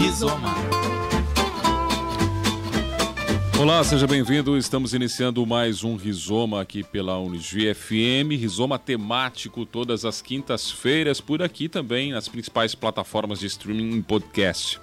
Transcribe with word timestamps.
Rizoma. 0.00 0.54
Olá, 3.60 3.84
seja 3.84 4.06
bem-vindo. 4.06 4.56
Estamos 4.56 4.94
iniciando 4.94 5.44
mais 5.44 5.84
um 5.84 5.94
Rizoma 5.94 6.62
aqui 6.62 6.82
pela 6.82 7.18
Unijuí 7.18 7.74
FM. 7.74 8.32
Rizoma 8.40 8.78
temático 8.78 9.66
todas 9.66 10.06
as 10.06 10.22
quintas-feiras, 10.22 11.20
por 11.20 11.42
aqui 11.42 11.68
também 11.68 12.12
nas 12.12 12.28
principais 12.28 12.74
plataformas 12.74 13.40
de 13.40 13.46
streaming 13.46 13.98
e 13.98 14.02
podcast. 14.02 14.80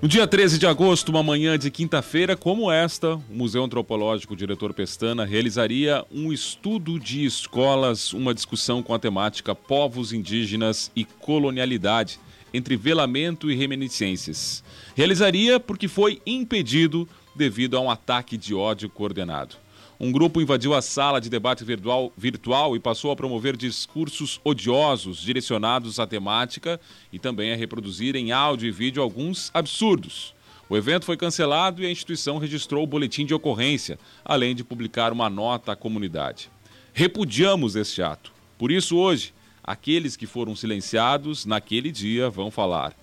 No 0.00 0.08
dia 0.08 0.26
13 0.26 0.58
de 0.58 0.66
agosto, 0.66 1.10
uma 1.10 1.22
manhã 1.22 1.58
de 1.58 1.70
quinta-feira 1.70 2.34
como 2.34 2.72
esta, 2.72 3.16
o 3.16 3.22
Museu 3.28 3.62
Antropológico 3.62 4.34
Diretor 4.34 4.72
Pestana 4.72 5.26
realizaria 5.26 6.02
um 6.10 6.32
estudo 6.32 6.98
de 6.98 7.26
escolas, 7.26 8.14
uma 8.14 8.32
discussão 8.32 8.82
com 8.82 8.94
a 8.94 8.98
temática 8.98 9.54
Povos 9.54 10.14
Indígenas 10.14 10.90
e 10.96 11.04
Colonialidade, 11.04 12.18
entre 12.52 12.76
velamento 12.76 13.50
e 13.50 13.54
reminiscências. 13.54 14.62
Realizaria 14.94 15.58
porque 15.60 15.88
foi 15.88 16.20
impedido 16.26 17.08
devido 17.34 17.76
a 17.76 17.80
um 17.80 17.90
ataque 17.90 18.36
de 18.36 18.54
ódio 18.54 18.88
coordenado. 18.88 19.56
Um 20.00 20.12
grupo 20.12 20.40
invadiu 20.40 20.74
a 20.74 20.82
sala 20.82 21.20
de 21.20 21.28
debate 21.28 21.64
virtual, 21.64 22.12
virtual, 22.16 22.76
e 22.76 22.80
passou 22.80 23.10
a 23.10 23.16
promover 23.16 23.56
discursos 23.56 24.40
odiosos 24.44 25.20
direcionados 25.20 25.98
à 25.98 26.06
temática 26.06 26.80
e 27.12 27.18
também 27.18 27.52
a 27.52 27.56
reproduzir 27.56 28.14
em 28.14 28.30
áudio 28.30 28.68
e 28.68 28.70
vídeo 28.70 29.02
alguns 29.02 29.50
absurdos. 29.52 30.34
O 30.68 30.76
evento 30.76 31.04
foi 31.04 31.16
cancelado 31.16 31.82
e 31.82 31.86
a 31.86 31.90
instituição 31.90 32.38
registrou 32.38 32.84
o 32.84 32.86
boletim 32.86 33.26
de 33.26 33.34
ocorrência, 33.34 33.98
além 34.24 34.54
de 34.54 34.62
publicar 34.62 35.12
uma 35.12 35.28
nota 35.28 35.72
à 35.72 35.76
comunidade. 35.76 36.48
Repudiamos 36.92 37.74
este 37.74 38.00
ato. 38.00 38.32
Por 38.56 38.70
isso, 38.70 38.96
hoje, 38.96 39.32
aqueles 39.68 40.16
que 40.16 40.26
foram 40.26 40.56
silenciados 40.56 41.44
naquele 41.44 41.92
dia 41.92 42.30
vão 42.30 42.50
falar. 42.50 42.96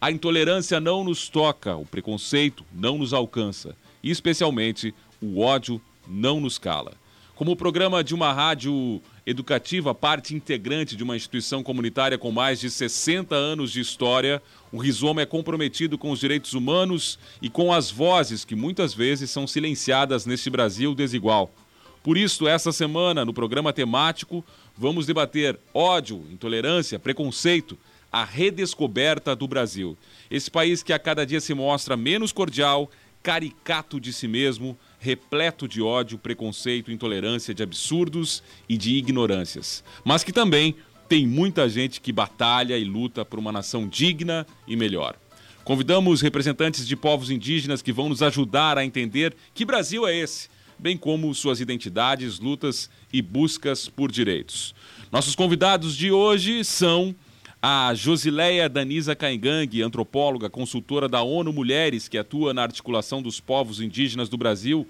A 0.00 0.10
intolerância 0.10 0.80
não 0.80 1.04
nos 1.04 1.28
toca, 1.28 1.76
o 1.76 1.86
preconceito 1.86 2.64
não 2.72 2.98
nos 2.98 3.12
alcança, 3.12 3.76
e 4.02 4.10
especialmente 4.10 4.92
o 5.22 5.40
ódio 5.40 5.80
não 6.08 6.40
nos 6.40 6.58
cala. 6.58 6.94
Como 7.36 7.54
programa 7.54 8.02
de 8.02 8.16
uma 8.16 8.32
rádio 8.32 9.00
educativa, 9.24 9.94
parte 9.94 10.34
integrante 10.34 10.96
de 10.96 11.04
uma 11.04 11.14
instituição 11.14 11.62
comunitária 11.62 12.18
com 12.18 12.32
mais 12.32 12.58
de 12.58 12.68
60 12.68 13.36
anos 13.36 13.70
de 13.70 13.78
história, 13.80 14.42
o 14.72 14.78
Rizoma 14.78 15.22
é 15.22 15.26
comprometido 15.26 15.96
com 15.96 16.10
os 16.10 16.18
direitos 16.18 16.52
humanos 16.52 17.16
e 17.40 17.48
com 17.48 17.72
as 17.72 17.92
vozes 17.92 18.44
que 18.44 18.56
muitas 18.56 18.92
vezes 18.92 19.30
são 19.30 19.46
silenciadas 19.46 20.26
neste 20.26 20.50
Brasil 20.50 20.96
desigual. 20.96 21.54
Por 22.02 22.16
isso, 22.16 22.48
essa 22.48 22.72
semana, 22.72 23.24
no 23.24 23.34
programa 23.34 23.72
temático, 23.72 24.44
vamos 24.78 25.06
debater 25.06 25.58
ódio, 25.74 26.24
intolerância, 26.30 26.98
preconceito, 26.98 27.76
a 28.12 28.24
redescoberta 28.24 29.34
do 29.34 29.48
Brasil. 29.48 29.98
Esse 30.30 30.50
país 30.50 30.82
que 30.82 30.92
a 30.92 30.98
cada 30.98 31.26
dia 31.26 31.40
se 31.40 31.52
mostra 31.52 31.96
menos 31.96 32.30
cordial, 32.30 32.90
caricato 33.22 34.00
de 34.00 34.12
si 34.12 34.28
mesmo, 34.28 34.78
repleto 35.00 35.66
de 35.66 35.82
ódio, 35.82 36.16
preconceito, 36.16 36.92
intolerância, 36.92 37.52
de 37.52 37.62
absurdos 37.62 38.42
e 38.68 38.78
de 38.78 38.94
ignorâncias. 38.94 39.82
Mas 40.04 40.22
que 40.22 40.32
também 40.32 40.76
tem 41.08 41.26
muita 41.26 41.68
gente 41.68 42.00
que 42.00 42.12
batalha 42.12 42.78
e 42.78 42.84
luta 42.84 43.24
por 43.24 43.38
uma 43.38 43.50
nação 43.50 43.88
digna 43.88 44.46
e 44.66 44.76
melhor. 44.76 45.16
Convidamos 45.64 46.22
representantes 46.22 46.86
de 46.86 46.96
povos 46.96 47.30
indígenas 47.30 47.82
que 47.82 47.92
vão 47.92 48.08
nos 48.08 48.22
ajudar 48.22 48.78
a 48.78 48.84
entender 48.84 49.34
que 49.52 49.64
Brasil 49.64 50.06
é 50.06 50.16
esse, 50.16 50.48
bem 50.78 50.96
como 50.96 51.34
suas 51.34 51.60
identidades, 51.60 52.38
lutas 52.38 52.90
e 53.12 53.20
buscas 53.20 53.88
por 53.88 54.10
direitos. 54.10 54.74
Nossos 55.10 55.34
convidados 55.34 55.96
de 55.96 56.10
hoje 56.10 56.64
são 56.64 57.14
a 57.60 57.92
Josileia 57.94 58.68
Danisa 58.68 59.16
Caingang, 59.16 59.82
antropóloga, 59.82 60.48
consultora 60.48 61.08
da 61.08 61.22
ONU 61.22 61.52
Mulheres, 61.52 62.06
que 62.06 62.16
atua 62.16 62.54
na 62.54 62.62
articulação 62.62 63.20
dos 63.20 63.40
povos 63.40 63.80
indígenas 63.80 64.28
do 64.28 64.36
Brasil. 64.36 64.86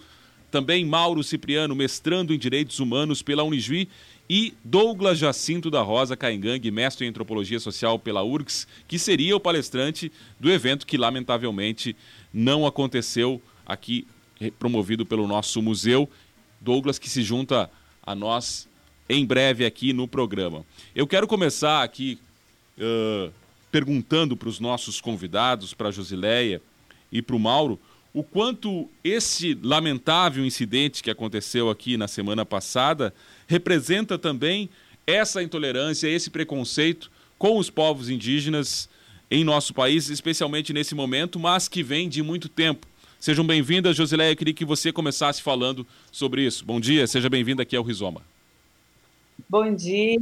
Também 0.50 0.84
Mauro 0.84 1.22
Cipriano, 1.22 1.74
mestrando 1.74 2.34
em 2.34 2.38
Direitos 2.38 2.78
Humanos 2.78 3.22
pela 3.22 3.42
Unijuí. 3.42 3.88
E 4.30 4.52
Douglas 4.62 5.18
Jacinto 5.18 5.70
da 5.70 5.80
Rosa 5.80 6.14
Caingang, 6.14 6.70
mestre 6.70 7.06
em 7.06 7.08
Antropologia 7.08 7.58
Social 7.58 7.98
pela 7.98 8.22
URGS, 8.22 8.66
que 8.86 8.98
seria 8.98 9.34
o 9.34 9.40
palestrante 9.40 10.12
do 10.38 10.50
evento 10.50 10.86
que, 10.86 10.98
lamentavelmente, 10.98 11.96
não 12.30 12.66
aconteceu 12.66 13.40
aqui, 13.64 14.06
promovido 14.58 15.04
pelo 15.06 15.26
nosso 15.26 15.60
museu. 15.62 16.08
Douglas, 16.60 16.98
que 16.98 17.08
se 17.08 17.22
junta 17.22 17.70
a 18.02 18.14
nós 18.14 18.68
em 19.08 19.24
breve 19.24 19.64
aqui 19.64 19.92
no 19.92 20.06
programa. 20.06 20.64
Eu 20.94 21.06
quero 21.06 21.26
começar 21.26 21.82
aqui 21.82 22.18
uh, 22.78 23.32
perguntando 23.70 24.36
para 24.36 24.48
os 24.48 24.60
nossos 24.60 25.00
convidados, 25.00 25.72
para 25.72 25.88
a 25.88 25.92
Josileia 25.92 26.60
e 27.12 27.22
para 27.22 27.36
o 27.36 27.38
Mauro, 27.38 27.78
o 28.12 28.22
quanto 28.22 28.88
esse 29.04 29.56
lamentável 29.62 30.44
incidente 30.44 31.02
que 31.02 31.10
aconteceu 31.10 31.70
aqui 31.70 31.96
na 31.96 32.08
semana 32.08 32.44
passada 32.44 33.14
representa 33.46 34.18
também 34.18 34.68
essa 35.06 35.42
intolerância, 35.42 36.08
esse 36.08 36.28
preconceito 36.28 37.10
com 37.38 37.58
os 37.58 37.70
povos 37.70 38.10
indígenas 38.10 38.88
em 39.30 39.44
nosso 39.44 39.72
país, 39.72 40.08
especialmente 40.08 40.72
nesse 40.72 40.94
momento, 40.94 41.38
mas 41.38 41.68
que 41.68 41.82
vem 41.82 42.08
de 42.08 42.22
muito 42.22 42.48
tempo. 42.48 42.87
Sejam 43.18 43.44
bem-vindas, 43.44 43.96
Josileia. 43.96 44.30
Eu 44.30 44.36
queria 44.36 44.54
que 44.54 44.64
você 44.64 44.92
começasse 44.92 45.42
falando 45.42 45.84
sobre 46.12 46.42
isso. 46.42 46.64
Bom 46.64 46.78
dia, 46.78 47.04
seja 47.06 47.28
bem-vinda 47.28 47.64
aqui 47.64 47.74
ao 47.74 47.82
Rizoma. 47.82 48.22
Bom 49.48 49.74
dia, 49.74 50.20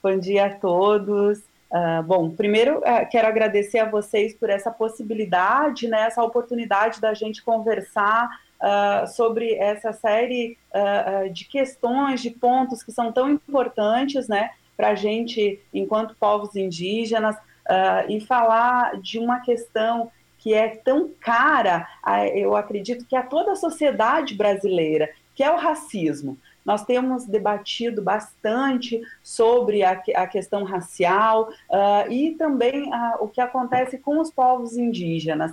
bom 0.00 0.16
dia 0.16 0.46
a 0.46 0.50
todos. 0.50 1.40
Uh, 1.72 2.02
bom, 2.04 2.30
primeiro 2.30 2.78
uh, 2.78 3.08
quero 3.10 3.26
agradecer 3.26 3.80
a 3.80 3.90
vocês 3.90 4.34
por 4.34 4.50
essa 4.50 4.70
possibilidade, 4.70 5.88
né, 5.88 6.02
essa 6.02 6.22
oportunidade 6.22 7.00
da 7.00 7.12
gente 7.14 7.42
conversar 7.42 8.28
uh, 8.60 9.06
sobre 9.08 9.54
essa 9.54 9.92
série 9.92 10.56
de 11.32 11.44
questões, 11.44 12.22
de 12.22 12.30
pontos 12.30 12.82
que 12.82 12.92
são 12.92 13.10
tão 13.10 13.28
importantes 13.28 14.28
né, 14.28 14.50
para 14.76 14.90
a 14.90 14.94
gente, 14.94 15.60
enquanto 15.74 16.14
povos 16.14 16.54
indígenas, 16.54 17.36
e 18.08 18.20
falar 18.20 19.00
de 19.00 19.18
uma 19.18 19.40
questão 19.40 20.10
que 20.42 20.52
é 20.52 20.70
tão 20.70 21.08
cara, 21.20 21.86
eu 22.34 22.56
acredito 22.56 23.06
que 23.06 23.14
a 23.14 23.22
toda 23.22 23.52
a 23.52 23.56
sociedade 23.56 24.34
brasileira, 24.34 25.08
que 25.36 25.42
é 25.44 25.48
o 25.48 25.56
racismo. 25.56 26.36
Nós 26.64 26.84
temos 26.84 27.24
debatido 27.26 28.02
bastante 28.02 29.00
sobre 29.22 29.84
a, 29.84 30.02
a 30.16 30.26
questão 30.26 30.64
racial 30.64 31.48
uh, 31.70 32.10
e 32.10 32.32
também 32.32 32.88
uh, 32.88 33.18
o 33.20 33.28
que 33.28 33.40
acontece 33.40 33.98
com 33.98 34.18
os 34.18 34.32
povos 34.32 34.76
indígenas. 34.76 35.52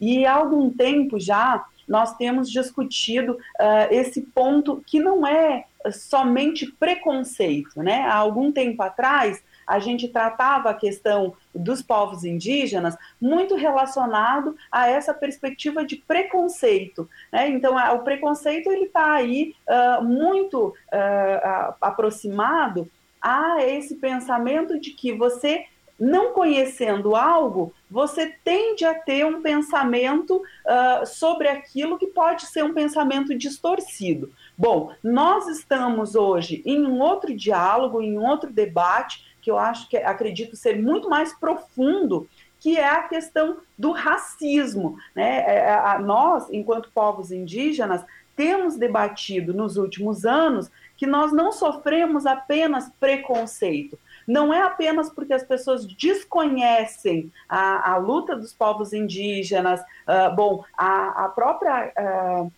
E 0.00 0.26
há 0.26 0.34
algum 0.34 0.70
tempo 0.70 1.20
já 1.20 1.64
nós 1.86 2.16
temos 2.16 2.50
discutido 2.50 3.34
uh, 3.34 3.92
esse 3.92 4.22
ponto 4.22 4.82
que 4.84 4.98
não 4.98 5.24
é 5.24 5.66
somente 5.92 6.66
preconceito, 6.72 7.80
né? 7.80 8.02
Há 8.02 8.16
algum 8.16 8.50
tempo 8.50 8.82
atrás 8.82 9.40
a 9.66 9.78
gente 9.78 10.08
tratava 10.08 10.70
a 10.70 10.74
questão 10.74 11.34
dos 11.54 11.82
povos 11.82 12.24
indígenas 12.24 12.96
muito 13.20 13.56
relacionado 13.56 14.56
a 14.70 14.88
essa 14.88 15.12
perspectiva 15.12 15.84
de 15.84 15.96
preconceito. 15.96 17.08
Né? 17.32 17.48
Então, 17.48 17.76
a, 17.76 17.92
o 17.92 18.04
preconceito 18.04 18.70
ele 18.70 18.84
está 18.84 19.14
aí 19.14 19.54
uh, 19.66 20.04
muito 20.04 20.68
uh, 20.68 21.74
aproximado 21.80 22.88
a 23.20 23.64
esse 23.64 23.96
pensamento 23.96 24.78
de 24.78 24.90
que 24.90 25.12
você 25.12 25.66
não 25.98 26.32
conhecendo 26.32 27.16
algo, 27.16 27.72
você 27.90 28.34
tende 28.44 28.84
a 28.84 28.94
ter 28.94 29.24
um 29.24 29.40
pensamento 29.40 30.36
uh, 30.36 31.06
sobre 31.06 31.48
aquilo 31.48 31.98
que 31.98 32.06
pode 32.06 32.46
ser 32.46 32.62
um 32.62 32.74
pensamento 32.74 33.34
distorcido. 33.34 34.30
Bom, 34.56 34.92
nós 35.02 35.48
estamos 35.48 36.14
hoje 36.14 36.62
em 36.66 36.86
um 36.86 37.00
outro 37.00 37.34
diálogo, 37.34 38.02
em 38.02 38.18
um 38.18 38.26
outro 38.26 38.52
debate, 38.52 39.25
que 39.46 39.50
eu 39.52 39.60
acho 39.60 39.88
que 39.88 39.96
acredito 39.96 40.56
ser 40.56 40.76
muito 40.76 41.08
mais 41.08 41.32
profundo, 41.32 42.28
que 42.58 42.76
é 42.76 42.88
a 42.88 43.04
questão 43.04 43.58
do 43.78 43.92
racismo. 43.92 44.98
Né? 45.14 45.38
É, 45.46 45.58
é, 45.68 45.98
nós, 46.00 46.48
enquanto 46.50 46.90
povos 46.92 47.30
indígenas, 47.30 48.04
temos 48.34 48.74
debatido 48.76 49.54
nos 49.54 49.76
últimos 49.76 50.26
anos 50.26 50.68
que 50.96 51.06
nós 51.06 51.32
não 51.32 51.52
sofremos 51.52 52.26
apenas 52.26 52.90
preconceito. 52.98 53.96
Não 54.26 54.52
é 54.52 54.62
apenas 54.62 55.08
porque 55.10 55.32
as 55.32 55.44
pessoas 55.44 55.86
desconhecem 55.86 57.30
a, 57.48 57.92
a 57.92 57.96
luta 57.98 58.34
dos 58.34 58.52
povos 58.52 58.92
indígenas, 58.92 59.80
uh, 59.80 60.34
bom, 60.34 60.64
a, 60.76 61.26
a 61.26 61.28
própria. 61.28 61.92
Uh, 61.96 62.52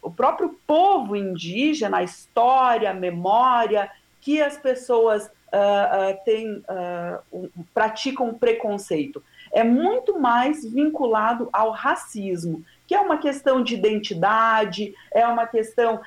o 0.00 0.10
próprio 0.10 0.58
povo 0.66 1.14
indígena, 1.14 1.98
a 1.98 2.02
história, 2.02 2.90
a 2.90 2.94
memória, 2.94 3.90
que 4.24 4.40
as 4.40 4.56
pessoas 4.56 5.30
uh, 5.54 6.24
tem, 6.24 6.62
um, 7.32 7.48
praticam 7.72 8.34
preconceito. 8.34 9.22
É 9.52 9.62
muito 9.62 10.18
mais 10.18 10.64
vinculado 10.64 11.48
ao 11.52 11.70
racismo, 11.70 12.64
que 12.86 12.94
é 12.94 13.00
uma 13.00 13.18
questão 13.18 13.62
de 13.62 13.74
identidade, 13.74 14.94
é 15.12 15.26
uma 15.26 15.46
questão 15.46 16.00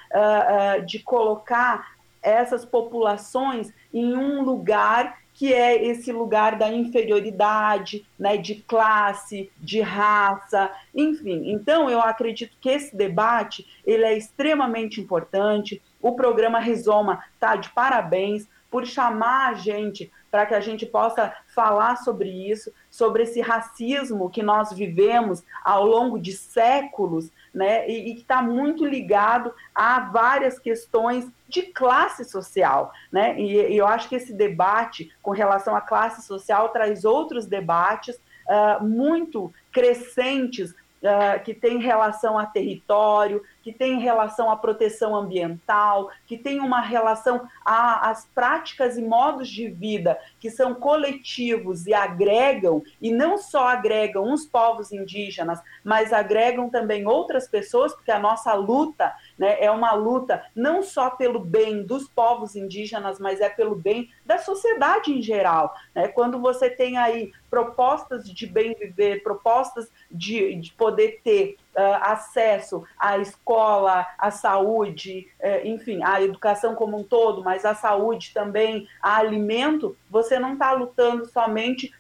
de 0.86 1.00
colocar 1.00 1.96
essas 2.22 2.66
populações 2.66 3.74
em 3.94 4.16
um 4.16 4.44
lugar 4.44 5.18
que 5.38 5.54
é 5.54 5.86
esse 5.86 6.12
lugar 6.12 6.58
da 6.58 6.68
inferioridade, 6.74 8.04
né, 8.18 8.38
de 8.38 8.56
classe, 8.56 9.52
de 9.60 9.80
raça, 9.82 10.72
enfim. 10.96 11.52
Então, 11.52 11.88
eu 11.88 12.02
acredito 12.02 12.58
que 12.60 12.68
esse 12.68 12.98
debate 12.98 13.64
ele 13.86 14.04
é 14.04 14.18
extremamente 14.18 15.00
importante. 15.00 15.80
O 16.02 16.14
programa 16.14 16.60
Rizoma 16.60 17.24
está 17.36 17.56
de 17.56 17.70
parabéns 17.70 18.48
por 18.69 18.86
chamar 18.86 19.50
a 19.50 19.54
gente 19.54 20.12
para 20.30 20.46
que 20.46 20.54
a 20.54 20.60
gente 20.60 20.86
possa 20.86 21.34
falar 21.48 21.96
sobre 21.98 22.30
isso, 22.30 22.72
sobre 22.90 23.24
esse 23.24 23.42
racismo 23.42 24.30
que 24.30 24.44
nós 24.44 24.74
vivemos 24.74 25.44
ao 25.64 25.86
longo 25.86 26.19
de 26.19 26.34
séculos, 26.34 27.31
né, 27.54 27.90
e, 27.90 28.12
e 28.12 28.16
que 28.16 28.22
está 28.22 28.42
muito 28.42 28.86
ligado 28.86 29.54
a 29.74 30.02
várias 30.02 30.60
questões 30.60 31.28
de 31.48 31.64
classe 31.64 32.25
social, 32.25 32.92
né, 33.12 33.40
e, 33.40 33.74
e, 33.74 33.78
eu 33.78 33.88
acho 33.88 34.10
que 34.10 34.16
esse 34.16 34.34
debate 34.34 35.12
com 35.22 35.31
relação 35.31 35.75
à 35.75 35.81
classe 35.81 36.22
social 36.22 36.69
traz 36.69 37.06
outros 37.06 37.46
debates 37.46 38.16
uh, 38.16 38.84
muito 38.84 39.52
crescentes 39.72 40.72
uh, 40.72 41.44
que 41.44 41.54
tem 41.54 41.80
relação 41.80 42.38
a 42.38 42.46
território, 42.46 43.42
que 43.68 43.74
tem 43.74 44.00
relação 44.00 44.50
à 44.50 44.56
proteção 44.56 45.14
ambiental, 45.14 46.10
que 46.25 46.38
tem 46.38 46.62
uma 46.62 46.80
relação 46.80 47.50
às 47.66 48.25
práticas 48.34 48.98
e 48.98 49.02
modos 49.02 49.50
de 49.50 49.68
vida 49.68 50.18
que 50.40 50.50
são 50.50 50.74
coletivos 50.74 51.86
e 51.86 51.94
agregam, 51.94 52.81
e 53.02 53.12
não 53.12 53.38
só 53.38 53.68
agregam 53.68 54.24
uns 54.24 54.46
povos 54.46 54.94
indígenas, 54.94 55.60
mas 55.84 56.14
agregam 56.14 56.69
também 56.69 57.06
outras 57.06 57.46
pessoas, 57.46 57.94
porque 57.94 58.10
a 58.10 58.19
nossa 58.19 58.54
luta 58.54 59.14
né, 59.38 59.58
é 59.60 59.69
uma 59.69 59.92
luta 59.92 60.46
não 60.56 60.81
só 60.81 61.10
pelo 61.10 61.42
bem 61.42 61.84
dos 61.84 62.08
povos 62.08 62.56
indígenas, 62.56 63.19
mas 63.19 63.42
é 63.42 63.50
pelo 63.50 63.75
bem 63.75 64.10
da 64.25 64.38
sociedade 64.38 65.12
em 65.12 65.22
geral. 65.22 65.74
Né? 65.94 66.08
Quando 66.08 66.40
você 66.40 66.69
tem 66.69 66.98
aí 66.98 67.34
propostas 67.50 68.30
de 68.30 68.48
bem 68.48 68.74
viver, 68.75 69.24
propostas 69.24 69.92
de, 70.10 70.56
de 70.56 70.72
poder 70.72 71.19
ter 71.22 71.58
acesso 72.02 72.84
à 73.00 73.18
escola, 73.18 74.06
à 74.18 74.32
saúde, 74.32 75.28
uh, 75.40 75.68
enfim, 75.68 76.04
à 76.04 76.22
educação 76.22 76.74
como 76.76 76.98
um 76.98 77.04
todo, 77.04 77.44
mas 77.44 77.66
à 77.66 77.76
saúde 77.76 78.32
também, 78.34 78.88
a 79.02 79.18
alimento, 79.18 79.96
você 80.10 80.40
não 80.40 80.54
está 80.54 80.72
lutando 80.72 81.26
somente 81.26 81.92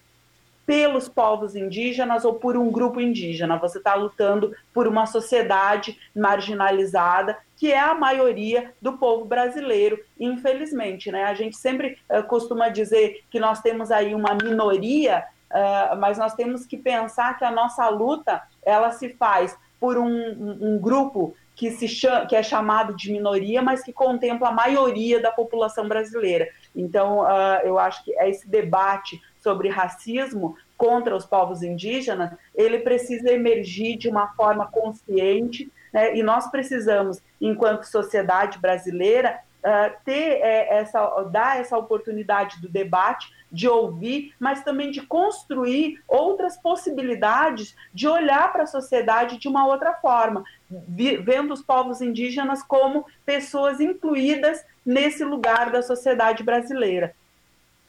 pelos 0.67 1.07
povos 1.07 1.55
indígenas 1.55 2.25
ou 2.25 2.33
por 2.33 2.57
um 2.57 2.69
grupo 2.69 2.99
indígena, 2.99 3.57
você 3.57 3.77
está 3.77 3.95
lutando 3.95 4.53
por 4.73 4.85
uma 4.85 5.05
sociedade 5.05 5.97
marginalizada, 6.13 7.37
que 7.55 7.71
é 7.71 7.79
a 7.79 7.93
maioria 7.93 8.73
do 8.81 8.97
povo 8.97 9.23
brasileiro, 9.23 9.97
infelizmente. 10.19 11.09
Né? 11.09 11.23
A 11.23 11.33
gente 11.33 11.55
sempre 11.55 11.97
uh, 12.09 12.21
costuma 12.23 12.67
dizer 12.67 13.23
que 13.31 13.39
nós 13.39 13.61
temos 13.61 13.91
aí 13.91 14.13
uma 14.13 14.35
minoria, 14.35 15.23
uh, 15.49 15.95
mas 15.97 16.17
nós 16.17 16.33
temos 16.33 16.65
que 16.65 16.75
pensar 16.75 17.37
que 17.37 17.45
a 17.45 17.51
nossa 17.51 17.87
luta 17.87 18.43
ela 18.61 18.91
se 18.91 19.13
faz 19.13 19.57
por 19.79 19.97
um, 19.97 20.57
um, 20.61 20.79
grupo 20.79 21.35
que, 21.55 21.71
se 21.71 21.87
chama, 21.87 22.25
que 22.25 22.35
é 22.35 22.43
chamado 22.43 22.95
de 22.95 23.11
minoria, 23.11 23.61
mas 23.61 23.83
que 23.83 23.93
contempla 23.93 24.49
a 24.49 24.51
maioria 24.51 25.21
da 25.21 25.31
população 25.31 25.87
brasileira. 25.87 26.47
Então, 26.75 27.21
uh, 27.21 27.61
eu 27.63 27.79
acho 27.79 28.03
que 28.03 28.11
esse 28.19 28.47
debate 28.47 29.21
sobre 29.41 29.69
racismo 29.69 30.55
contra 30.77 31.15
os 31.15 31.25
povos 31.25 31.63
indígenas, 31.63 32.31
ele 32.53 32.79
precisa 32.79 33.31
emergir 33.31 33.97
de 33.97 34.09
uma 34.09 34.27
forma 34.35 34.67
consciente, 34.67 35.71
né? 35.91 36.15
e 36.15 36.21
nós 36.21 36.49
precisamos, 36.51 37.21
enquanto 37.41 37.85
sociedade 37.85 38.59
brasileira, 38.59 39.39
uh, 39.63 39.95
ter 40.03 40.39
é, 40.41 40.77
essa, 40.79 41.23
dar 41.31 41.59
essa 41.59 41.77
oportunidade 41.77 42.61
do 42.61 42.69
debate, 42.69 43.31
de 43.51 43.67
ouvir, 43.67 44.33
mas 44.39 44.63
também 44.63 44.91
de 44.91 45.01
construir 45.01 46.01
outras 46.07 46.57
possibilidades 46.57 47.75
de 47.93 48.07
olhar 48.07 48.51
para 48.51 48.63
a 48.63 48.67
sociedade 48.67 49.37
de 49.37 49.47
uma 49.47 49.65
outra 49.65 49.93
forma, 49.93 50.43
vendo 50.69 51.53
os 51.53 51.61
povos 51.61 52.01
indígenas 52.01 52.61
como 52.61 53.05
pessoas 53.25 53.79
incluídas 53.79 54.65
nesse 54.85 55.23
lugar 55.23 55.71
da 55.71 55.81
sociedade 55.81 56.43
brasileira. 56.43 57.15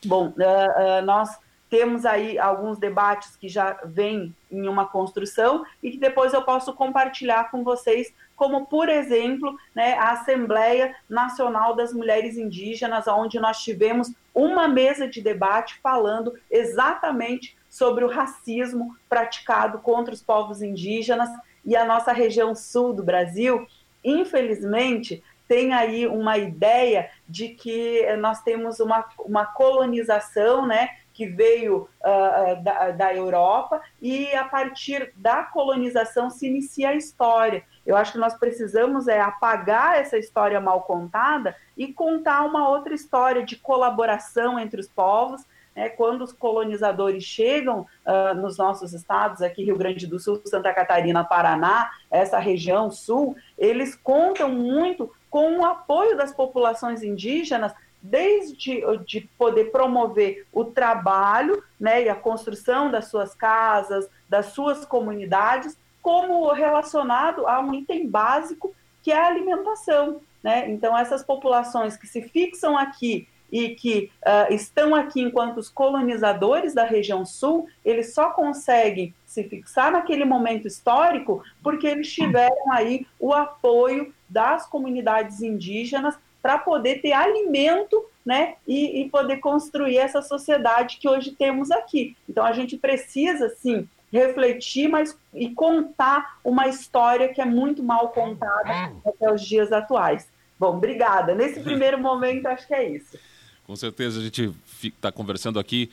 Bom, 0.04 0.28
uh, 0.28 0.30
uh, 0.30 1.04
nós 1.04 1.36
temos 1.68 2.06
aí 2.06 2.38
alguns 2.38 2.78
debates 2.78 3.36
que 3.36 3.48
já 3.48 3.78
vêm 3.84 4.34
em 4.50 4.66
uma 4.68 4.86
construção 4.86 5.64
e 5.82 5.90
que 5.90 5.98
depois 5.98 6.32
eu 6.32 6.42
posso 6.42 6.72
compartilhar 6.72 7.50
com 7.50 7.62
vocês, 7.62 8.12
como, 8.38 8.66
por 8.66 8.88
exemplo, 8.88 9.58
né, 9.74 9.94
a 9.94 10.12
Assembleia 10.12 10.94
Nacional 11.08 11.74
das 11.74 11.92
Mulheres 11.92 12.38
Indígenas, 12.38 13.08
onde 13.08 13.40
nós 13.40 13.64
tivemos 13.64 14.12
uma 14.32 14.68
mesa 14.68 15.08
de 15.08 15.20
debate 15.20 15.80
falando 15.82 16.32
exatamente 16.48 17.58
sobre 17.68 18.04
o 18.04 18.08
racismo 18.08 18.96
praticado 19.08 19.80
contra 19.80 20.14
os 20.14 20.22
povos 20.22 20.62
indígenas 20.62 21.28
e 21.64 21.74
a 21.74 21.84
nossa 21.84 22.12
região 22.12 22.54
sul 22.54 22.92
do 22.94 23.02
Brasil, 23.02 23.66
infelizmente, 24.04 25.20
tem 25.48 25.72
aí 25.72 26.06
uma 26.06 26.38
ideia 26.38 27.10
de 27.28 27.48
que 27.48 28.06
nós 28.18 28.40
temos 28.42 28.78
uma, 28.78 29.04
uma 29.18 29.46
colonização, 29.46 30.64
né, 30.64 30.90
que 31.18 31.26
veio 31.26 31.88
uh, 32.00 32.62
da, 32.62 32.92
da 32.92 33.12
Europa 33.12 33.82
e 34.00 34.32
a 34.36 34.44
partir 34.44 35.12
da 35.16 35.42
colonização 35.42 36.30
se 36.30 36.46
inicia 36.46 36.90
a 36.90 36.94
história. 36.94 37.64
Eu 37.88 37.96
acho 37.96 38.12
que 38.12 38.18
nós 38.18 38.34
precisamos 38.34 39.08
é 39.08 39.18
apagar 39.18 39.98
essa 39.98 40.18
história 40.18 40.60
mal 40.60 40.82
contada 40.82 41.56
e 41.74 41.90
contar 41.90 42.44
uma 42.44 42.68
outra 42.68 42.92
história 42.94 43.42
de 43.42 43.56
colaboração 43.56 44.60
entre 44.60 44.78
os 44.78 44.86
povos. 44.86 45.42
Né? 45.74 45.88
Quando 45.88 46.20
os 46.20 46.30
colonizadores 46.30 47.24
chegam 47.24 47.86
uh, 48.04 48.34
nos 48.34 48.58
nossos 48.58 48.92
estados, 48.92 49.40
aqui 49.40 49.64
Rio 49.64 49.78
Grande 49.78 50.06
do 50.06 50.20
Sul, 50.20 50.38
Santa 50.44 50.70
Catarina, 50.74 51.24
Paraná, 51.24 51.90
essa 52.10 52.38
região 52.38 52.90
sul, 52.90 53.34
eles 53.56 53.94
contam 53.94 54.50
muito 54.50 55.10
com 55.30 55.60
o 55.60 55.64
apoio 55.64 56.14
das 56.14 56.30
populações 56.30 57.02
indígenas 57.02 57.72
desde 58.02 58.82
de 59.06 59.22
poder 59.38 59.72
promover 59.72 60.46
o 60.52 60.62
trabalho 60.62 61.64
né, 61.80 62.02
e 62.04 62.08
a 62.10 62.14
construção 62.14 62.90
das 62.90 63.06
suas 63.06 63.34
casas, 63.34 64.10
das 64.28 64.46
suas 64.46 64.84
comunidades, 64.84 65.76
como 66.08 66.50
relacionado 66.54 67.46
a 67.46 67.60
um 67.60 67.74
item 67.74 68.08
básico 68.08 68.74
que 69.02 69.12
é 69.12 69.18
a 69.18 69.26
alimentação. 69.26 70.22
Né? 70.42 70.70
Então, 70.70 70.96
essas 70.96 71.22
populações 71.22 71.98
que 71.98 72.06
se 72.06 72.22
fixam 72.22 72.78
aqui 72.78 73.28
e 73.52 73.74
que 73.74 74.10
uh, 74.22 74.50
estão 74.50 74.94
aqui 74.94 75.20
enquanto 75.20 75.58
os 75.58 75.68
colonizadores 75.68 76.72
da 76.72 76.84
região 76.84 77.26
sul, 77.26 77.68
eles 77.84 78.14
só 78.14 78.30
conseguem 78.30 79.12
se 79.26 79.44
fixar 79.44 79.92
naquele 79.92 80.24
momento 80.24 80.66
histórico 80.66 81.42
porque 81.62 81.86
eles 81.86 82.10
tiveram 82.10 82.72
aí 82.72 83.06
o 83.20 83.34
apoio 83.34 84.10
das 84.26 84.66
comunidades 84.66 85.42
indígenas 85.42 86.18
para 86.40 86.56
poder 86.56 87.02
ter 87.02 87.12
alimento 87.12 88.02
né, 88.24 88.54
e, 88.66 89.02
e, 89.02 89.10
poder 89.10 89.38
construir 89.40 89.98
essa 89.98 90.22
sociedade 90.22 90.96
que 90.96 91.08
hoje 91.08 91.32
temos 91.32 91.70
aqui. 91.70 92.16
Então 92.26 92.46
a 92.46 92.52
gente 92.52 92.78
precisa, 92.78 93.50
sim, 93.50 93.86
refletir 94.12 94.88
mas, 94.88 95.16
e 95.34 95.50
contar 95.50 96.38
uma 96.44 96.68
história 96.68 97.32
que 97.32 97.40
é 97.40 97.44
muito 97.44 97.82
mal 97.82 98.08
contada 98.08 98.92
até 99.06 99.32
os 99.32 99.42
dias 99.42 99.72
atuais. 99.72 100.28
Bom, 100.58 100.76
obrigada. 100.76 101.34
Nesse 101.34 101.60
primeiro 101.60 101.98
momento, 101.98 102.46
acho 102.46 102.66
que 102.66 102.74
é 102.74 102.88
isso. 102.88 103.18
Com 103.66 103.76
certeza, 103.76 104.18
a 104.18 104.22
gente 104.22 104.52
está 104.82 105.12
conversando 105.12 105.58
aqui 105.58 105.90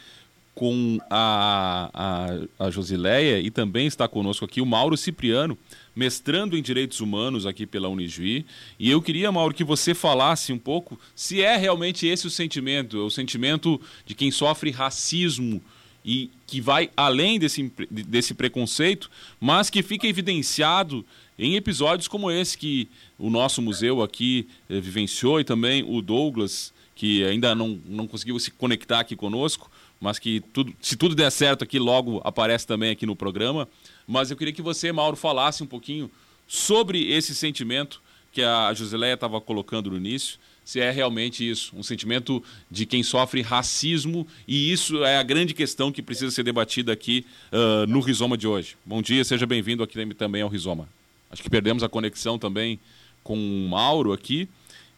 com 0.56 0.98
a, 1.10 1.90
a, 1.94 2.66
a 2.66 2.72
Josileia 2.72 3.40
e 3.40 3.52
também 3.52 3.86
está 3.86 4.08
conosco 4.08 4.46
aqui 4.46 4.62
o 4.62 4.66
Mauro 4.66 4.96
Cipriano, 4.96 5.58
mestrando 5.94 6.58
em 6.58 6.62
Direitos 6.62 7.02
Humanos 7.02 7.46
aqui 7.46 7.68
pela 7.68 7.90
Unijuí. 7.90 8.46
E 8.80 8.90
eu 8.90 9.02
queria, 9.02 9.32
Mauro, 9.32 9.54
que 9.54 9.66
você 9.66 9.94
falasse 9.94 10.54
um 10.54 10.58
pouco 10.58 10.98
se 11.14 11.42
é 11.42 11.58
realmente 11.58 12.08
esse 12.08 12.26
o 12.26 12.30
sentimento, 12.30 13.06
o 13.06 13.12
sentimento 13.12 13.80
de 14.06 14.16
quem 14.16 14.32
sofre 14.32 14.72
racismo 14.72 15.62
e 16.06 16.30
que 16.46 16.62
vai 16.62 16.92
além 16.96 17.40
desse, 17.40 17.74
desse 17.90 18.36
preconceito, 18.36 19.10
mas 19.42 19.72
que 19.72 19.82
fica 19.82 20.06
evidenciado 20.06 21.04
em 21.38 21.56
episódios 21.56 22.08
como 22.08 22.30
esse 22.30 22.56
que 22.56 22.88
o 23.18 23.30
nosso 23.30 23.60
museu 23.60 24.04
aqui 24.04 24.48
eh, 24.70 24.80
vivenciou 24.80 25.40
e 25.40 25.44
também 25.44 25.84
o 25.84 26.04
Douglas, 26.04 26.72
que 26.94 27.24
ainda 27.26 27.56
não, 27.56 27.82
não 27.88 28.08
conseguiu 28.08 28.38
se 28.40 28.52
conectar 28.52 29.00
aqui 29.00 29.16
conosco, 29.16 29.70
mas 30.00 30.20
que 30.20 30.42
tudo, 30.54 30.74
se 30.80 30.96
tudo 30.96 31.16
der 31.16 31.32
certo 31.32 31.64
aqui, 31.64 31.80
logo 31.80 32.22
aparece 32.24 32.68
também 32.68 32.92
aqui 32.92 33.08
no 33.08 33.16
programa. 33.16 33.68
Mas 34.06 34.30
eu 34.30 34.38
queria 34.38 34.54
que 34.54 34.62
você, 34.62 34.92
Mauro, 34.92 35.18
falasse 35.18 35.64
um 35.64 35.68
pouquinho 35.68 36.10
sobre 36.48 37.12
esse 37.12 37.34
sentimento 37.34 38.00
que 38.32 38.44
a 38.44 38.72
Josileia 38.74 39.16
estava 39.16 39.42
colocando 39.42 39.90
no 39.90 39.98
início, 39.98 40.38
se 40.66 40.80
é 40.80 40.90
realmente 40.90 41.48
isso, 41.48 41.72
um 41.78 41.84
sentimento 41.84 42.44
de 42.70 42.88
quem 42.88 43.04
sofre 43.04 43.42
racismo, 43.44 44.28
e 44.48 44.72
isso 44.72 45.06
é 45.06 45.18
a 45.18 45.24
grande 45.24 45.54
questão 45.54 45.92
que 45.92 46.02
precisa 46.02 46.32
ser 46.32 46.42
debatida 46.42 46.92
aqui 46.92 47.24
uh, 47.54 47.86
no 47.88 48.00
Rizoma 48.00 48.36
de 48.36 48.48
hoje. 48.48 48.76
Bom 48.84 49.00
dia, 49.00 49.24
seja 49.24 49.46
bem-vindo 49.46 49.84
aqui 49.84 50.14
também 50.16 50.42
ao 50.42 50.50
Rizoma. 50.50 50.90
Acho 51.30 51.44
que 51.44 51.50
perdemos 51.52 51.84
a 51.84 51.90
conexão 51.90 52.40
também 52.40 52.80
com 53.24 53.38
o 53.38 53.70
Mauro 53.70 54.12
aqui. 54.12 54.50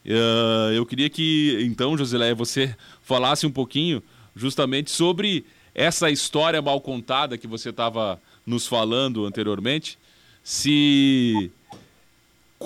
Uh, 0.05 0.71
eu 0.73 0.85
queria 0.85 1.09
que, 1.09 1.59
então, 1.61 1.97
Josileia, 1.97 2.33
você 2.33 2.73
falasse 3.01 3.45
um 3.45 3.51
pouquinho 3.51 4.01
justamente 4.33 4.89
sobre 4.89 5.45
essa 5.75 6.09
história 6.09 6.61
mal 6.61 6.79
contada 6.79 7.37
que 7.37 7.45
você 7.45 7.71
estava 7.71 8.21
nos 8.45 8.65
falando 8.65 9.25
anteriormente. 9.25 9.99
Se 10.41 11.51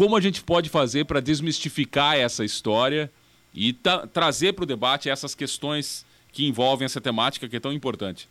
como 0.01 0.17
a 0.17 0.19
gente 0.19 0.43
pode 0.43 0.67
fazer 0.67 1.05
para 1.05 1.19
desmistificar 1.19 2.17
essa 2.17 2.43
história 2.43 3.07
e 3.53 3.71
trazer 4.11 4.53
para 4.53 4.63
o 4.63 4.65
debate 4.65 5.11
essas 5.11 5.35
questões 5.35 6.03
que 6.31 6.47
envolvem 6.47 6.85
essa 6.85 6.99
temática 6.99 7.47
que 7.47 7.57
é 7.57 7.59
tão 7.59 7.71
importante? 7.71 8.27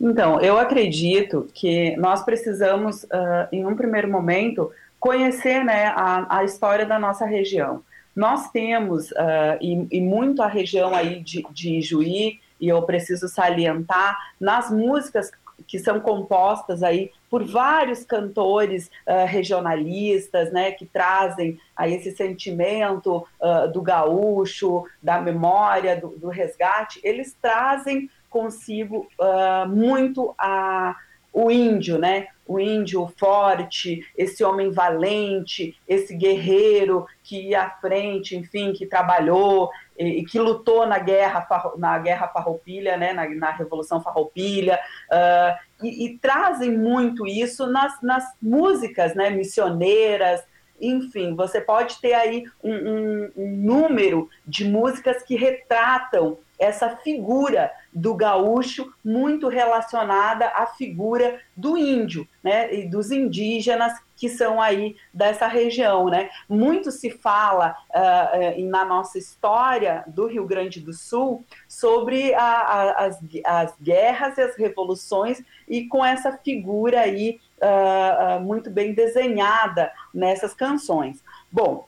Então, 0.00 0.40
eu 0.40 0.56
acredito 0.56 1.50
que 1.52 1.94
nós 1.98 2.24
precisamos, 2.24 3.02
uh, 3.04 3.46
em 3.52 3.66
um 3.66 3.76
primeiro 3.76 4.10
momento, 4.10 4.72
conhecer 4.98 5.62
né, 5.62 5.88
a, 5.88 6.38
a, 6.38 6.44
história 6.44 6.86
da 6.86 6.98
nossa 6.98 7.26
região. 7.26 7.82
Nós 8.16 8.50
temos, 8.52 9.10
uh, 9.10 9.58
e, 9.60 9.86
e, 9.98 10.00
muito 10.00 10.42
a 10.42 10.46
região 10.46 10.94
aí 10.94 11.20
de, 11.20 11.44
de 11.52 11.82
Juí, 11.82 12.40
e 12.58 12.68
eu 12.68 12.80
preciso 12.84 13.28
salientar, 13.28 14.16
nas 14.40 14.70
músicas 14.70 15.30
que 15.66 15.78
são 15.78 16.00
compostas 16.00 16.82
aí 16.82 17.10
por 17.30 17.44
vários 17.44 18.04
cantores 18.04 18.90
uh, 19.06 19.26
regionalistas, 19.26 20.52
né, 20.52 20.70
que 20.72 20.86
trazem 20.86 21.58
aí 21.76 21.94
esse 21.94 22.12
sentimento 22.12 23.26
uh, 23.40 23.72
do 23.72 23.82
gaúcho, 23.82 24.84
da 25.02 25.20
memória, 25.20 25.96
do, 25.96 26.08
do, 26.10 26.28
resgate, 26.28 27.00
eles 27.02 27.36
trazem 27.40 28.08
consigo 28.30 29.08
uh, 29.18 29.68
muito 29.68 30.34
a, 30.38 30.96
o 31.32 31.50
índio, 31.50 31.98
né? 31.98 32.28
O 32.46 32.60
índio 32.60 33.10
forte, 33.16 34.06
esse 34.16 34.44
homem 34.44 34.70
valente, 34.70 35.76
esse 35.88 36.14
guerreiro 36.14 37.06
que 37.22 37.48
ia 37.48 37.62
à 37.62 37.70
frente, 37.70 38.36
enfim, 38.36 38.72
que 38.72 38.86
trabalhou 38.86 39.70
e, 39.98 40.20
e 40.20 40.24
que 40.24 40.38
lutou 40.38 40.86
na 40.86 40.98
guerra, 40.98 41.46
na 41.76 41.98
guerra 41.98 42.28
farroupilha, 42.28 42.96
né? 42.96 43.12
Na, 43.12 43.28
na 43.28 43.50
Revolução 43.50 44.00
Farroupilha, 44.00 44.78
uh, 45.10 45.84
e, 45.84 46.06
e, 46.06 46.18
trazem 46.18 46.76
muito 46.76 47.26
isso 47.26 47.66
nas, 47.66 48.00
nas 48.02 48.24
músicas, 48.40 49.14
né? 49.14 49.30
Missioneiras, 49.30 50.42
enfim, 50.80 51.34
você 51.34 51.60
pode 51.60 52.00
ter 52.00 52.14
aí 52.14 52.44
um, 52.62 52.74
um, 52.74 53.32
um 53.36 53.56
número 53.56 54.28
de 54.46 54.64
músicas 54.64 55.22
que 55.22 55.36
retratam 55.36 56.38
essa 56.58 56.96
figura 56.96 57.70
do 57.92 58.14
gaúcho 58.14 58.92
muito 59.04 59.48
relacionada 59.48 60.46
à 60.48 60.66
figura 60.66 61.40
do 61.56 61.76
índio, 61.76 62.26
né, 62.42 62.72
e 62.72 62.88
dos 62.88 63.10
indígenas 63.10 63.92
que 64.24 64.28
são 64.30 64.58
aí 64.58 64.96
dessa 65.12 65.46
região, 65.46 66.06
né. 66.06 66.30
Muito 66.48 66.90
se 66.90 67.10
fala 67.10 67.76
uh, 67.90 68.70
na 68.70 68.82
nossa 68.82 69.18
história 69.18 70.02
do 70.06 70.26
Rio 70.26 70.46
Grande 70.46 70.80
do 70.80 70.94
Sul 70.94 71.44
sobre 71.68 72.32
a, 72.32 72.40
a, 72.40 73.04
as, 73.04 73.18
as 73.44 73.74
guerras 73.78 74.38
e 74.38 74.40
as 74.40 74.56
revoluções 74.56 75.42
e 75.68 75.86
com 75.88 76.02
essa 76.02 76.38
figura 76.38 77.00
aí 77.00 77.38
uh, 77.58 78.40
muito 78.40 78.70
bem 78.70 78.94
desenhada 78.94 79.92
nessas 80.14 80.54
canções. 80.54 81.22
Bom, 81.52 81.86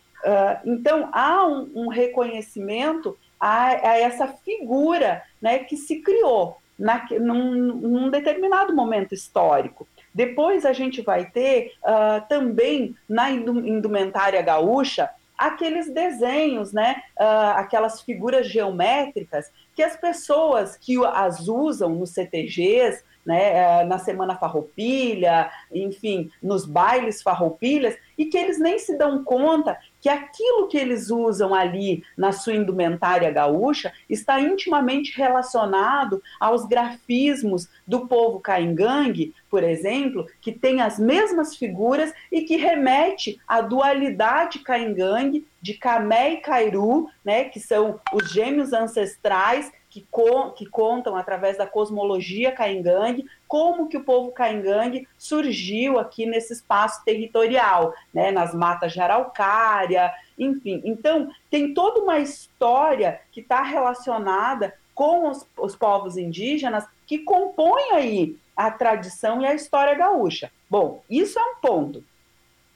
então 0.62 1.08
há 1.12 1.46
um, 1.46 1.70
um 1.74 1.88
reconhecimento 1.88 3.16
a, 3.40 3.68
a 3.68 3.98
essa 3.98 4.28
figura 4.28 5.22
né, 5.40 5.60
que 5.60 5.76
se 5.76 6.02
criou 6.02 6.58
na, 6.78 7.06
num, 7.18 7.54
num 7.54 8.10
determinado 8.10 8.74
momento 8.74 9.14
histórico. 9.14 9.88
Depois 10.16 10.64
a 10.64 10.72
gente 10.72 11.02
vai 11.02 11.26
ter 11.26 11.74
uh, 11.82 12.26
também 12.26 12.96
na 13.06 13.30
indumentária 13.30 14.40
gaúcha 14.40 15.10
aqueles 15.36 15.92
desenhos, 15.92 16.72
né, 16.72 17.02
uh, 17.20 17.58
aquelas 17.58 18.00
figuras 18.00 18.48
geométricas 18.48 19.52
que 19.74 19.82
as 19.82 19.94
pessoas 19.94 20.74
que 20.74 20.96
as 21.04 21.48
usam 21.48 21.90
nos 21.90 22.14
CTGs, 22.14 23.04
né, 23.26 23.82
uh, 23.82 23.86
na 23.86 23.98
Semana 23.98 24.36
Farroupilha, 24.36 25.50
enfim, 25.70 26.30
nos 26.42 26.64
bailes 26.64 27.20
farroupilhas, 27.20 27.94
e 28.16 28.24
que 28.24 28.38
eles 28.38 28.58
nem 28.58 28.78
se 28.78 28.96
dão 28.96 29.22
conta 29.22 29.78
que 30.06 30.10
aquilo 30.10 30.68
que 30.68 30.78
eles 30.78 31.10
usam 31.10 31.52
ali 31.52 32.04
na 32.16 32.30
sua 32.30 32.54
indumentária 32.54 33.28
gaúcha 33.28 33.92
está 34.08 34.40
intimamente 34.40 35.12
relacionado 35.16 36.22
aos 36.38 36.64
grafismos 36.64 37.68
do 37.84 38.06
povo 38.06 38.38
caingangue, 38.38 39.34
por 39.50 39.64
exemplo, 39.64 40.24
que 40.40 40.52
tem 40.52 40.80
as 40.80 40.96
mesmas 40.96 41.56
figuras 41.56 42.14
e 42.30 42.42
que 42.42 42.54
remete 42.54 43.40
à 43.48 43.60
dualidade 43.60 44.60
caingangue 44.60 45.44
de 45.60 45.74
Camé 45.74 46.34
e 46.34 46.36
Cairu, 46.36 47.08
né, 47.24 47.46
que 47.46 47.58
são 47.58 48.00
os 48.12 48.30
gêmeos 48.30 48.72
ancestrais 48.72 49.72
que, 49.96 50.06
co 50.10 50.50
que 50.50 50.66
contam 50.66 51.16
através 51.16 51.56
da 51.56 51.66
cosmologia 51.66 52.52
caingangue 52.52 53.24
como 53.48 53.88
que 53.88 53.96
o 53.96 54.04
povo 54.04 54.30
caingangue 54.30 55.08
surgiu 55.16 55.98
aqui 55.98 56.26
nesse 56.26 56.52
espaço 56.52 57.02
territorial, 57.02 57.94
né, 58.12 58.30
nas 58.30 58.54
matas 58.54 58.92
de 58.92 59.00
araucária, 59.00 60.12
enfim. 60.38 60.82
Então, 60.84 61.30
tem 61.50 61.72
toda 61.72 62.00
uma 62.00 62.18
história 62.18 63.20
que 63.32 63.40
está 63.40 63.62
relacionada 63.62 64.74
com 64.94 65.30
os, 65.30 65.46
os 65.56 65.74
povos 65.74 66.18
indígenas 66.18 66.84
que 67.06 67.20
compõem 67.20 67.92
aí 67.92 68.36
a 68.54 68.70
tradição 68.70 69.40
e 69.40 69.46
a 69.46 69.54
história 69.54 69.94
gaúcha. 69.94 70.50
Bom, 70.68 71.02
isso 71.08 71.38
é 71.38 71.42
um 71.42 71.56
ponto. 71.56 72.04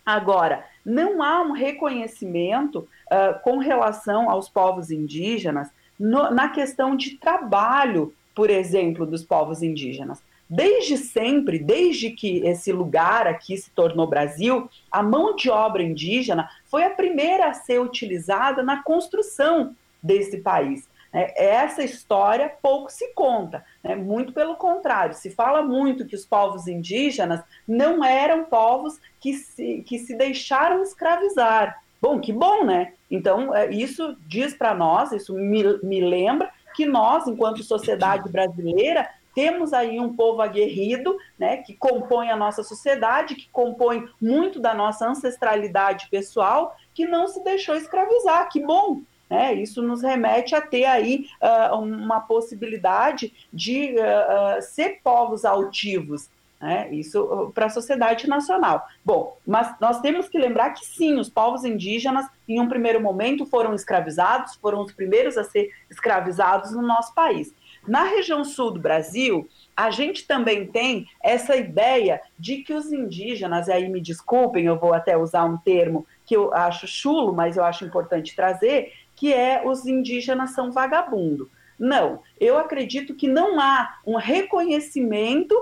Agora, 0.06 0.64
não 0.84 1.22
há 1.22 1.42
um 1.42 1.52
reconhecimento 1.52 2.88
uh, 3.10 3.38
com 3.42 3.58
relação 3.58 4.30
aos 4.30 4.48
povos 4.48 4.90
indígenas 4.90 5.68
no, 6.00 6.30
na 6.30 6.48
questão 6.48 6.96
de 6.96 7.18
trabalho, 7.18 8.14
por 8.34 8.48
exemplo, 8.48 9.04
dos 9.04 9.22
povos 9.22 9.62
indígenas. 9.62 10.22
Desde 10.48 10.96
sempre, 10.96 11.58
desde 11.58 12.10
que 12.10 12.38
esse 12.38 12.72
lugar 12.72 13.26
aqui 13.26 13.56
se 13.56 13.70
tornou 13.70 14.06
Brasil, 14.08 14.68
a 14.90 15.02
mão 15.02 15.36
de 15.36 15.50
obra 15.50 15.82
indígena 15.82 16.48
foi 16.64 16.84
a 16.84 16.90
primeira 16.90 17.48
a 17.48 17.54
ser 17.54 17.80
utilizada 17.80 18.62
na 18.62 18.82
construção 18.82 19.76
desse 20.02 20.38
país. 20.38 20.88
Né? 21.12 21.32
Essa 21.36 21.84
história 21.84 22.52
pouco 22.62 22.90
se 22.90 23.12
conta, 23.14 23.64
né? 23.84 23.94
muito 23.94 24.32
pelo 24.32 24.56
contrário, 24.56 25.14
se 25.14 25.30
fala 25.30 25.62
muito 25.62 26.06
que 26.06 26.16
os 26.16 26.24
povos 26.24 26.66
indígenas 26.66 27.42
não 27.68 28.04
eram 28.04 28.44
povos 28.44 28.98
que 29.20 29.34
se, 29.34 29.84
que 29.86 29.98
se 29.98 30.16
deixaram 30.16 30.82
escravizar. 30.82 31.80
Bom, 32.00 32.18
que 32.18 32.32
bom, 32.32 32.64
né? 32.64 32.94
Então, 33.10 33.54
é, 33.54 33.70
isso 33.70 34.16
diz 34.26 34.54
para 34.54 34.74
nós, 34.74 35.12
isso 35.12 35.34
me, 35.34 35.62
me 35.82 36.00
lembra 36.00 36.50
que 36.74 36.86
nós, 36.86 37.26
enquanto 37.26 37.62
sociedade 37.62 38.30
brasileira, 38.30 39.08
temos 39.34 39.72
aí 39.72 40.00
um 40.00 40.14
povo 40.14 40.42
aguerrido, 40.42 41.16
né, 41.38 41.58
que 41.58 41.74
compõe 41.74 42.30
a 42.30 42.36
nossa 42.36 42.62
sociedade, 42.62 43.34
que 43.34 43.48
compõe 43.50 44.08
muito 44.20 44.58
da 44.60 44.74
nossa 44.74 45.08
ancestralidade 45.08 46.08
pessoal, 46.10 46.76
que 46.94 47.06
não 47.06 47.28
se 47.28 47.42
deixou 47.44 47.76
escravizar. 47.76 48.48
Que 48.48 48.60
bom! 48.60 49.02
Né? 49.28 49.54
Isso 49.54 49.80
nos 49.80 50.02
remete 50.02 50.56
a 50.56 50.60
ter 50.60 50.84
aí 50.84 51.26
uh, 51.40 51.76
uma 51.76 52.20
possibilidade 52.20 53.32
de 53.52 53.94
uh, 53.94 54.58
uh, 54.58 54.62
ser 54.62 55.00
povos 55.04 55.44
altivos, 55.44 56.28
né? 56.60 56.92
Isso 56.92 57.22
uh, 57.22 57.52
para 57.52 57.66
a 57.66 57.70
sociedade 57.70 58.28
nacional. 58.28 58.86
Bom, 59.04 59.36
mas 59.46 59.74
nós 59.80 60.00
temos 60.00 60.28
que 60.28 60.38
lembrar 60.38 60.70
que 60.70 60.84
sim, 60.84 61.18
os 61.18 61.28
povos 61.28 61.64
indígenas, 61.64 62.26
em 62.46 62.60
um 62.60 62.68
primeiro 62.68 63.00
momento, 63.00 63.46
foram 63.46 63.74
escravizados, 63.74 64.56
foram 64.56 64.82
os 64.82 64.92
primeiros 64.92 65.38
a 65.38 65.44
ser 65.44 65.70
escravizados 65.90 66.72
no 66.72 66.82
nosso 66.82 67.14
país. 67.14 67.54
Na 67.88 68.04
região 68.04 68.44
sul 68.44 68.72
do 68.72 68.80
Brasil, 68.80 69.48
a 69.74 69.90
gente 69.90 70.26
também 70.26 70.66
tem 70.66 71.06
essa 71.22 71.56
ideia 71.56 72.20
de 72.38 72.58
que 72.58 72.74
os 72.74 72.92
indígenas, 72.92 73.68
e 73.68 73.72
aí 73.72 73.88
me 73.88 74.00
desculpem, 74.00 74.66
eu 74.66 74.78
vou 74.78 74.92
até 74.92 75.16
usar 75.16 75.44
um 75.44 75.56
termo 75.56 76.06
que 76.26 76.36
eu 76.36 76.52
acho 76.52 76.86
chulo, 76.86 77.32
mas 77.32 77.56
eu 77.56 77.64
acho 77.64 77.86
importante 77.86 78.36
trazer, 78.36 78.92
que 79.16 79.32
é 79.32 79.62
os 79.64 79.86
indígenas 79.86 80.50
são 80.50 80.70
vagabundo. 80.70 81.50
Não, 81.78 82.20
eu 82.38 82.58
acredito 82.58 83.14
que 83.14 83.26
não 83.26 83.58
há 83.58 83.98
um 84.06 84.16
reconhecimento 84.16 85.54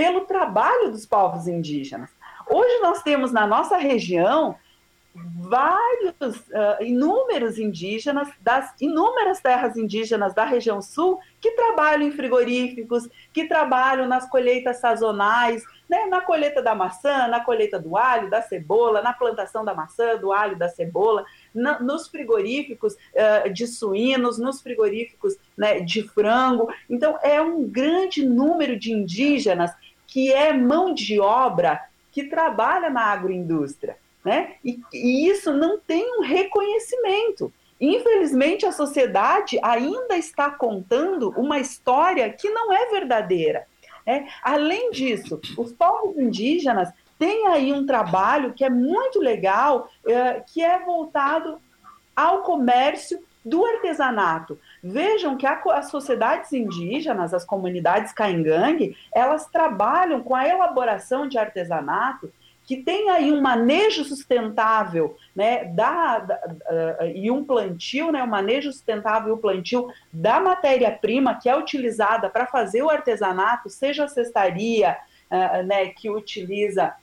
pelo 0.00 0.22
trabalho 0.22 0.90
dos 0.90 1.04
povos 1.04 1.46
indígenas. 1.46 2.08
Hoje 2.50 2.78
nós 2.80 3.02
temos 3.02 3.32
na 3.32 3.46
nossa 3.46 3.76
região 3.76 4.56
vários, 5.14 6.38
uh, 6.48 6.82
inúmeros 6.82 7.58
indígenas 7.58 8.28
das 8.40 8.72
inúmeras 8.80 9.40
terras 9.40 9.76
indígenas 9.76 10.32
da 10.32 10.46
região 10.46 10.80
sul 10.80 11.18
que 11.38 11.50
trabalham 11.50 12.08
em 12.08 12.12
frigoríficos, 12.12 13.10
que 13.30 13.46
trabalham 13.46 14.06
nas 14.06 14.26
colheitas 14.30 14.78
sazonais, 14.78 15.62
né, 15.88 16.06
na 16.06 16.20
colheita 16.20 16.62
da 16.62 16.74
maçã, 16.74 17.26
na 17.26 17.40
colheita 17.40 17.78
do 17.78 17.96
alho, 17.96 18.30
da 18.30 18.40
cebola, 18.40 19.02
na 19.02 19.12
plantação 19.12 19.64
da 19.64 19.74
maçã, 19.74 20.16
do 20.16 20.32
alho, 20.32 20.56
da 20.56 20.68
cebola, 20.68 21.26
na, 21.52 21.80
nos 21.80 22.08
frigoríficos 22.08 22.94
uh, 22.94 23.52
de 23.52 23.66
suínos, 23.66 24.38
nos 24.38 24.62
frigoríficos 24.62 25.36
né, 25.58 25.80
de 25.80 26.04
frango. 26.08 26.72
Então, 26.88 27.18
é 27.22 27.42
um 27.42 27.64
grande 27.64 28.24
número 28.24 28.78
de 28.78 28.92
indígenas 28.92 29.72
que 30.10 30.32
é 30.32 30.52
mão 30.52 30.92
de 30.92 31.20
obra 31.20 31.80
que 32.10 32.24
trabalha 32.24 32.90
na 32.90 33.04
agroindústria. 33.04 33.96
Né? 34.24 34.56
E, 34.62 34.78
e 34.92 35.28
isso 35.28 35.54
não 35.54 35.78
tem 35.78 36.18
um 36.18 36.22
reconhecimento. 36.22 37.50
Infelizmente, 37.80 38.66
a 38.66 38.72
sociedade 38.72 39.58
ainda 39.62 40.16
está 40.16 40.50
contando 40.50 41.30
uma 41.30 41.58
história 41.58 42.30
que 42.30 42.50
não 42.50 42.70
é 42.72 42.90
verdadeira. 42.90 43.66
É, 44.04 44.24
além 44.42 44.90
disso, 44.90 45.40
os 45.56 45.72
povos 45.72 46.18
indígenas 46.18 46.90
têm 47.18 47.46
aí 47.46 47.72
um 47.72 47.86
trabalho 47.86 48.52
que 48.52 48.64
é 48.64 48.68
muito 48.68 49.20
legal, 49.20 49.88
é, 50.04 50.40
que 50.40 50.62
é 50.62 50.78
voltado 50.80 51.58
ao 52.14 52.42
comércio 52.42 53.22
do 53.44 53.64
artesanato. 53.64 54.58
Vejam 54.82 55.36
que 55.36 55.46
a, 55.46 55.60
as 55.74 55.90
sociedades 55.90 56.52
indígenas, 56.52 57.34
as 57.34 57.44
comunidades 57.44 58.12
caingangue, 58.12 58.96
elas 59.12 59.46
trabalham 59.46 60.22
com 60.22 60.34
a 60.34 60.48
elaboração 60.48 61.28
de 61.28 61.38
artesanato 61.38 62.32
que 62.70 62.76
tem 62.76 63.10
aí 63.10 63.32
um 63.32 63.40
manejo 63.40 64.04
sustentável, 64.04 65.16
né, 65.34 65.64
da, 65.64 66.20
da 66.20 66.36
uh, 66.36 67.06
e 67.12 67.28
um 67.28 67.42
plantio, 67.42 68.12
né, 68.12 68.22
um 68.22 68.28
manejo 68.28 68.70
sustentável 68.70 69.30
e 69.30 69.32
o 69.32 69.38
plantio 69.38 69.88
da 70.12 70.38
matéria-prima 70.38 71.36
que 71.36 71.48
é 71.48 71.56
utilizada 71.56 72.30
para 72.30 72.46
fazer 72.46 72.82
o 72.82 72.88
artesanato, 72.88 73.68
seja 73.68 74.04
a 74.04 74.08
cestaria, 74.08 74.96
uh, 75.28 75.66
né, 75.66 75.86
que 75.86 76.08
utiliza 76.08 76.94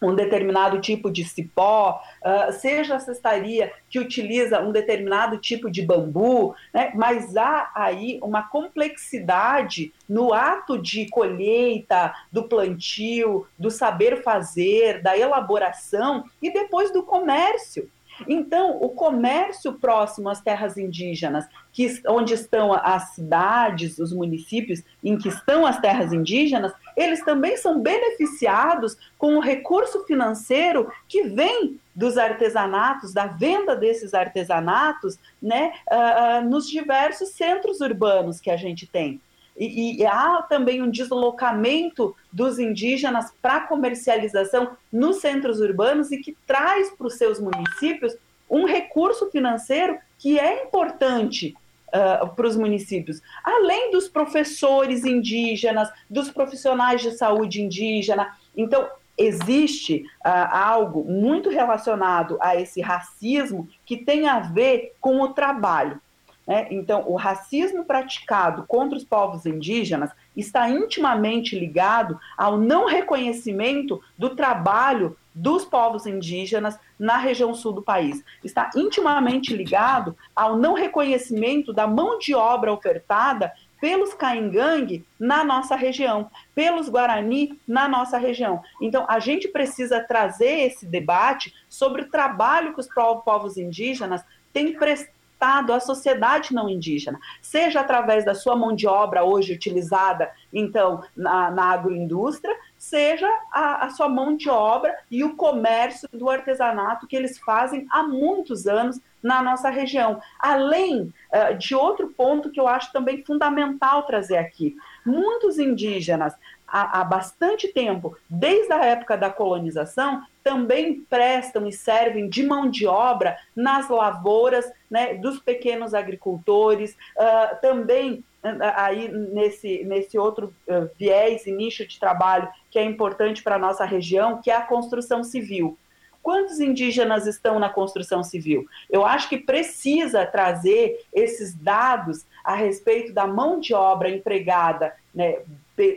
um 0.00 0.14
determinado 0.14 0.80
tipo 0.80 1.10
de 1.10 1.24
cipó, 1.24 2.00
uh, 2.22 2.52
seja 2.52 2.96
a 2.96 3.00
cestaria 3.00 3.72
que 3.88 3.98
utiliza 3.98 4.60
um 4.60 4.72
determinado 4.72 5.38
tipo 5.38 5.70
de 5.70 5.82
bambu, 5.82 6.54
né? 6.72 6.92
mas 6.94 7.36
há 7.36 7.70
aí 7.74 8.18
uma 8.22 8.42
complexidade 8.42 9.92
no 10.08 10.34
ato 10.34 10.78
de 10.78 11.08
colheita, 11.08 12.14
do 12.30 12.44
plantio, 12.44 13.46
do 13.58 13.70
saber 13.70 14.22
fazer, 14.22 15.02
da 15.02 15.16
elaboração 15.16 16.24
e 16.42 16.52
depois 16.52 16.92
do 16.92 17.02
comércio. 17.02 17.88
Então, 18.26 18.78
o 18.80 18.90
comércio 18.90 19.74
próximo 19.74 20.28
às 20.28 20.40
terras 20.40 20.76
indígenas, 20.76 21.46
que, 21.72 22.00
onde 22.08 22.34
estão 22.34 22.72
as 22.72 23.14
cidades, 23.14 23.98
os 23.98 24.12
municípios 24.12 24.82
em 25.02 25.18
que 25.18 25.28
estão 25.28 25.66
as 25.66 25.78
terras 25.80 26.12
indígenas, 26.12 26.72
eles 26.96 27.24
também 27.24 27.56
são 27.56 27.80
beneficiados 27.80 28.96
com 29.18 29.36
o 29.36 29.40
recurso 29.40 30.04
financeiro 30.04 30.90
que 31.08 31.24
vem 31.24 31.78
dos 31.94 32.18
artesanatos, 32.18 33.12
da 33.12 33.26
venda 33.26 33.74
desses 33.74 34.12
artesanatos, 34.14 35.18
né, 35.40 35.72
uh, 35.90 36.44
nos 36.46 36.68
diversos 36.68 37.30
centros 37.30 37.80
urbanos 37.80 38.40
que 38.40 38.50
a 38.50 38.56
gente 38.56 38.86
tem. 38.86 39.20
E, 39.58 40.02
e, 40.02 40.06
há 40.06 40.42
também 40.42 40.82
um 40.82 40.90
deslocamento 40.90 42.14
dos 42.30 42.58
indígenas 42.58 43.32
para 43.40 43.60
comercialização 43.60 44.76
nos 44.92 45.16
centros 45.16 45.60
urbanos 45.60 46.12
e 46.12 46.18
que 46.18 46.36
traz 46.46 46.90
para 46.90 47.06
os 47.06 47.14
seus 47.14 47.40
municípios 47.40 48.14
um 48.50 48.66
recurso 48.66 49.30
financeiro 49.30 49.98
que 50.18 50.38
é 50.38 50.64
importante 50.64 51.54
uh, 51.88 52.28
para 52.34 52.46
os 52.46 52.56
municípios, 52.56 53.22
além 53.42 53.90
dos 53.90 54.08
professores 54.08 55.04
indígenas, 55.04 55.90
dos 56.08 56.30
profissionais 56.30 57.00
de 57.00 57.12
saúde 57.12 57.62
indígena. 57.62 58.36
Então, 58.56 58.88
existe 59.16 60.04
uh, 60.24 60.28
algo 60.50 61.04
muito 61.04 61.48
relacionado 61.48 62.36
a 62.40 62.56
esse 62.56 62.80
racismo 62.80 63.68
que 63.84 63.96
tem 63.96 64.28
a 64.28 64.40
ver 64.40 64.94
com 65.00 65.20
o 65.22 65.32
trabalho. 65.32 66.00
Né? 66.46 66.68
Então, 66.70 67.04
o 67.06 67.16
racismo 67.16 67.84
praticado 67.84 68.64
contra 68.68 68.96
os 68.96 69.04
povos 69.04 69.44
indígenas 69.44 70.10
está 70.36 70.68
intimamente 70.70 71.58
ligado 71.58 72.18
ao 72.36 72.56
não 72.56 72.86
reconhecimento 72.86 74.00
do 74.16 74.30
trabalho 74.36 75.16
dos 75.34 75.66
povos 75.66 76.06
indígenas 76.06 76.78
na 76.98 77.18
região 77.18 77.52
sul 77.52 77.72
do 77.72 77.82
país. 77.82 78.24
Está 78.42 78.70
intimamente 78.74 79.54
ligado 79.54 80.16
ao 80.34 80.56
não 80.56 80.72
reconhecimento 80.72 81.74
da 81.74 81.86
mão 81.86 82.18
de 82.18 82.34
obra 82.34 82.72
ofertada 82.72 83.52
pelos 83.78 84.14
caingangue 84.14 85.04
na 85.20 85.44
nossa 85.44 85.76
região, 85.76 86.30
pelos 86.54 86.88
guarani 86.88 87.60
na 87.68 87.86
nossa 87.86 88.16
região. 88.16 88.62
Então, 88.80 89.04
a 89.06 89.18
gente 89.18 89.48
precisa 89.48 90.00
trazer 90.00 90.60
esse 90.60 90.86
debate 90.86 91.52
sobre 91.68 92.02
o 92.02 92.10
trabalho 92.10 92.72
que 92.72 92.80
os 92.80 92.88
povos 93.22 93.58
indígenas 93.58 94.22
têm 94.54 94.72
prestado 94.78 95.15
Estado, 95.36 95.74
a 95.74 95.80
sociedade 95.80 96.54
não 96.54 96.66
indígena, 96.66 97.20
seja 97.42 97.80
através 97.80 98.24
da 98.24 98.34
sua 98.34 98.56
mão 98.56 98.74
de 98.74 98.86
obra 98.86 99.22
hoje 99.22 99.52
utilizada, 99.52 100.30
então, 100.50 101.04
na, 101.14 101.50
na 101.50 101.64
agroindústria, 101.72 102.56
seja 102.78 103.28
a, 103.52 103.84
a, 103.84 103.90
sua 103.90 104.08
mão 104.08 104.34
de 104.34 104.48
obra 104.48 104.96
e 105.10 105.22
o 105.22 105.36
comércio 105.36 106.08
do 106.10 106.30
artesanato 106.30 107.06
que 107.06 107.14
eles 107.14 107.38
fazem 107.38 107.86
há 107.90 108.02
muitos 108.02 108.66
anos 108.66 108.98
na 109.22 109.42
nossa 109.42 109.68
região. 109.68 110.22
Além 110.38 111.02
uh, 111.02 111.58
de 111.58 111.74
outro 111.74 112.08
ponto 112.16 112.50
que 112.50 112.58
eu 112.58 112.66
acho 112.66 112.90
também 112.90 113.22
fundamental 113.22 114.04
trazer 114.04 114.38
aqui: 114.38 114.74
muitos 115.04 115.58
indígenas 115.58 116.34
há 116.66 117.04
bastante 117.04 117.68
tempo, 117.68 118.16
desde 118.28 118.72
a 118.72 118.84
época 118.84 119.16
da 119.16 119.30
colonização, 119.30 120.22
também 120.46 121.00
prestam 121.10 121.66
e 121.66 121.72
servem 121.72 122.28
de 122.28 122.44
mão 122.44 122.70
de 122.70 122.86
obra 122.86 123.36
nas 123.54 123.88
lavouras 123.88 124.64
né, 124.88 125.14
dos 125.14 125.40
pequenos 125.40 125.92
agricultores, 125.92 126.96
uh, 127.16 127.60
também 127.60 128.24
uh, 128.44 128.50
aí 128.76 129.08
nesse, 129.08 129.82
nesse 129.82 130.16
outro 130.16 130.54
uh, 130.68 130.88
viés 130.96 131.48
e 131.48 131.50
nicho 131.50 131.84
de 131.84 131.98
trabalho 131.98 132.48
que 132.70 132.78
é 132.78 132.84
importante 132.84 133.42
para 133.42 133.56
a 133.56 133.58
nossa 133.58 133.84
região, 133.84 134.40
que 134.40 134.48
é 134.48 134.54
a 134.54 134.62
construção 134.62 135.24
civil. 135.24 135.76
Quantos 136.22 136.60
indígenas 136.60 137.26
estão 137.26 137.58
na 137.58 137.68
construção 137.68 138.22
civil? 138.22 138.68
Eu 138.88 139.04
acho 139.04 139.28
que 139.28 139.38
precisa 139.38 140.24
trazer 140.24 141.04
esses 141.12 141.56
dados 141.56 142.24
a 142.44 142.54
respeito 142.54 143.12
da 143.12 143.26
mão 143.26 143.58
de 143.58 143.74
obra 143.74 144.08
empregada 144.08 144.94
né, 145.12 145.38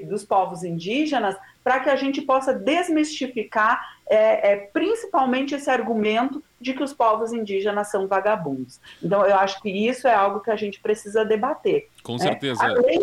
dos 0.07 0.25
povos 0.25 0.63
indígenas 0.63 1.35
para 1.63 1.79
que 1.79 1.89
a 1.89 1.95
gente 1.95 2.21
possa 2.21 2.53
desmistificar 2.53 3.79
é, 4.09 4.53
é, 4.53 4.55
principalmente 4.57 5.53
esse 5.53 5.69
argumento 5.69 6.43
de 6.59 6.73
que 6.73 6.83
os 6.83 6.93
povos 6.93 7.31
indígenas 7.31 7.89
são 7.89 8.07
vagabundos. 8.07 8.79
Então, 9.01 9.25
eu 9.25 9.35
acho 9.35 9.61
que 9.61 9.69
isso 9.69 10.07
é 10.07 10.13
algo 10.13 10.39
que 10.39 10.51
a 10.51 10.55
gente 10.55 10.79
precisa 10.79 11.23
debater. 11.23 11.87
Com 12.03 12.13
né? 12.13 12.19
certeza. 12.19 12.63
Além 12.63 13.01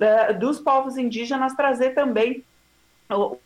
é, 0.00 0.32
dos 0.32 0.58
povos 0.58 0.96
indígenas, 0.96 1.54
trazer 1.54 1.90
também 1.90 2.44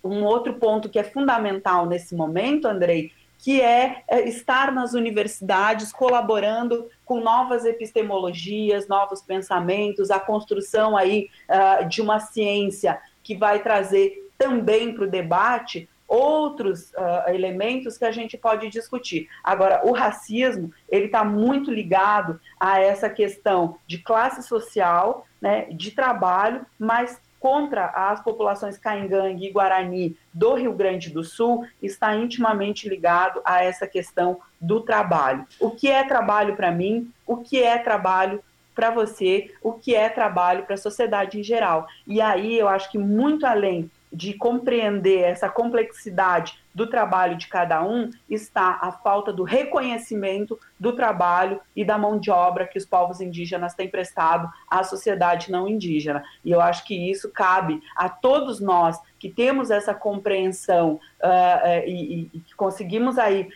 um 0.03 0.25
outro 0.25 0.55
ponto 0.55 0.88
que 0.88 0.99
é 0.99 1.05
fundamental 1.05 1.87
nesse 1.87 2.14
momento, 2.14 2.67
Andrei, 2.67 3.12
que 3.38 3.61
é, 3.61 4.03
é 4.09 4.27
estar 4.29 4.73
nas 4.73 4.95
universidades 4.95 5.93
colaborando 5.93 6.88
com 7.05 7.21
novas 7.21 7.64
epistemologias, 7.64 8.88
novos 8.88 9.21
pensamentos, 9.21 10.11
a 10.11 10.19
construção 10.19 10.97
aí 10.97 11.29
uh, 11.49 11.87
de 11.88 12.01
uma 12.01 12.21
ciência 12.21 12.99
que 13.23 13.37
vai 13.37 13.62
trazer 13.62 14.23
também 14.38 14.94
para 14.94 15.05
o 15.05 15.11
debate 15.11 15.88
outros 16.07 16.92
uh, 16.92 17.29
elementos 17.29 17.97
que 17.97 18.05
a 18.05 18.12
gente 18.12 18.37
pode 18.37 18.68
discutir. 18.68 19.29
Agora, 19.42 19.81
o 19.85 19.92
racismo 19.92 20.73
ele 20.88 21.07
está 21.07 21.25
muito 21.25 21.70
ligado 21.70 22.40
a 22.61 22.79
essa 22.81 23.09
questão 23.09 23.77
de 23.87 23.99
classe 23.99 24.42
social, 24.42 25.27
né, 25.40 25.66
de 25.73 25.90
trabalho, 25.90 26.64
mas 26.79 27.20
contra 27.40 27.87
as 27.88 28.23
populações 28.23 28.79
caingangue 28.79 29.47
e 29.47 29.53
guarani 29.53 30.16
do 30.33 30.55
Rio 30.55 30.73
Grande 30.73 31.11
do 31.11 31.23
Sul 31.23 31.66
está 31.83 32.16
intimamente 32.16 32.88
ligado 32.88 33.42
a 33.44 33.62
essa 33.62 33.87
questão 33.87 34.38
do 34.59 34.81
trabalho. 34.81 35.47
O 35.61 35.70
que 35.70 35.90
é 35.90 36.05
trabalho 36.05 36.57
para 36.57 36.70
mim? 36.70 37.12
O 37.27 37.37
que 37.37 37.62
é 37.62 37.77
trabalho 37.77 38.42
para 38.75 38.90
você? 38.90 39.53
O 39.62 39.75
que 39.75 39.94
é 39.94 40.09
trabalho 40.09 40.64
para 40.64 40.75
a 40.75 40.79
sociedade 40.79 41.38
em 41.38 41.42
geral? 41.42 41.87
E 42.07 42.18
aí 42.18 42.59
eu 42.59 42.66
acho 42.66 42.90
que 42.90 42.97
muito 42.97 43.44
além 43.44 43.90
de 44.14 44.33
compreender 44.35 45.22
essa 45.22 45.48
complexidade 45.48 46.57
do 46.72 46.87
trabalho 46.87 47.37
de 47.37 47.48
cada 47.48 47.83
um 47.83 48.11
está 48.31 48.79
a 48.81 48.92
falta 48.92 49.33
do 49.33 49.42
reconhecimento 49.42 50.59
do 50.79 50.94
trabalho 50.94 51.61
e 51.74 51.85
da 51.85 51.98
mão 51.98 52.18
de 52.18 52.31
obra 52.31 52.66
que 52.66 52.79
os 52.79 52.87
povos 52.87 53.20
indígenas 53.20 53.74
têm 53.74 53.88
prestado 53.88 54.48
à 54.70 54.85
sociedade 54.85 55.50
não 55.50 55.68
indígena. 55.68 56.22
E 56.44 56.53
eu 56.53 56.61
acho 56.61 56.85
que 56.85 57.11
isso 57.11 57.29
cabe 57.31 57.83
a 57.96 58.09
todos 58.09 58.61
nós 58.61 59.00
que 59.18 59.29
temos 59.29 59.70
essa 59.70 59.92
compreensão 59.92 61.00
uh, 61.20 61.87
e, 61.87 62.31
e 62.33 62.40
que 62.40 62.55
conseguimos 62.55 63.18
aí 63.18 63.48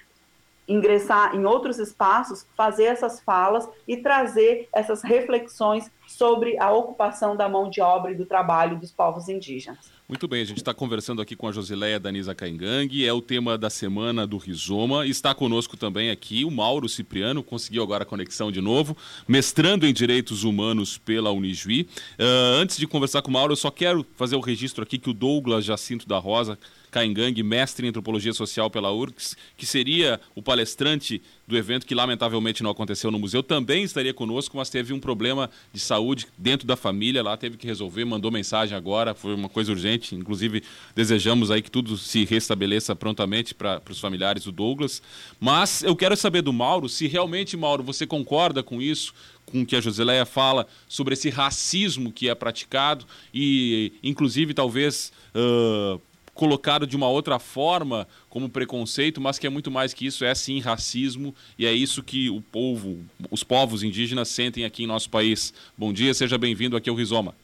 ingressar 0.66 1.34
em 1.34 1.46
outros 1.46 1.78
espaços, 1.78 2.46
fazer 2.56 2.84
essas 2.84 3.20
falas 3.20 3.68
e 3.86 3.96
trazer 3.96 4.68
essas 4.72 5.02
reflexões 5.02 5.90
sobre 6.08 6.58
a 6.58 6.72
ocupação 6.72 7.36
da 7.36 7.48
mão 7.48 7.68
de 7.68 7.80
obra 7.80 8.10
e 8.10 8.14
do 8.14 8.24
trabalho 8.24 8.78
dos 8.78 8.90
povos 8.90 9.28
indígenas. 9.28 9.98
Muito 10.08 10.26
bem, 10.26 10.40
a 10.40 10.44
gente 10.46 10.56
está 10.56 10.72
conversando 10.72 11.20
aqui 11.20 11.36
com 11.36 11.46
a 11.46 11.52
Josileia 11.52 12.00
Danisa 12.00 12.34
Caingang, 12.34 13.04
é 13.04 13.12
o 13.12 13.20
tema 13.20 13.58
da 13.58 13.68
semana 13.68 14.26
do 14.26 14.38
Rizoma. 14.38 15.06
Está 15.06 15.34
conosco 15.34 15.76
também 15.76 16.08
aqui 16.08 16.46
o 16.46 16.50
Mauro 16.50 16.88
Cipriano, 16.88 17.42
conseguiu 17.42 17.82
agora 17.82 18.04
a 18.04 18.06
conexão 18.06 18.50
de 18.50 18.62
novo, 18.62 18.96
mestrando 19.28 19.86
em 19.86 19.92
Direitos 19.92 20.44
Humanos 20.44 20.96
pela 20.96 21.30
Unijuí. 21.30 21.82
Uh, 22.18 22.56
antes 22.56 22.78
de 22.78 22.86
conversar 22.86 23.20
com 23.20 23.28
o 23.28 23.34
Mauro, 23.34 23.52
eu 23.52 23.56
só 23.56 23.70
quero 23.70 24.06
fazer 24.16 24.34
o 24.34 24.40
registro 24.40 24.82
aqui 24.82 24.96
que 24.96 25.10
o 25.10 25.12
Douglas 25.12 25.66
Jacinto 25.66 26.08
da 26.08 26.16
Rosa 26.16 26.58
Caingang, 26.90 27.42
mestre 27.42 27.86
em 27.86 27.90
antropologia 27.90 28.32
social 28.32 28.70
pela 28.70 28.92
URGS, 28.92 29.36
que 29.56 29.66
seria 29.66 30.20
o 30.34 30.42
palestrante 30.42 31.22
do 31.46 31.56
evento 31.56 31.86
que 31.86 31.94
lamentavelmente 31.94 32.62
não 32.62 32.70
aconteceu 32.70 33.10
no 33.10 33.18
museu, 33.18 33.42
também 33.42 33.82
estaria 33.82 34.12
conosco, 34.12 34.56
mas 34.56 34.70
teve 34.70 34.92
um 34.92 35.00
problema 35.00 35.50
de 35.72 35.80
saúde 35.80 35.97
dentro 36.36 36.66
da 36.66 36.76
família 36.76 37.22
lá, 37.22 37.36
teve 37.36 37.56
que 37.56 37.66
resolver, 37.66 38.04
mandou 38.04 38.30
mensagem 38.30 38.76
agora, 38.76 39.14
foi 39.14 39.34
uma 39.34 39.48
coisa 39.48 39.72
urgente, 39.72 40.14
inclusive 40.14 40.62
desejamos 40.94 41.50
aí 41.50 41.62
que 41.62 41.70
tudo 41.70 41.96
se 41.96 42.24
restabeleça 42.24 42.94
prontamente 42.94 43.54
para 43.54 43.82
os 43.90 44.00
familiares 44.00 44.44
do 44.44 44.52
Douglas. 44.52 45.02
Mas 45.40 45.82
eu 45.82 45.94
quero 45.94 46.16
saber 46.16 46.42
do 46.42 46.52
Mauro, 46.52 46.88
se 46.88 47.06
realmente, 47.06 47.56
Mauro, 47.56 47.82
você 47.82 48.06
concorda 48.06 48.62
com 48.62 48.80
isso, 48.80 49.12
com 49.46 49.62
o 49.62 49.66
que 49.66 49.76
a 49.76 49.80
Josileia 49.80 50.26
fala 50.26 50.66
sobre 50.86 51.14
esse 51.14 51.30
racismo 51.30 52.12
que 52.12 52.28
é 52.28 52.34
praticado 52.34 53.04
e, 53.32 53.92
inclusive, 54.02 54.52
talvez 54.52 55.12
uh, 55.34 56.00
colocado 56.38 56.86
de 56.86 56.94
uma 56.94 57.08
outra 57.08 57.40
forma 57.40 58.06
como 58.30 58.48
preconceito, 58.48 59.20
mas 59.20 59.40
que 59.40 59.46
é 59.48 59.50
muito 59.50 59.72
mais 59.72 59.92
que 59.92 60.06
isso, 60.06 60.24
é 60.24 60.32
sim 60.36 60.60
racismo 60.60 61.34
e 61.58 61.66
é 61.66 61.72
isso 61.72 62.00
que 62.00 62.30
o 62.30 62.40
povo, 62.40 63.04
os 63.28 63.42
povos 63.42 63.82
indígenas 63.82 64.28
sentem 64.28 64.64
aqui 64.64 64.84
em 64.84 64.86
nosso 64.86 65.10
país. 65.10 65.52
Bom 65.76 65.92
dia, 65.92 66.14
seja 66.14 66.38
bem-vindo 66.38 66.76
aqui 66.76 66.88
ao 66.88 66.94
Rizoma. 66.94 67.34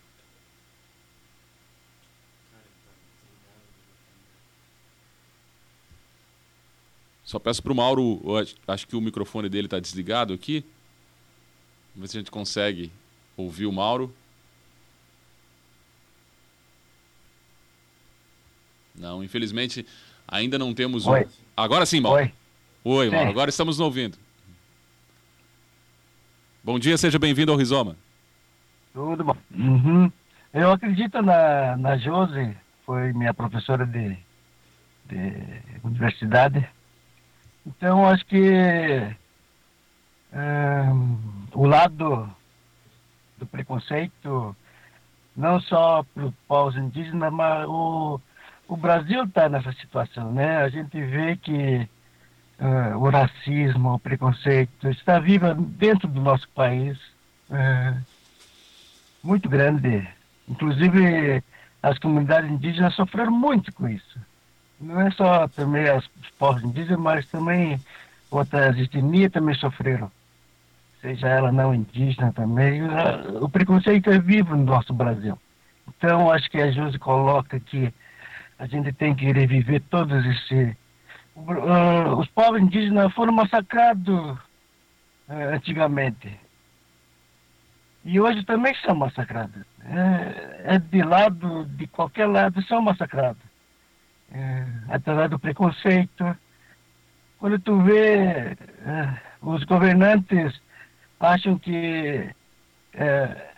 Só 7.25 7.41
peço 7.41 7.65
para 7.65 7.73
o 7.73 7.75
Mauro, 7.75 8.23
acho 8.69 8.87
que 8.87 8.95
o 8.95 9.01
microfone 9.01 9.49
dele 9.49 9.67
está 9.67 9.81
desligado 9.81 10.33
aqui. 10.33 10.65
Vamos 11.97 12.03
ver 12.03 12.09
se 12.13 12.17
a 12.17 12.21
gente 12.21 12.31
consegue 12.31 12.93
ouvir 13.37 13.67
o 13.67 13.73
Mauro. 13.73 14.15
Não, 18.95 19.23
infelizmente 19.23 19.87
ainda 20.27 20.59
não 20.59 20.73
temos. 20.75 21.07
Oi. 21.07 21.27
Agora 21.57 21.85
sim, 21.85 22.01
Mauro. 22.01 22.23
Oi. 22.23 22.33
Oi, 22.85 23.11
Mauro. 23.11 23.31
Agora 23.31 23.51
estamos 23.51 23.79
nos 23.79 23.85
ouvindo. 23.85 24.19
Bom 26.63 26.79
dia, 26.79 26.97
seja 26.97 27.19
bem-vindo 27.19 27.53
ao 27.53 27.59
Rizoma. 27.59 27.97
Tudo 28.93 29.25
bom. 29.25 29.37
Uhum. 29.55 30.11
Eu 30.53 30.71
acredito 30.71 31.21
na, 31.21 31.77
na 31.77 31.99
Josi, 31.99 32.57
foi 32.87 33.13
minha 33.13 33.35
professora 33.35 33.85
de, 33.85 34.17
de 35.07 35.33
universidade. 35.83 36.67
Então, 37.67 38.09
acho 38.09 38.25
que 38.27 39.17
um, 40.33 41.19
o 41.55 41.67
lado 41.67 42.31
do 43.37 43.47
preconceito, 43.47 44.57
não 45.37 45.61
só 45.61 46.05
para 46.15 46.27
os 46.27 46.35
povos 46.47 46.77
indígenas, 46.77 47.33
mas 47.33 47.67
o 47.69 48.21
o 48.69 48.77
Brasil 48.77 49.25
está 49.25 49.49
nessa 49.49 49.73
situação, 49.73 50.33
né? 50.33 50.59
A 50.59 50.69
gente 50.69 51.01
vê 51.01 51.37
que 51.37 51.89
uh, 52.59 52.99
o 52.99 53.11
racismo, 53.11 53.95
o 53.95 53.99
preconceito 53.99 54.89
está 54.89 55.19
vivo 55.19 55.55
dentro 55.55 56.09
do 56.09 56.21
nosso 56.21 56.49
país, 56.51 56.99
uh, 57.51 58.01
muito 59.23 59.49
grande. 59.49 60.07
Inclusive, 60.49 61.43
as 61.83 61.99
comunidades 61.99 62.51
indígenas 62.51 62.95
sofreram 62.95 63.33
muito 63.33 63.73
com 63.73 63.89
isso. 63.89 64.19
Não 64.81 65.01
é 65.01 65.11
só 65.11 65.49
também 65.49 65.91
os 65.97 66.09
povos 66.39 66.63
indígenas, 66.63 67.01
mas 67.01 67.27
também 67.27 67.81
outras 68.31 68.77
etnias 68.79 69.33
também 69.33 69.55
sofreram. 69.55 70.11
Seja 71.01 71.29
ela 71.29 71.53
não 71.53 71.75
indígena 71.75 72.33
também. 72.33 72.81
O 73.41 73.49
preconceito 73.49 74.11
é 74.11 74.19
vivo 74.19 74.57
no 74.57 74.65
nosso 74.65 74.93
Brasil. 74.93 75.39
Então, 75.87 76.31
acho 76.31 76.51
que 76.51 76.59
a 76.59 76.71
Josi 76.71 76.99
coloca 76.99 77.61
que 77.61 77.93
a 78.59 78.67
gente 78.67 78.93
tem 78.93 79.15
que 79.15 79.33
reviver 79.33 79.83
todos 79.91 80.25
esses. 80.25 80.77
Uh, 81.37 82.17
os 82.19 82.29
povos 82.29 82.61
indígenas 82.61 83.13
foram 83.13 83.33
massacrados 83.33 84.39
uh, 85.29 85.55
antigamente. 85.55 86.39
E 88.05 88.21
hoje 88.21 88.45
também 88.45 88.75
são 88.85 88.95
massacrados. 88.95 89.63
É, 89.85 90.75
é, 90.75 90.79
de 90.79 91.03
lado, 91.03 91.65
de 91.67 91.87
qualquer 91.87 92.27
lado, 92.27 92.63
são 92.65 92.81
massacrados. 92.83 93.43
É, 94.33 94.67
através 94.89 95.31
do 95.31 95.39
preconceito. 95.39 96.37
Quando 97.39 97.59
tu 97.59 97.81
vê 97.81 98.57
uh, 99.43 99.51
os 99.51 99.65
governantes 99.65 100.61
acham 101.19 101.59
que 101.59 102.31
é, 102.95 103.54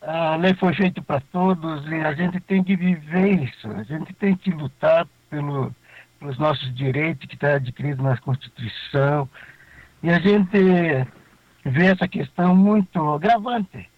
a 0.00 0.36
lei 0.36 0.54
foi 0.54 0.74
feita 0.74 1.02
para 1.02 1.20
todos 1.20 1.86
e 1.86 1.94
a 1.94 2.14
gente 2.14 2.40
tem 2.40 2.64
que 2.64 2.74
viver 2.74 3.42
isso. 3.42 3.70
A 3.70 3.82
gente 3.82 4.12
tem 4.14 4.34
que 4.34 4.50
lutar 4.50 5.06
pelo, 5.28 5.74
pelos 6.18 6.38
nossos 6.38 6.74
direitos 6.74 7.26
que 7.26 7.34
está 7.34 7.54
adquirido 7.54 8.02
na 8.02 8.16
Constituição. 8.16 9.28
E 10.02 10.10
a 10.10 10.18
gente 10.18 10.58
vê 11.64 11.86
essa 11.86 12.08
questão 12.08 12.56
muito 12.56 12.98
agravante 13.10 13.90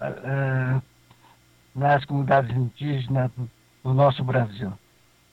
uh, 0.00 0.82
nas 1.74 2.04
comunidades 2.04 2.56
indígenas 2.56 3.32
do 3.82 3.92
nosso 3.92 4.22
Brasil. 4.22 4.72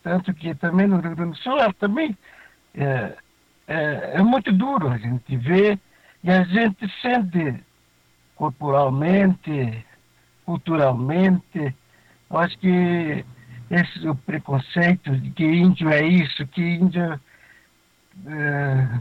Tanto 0.02 0.34
que 0.34 0.56
também 0.56 0.88
no 0.88 1.00
Rio 1.00 1.16
Grande 1.16 1.32
do 1.32 1.38
Sul 1.38 1.58
também 1.80 2.18
é, 2.74 3.16
é, 3.68 4.12
é 4.16 4.22
muito 4.24 4.52
duro 4.52 4.90
a 4.90 4.98
gente 4.98 5.38
ver 5.38 5.80
e 6.24 6.32
a 6.32 6.44
gente 6.44 6.92
sente 7.02 7.64
corporalmente, 8.36 9.86
culturalmente. 10.46 11.76
Eu 12.30 12.38
acho 12.38 12.58
que 12.60 13.26
esse 13.70 14.08
o 14.08 14.16
preconceito 14.16 15.16
de 15.18 15.32
que 15.32 15.44
índio 15.44 15.90
é 15.90 16.06
isso, 16.06 16.46
que 16.48 16.62
índio 16.62 17.20
é, 18.28 19.00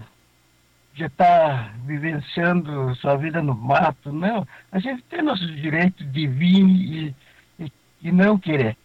já 0.94 1.06
está 1.06 1.72
vivenciando 1.84 2.94
sua 2.96 3.16
vida 3.16 3.42
no 3.42 3.54
mato. 3.54 4.12
Não, 4.12 4.46
a 4.72 4.78
gente 4.78 5.02
tem 5.04 5.22
nosso 5.22 5.46
direito 5.46 6.04
de 6.04 6.26
vir 6.26 6.64
e, 6.64 7.14
e, 7.58 7.72
e 8.02 8.12
não 8.12 8.38
querer. 8.38 8.76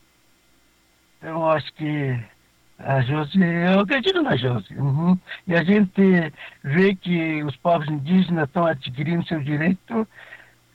Então, 1.18 1.50
acho 1.50 1.72
que 1.74 2.20
a 2.80 3.02
Josi, 3.02 3.40
eu 3.42 3.82
acredito 3.82 4.22
na 4.22 4.36
Josi. 4.38 4.74
Uhum. 4.76 5.20
E 5.46 5.54
a 5.54 5.64
gente 5.64 6.02
vê 6.64 6.96
que 6.96 7.44
os 7.44 7.56
povos 7.58 7.88
indígenas 7.90 8.48
estão 8.48 8.66
adquirindo 8.66 9.28
seu 9.28 9.42
direito 9.42 10.08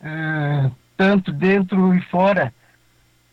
eh, 0.04 0.70
tanto 0.96 1.32
dentro 1.32 1.94
e 1.94 2.00
fora, 2.02 2.52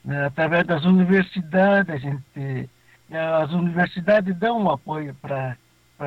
né, 0.03 0.25
através 0.25 0.65
das 0.65 0.83
universidades. 0.85 1.93
A 1.93 1.97
gente, 1.97 2.69
as 3.11 3.51
universidades 3.51 4.35
dão 4.37 4.63
um 4.63 4.71
apoio 4.71 5.15
para 5.21 5.57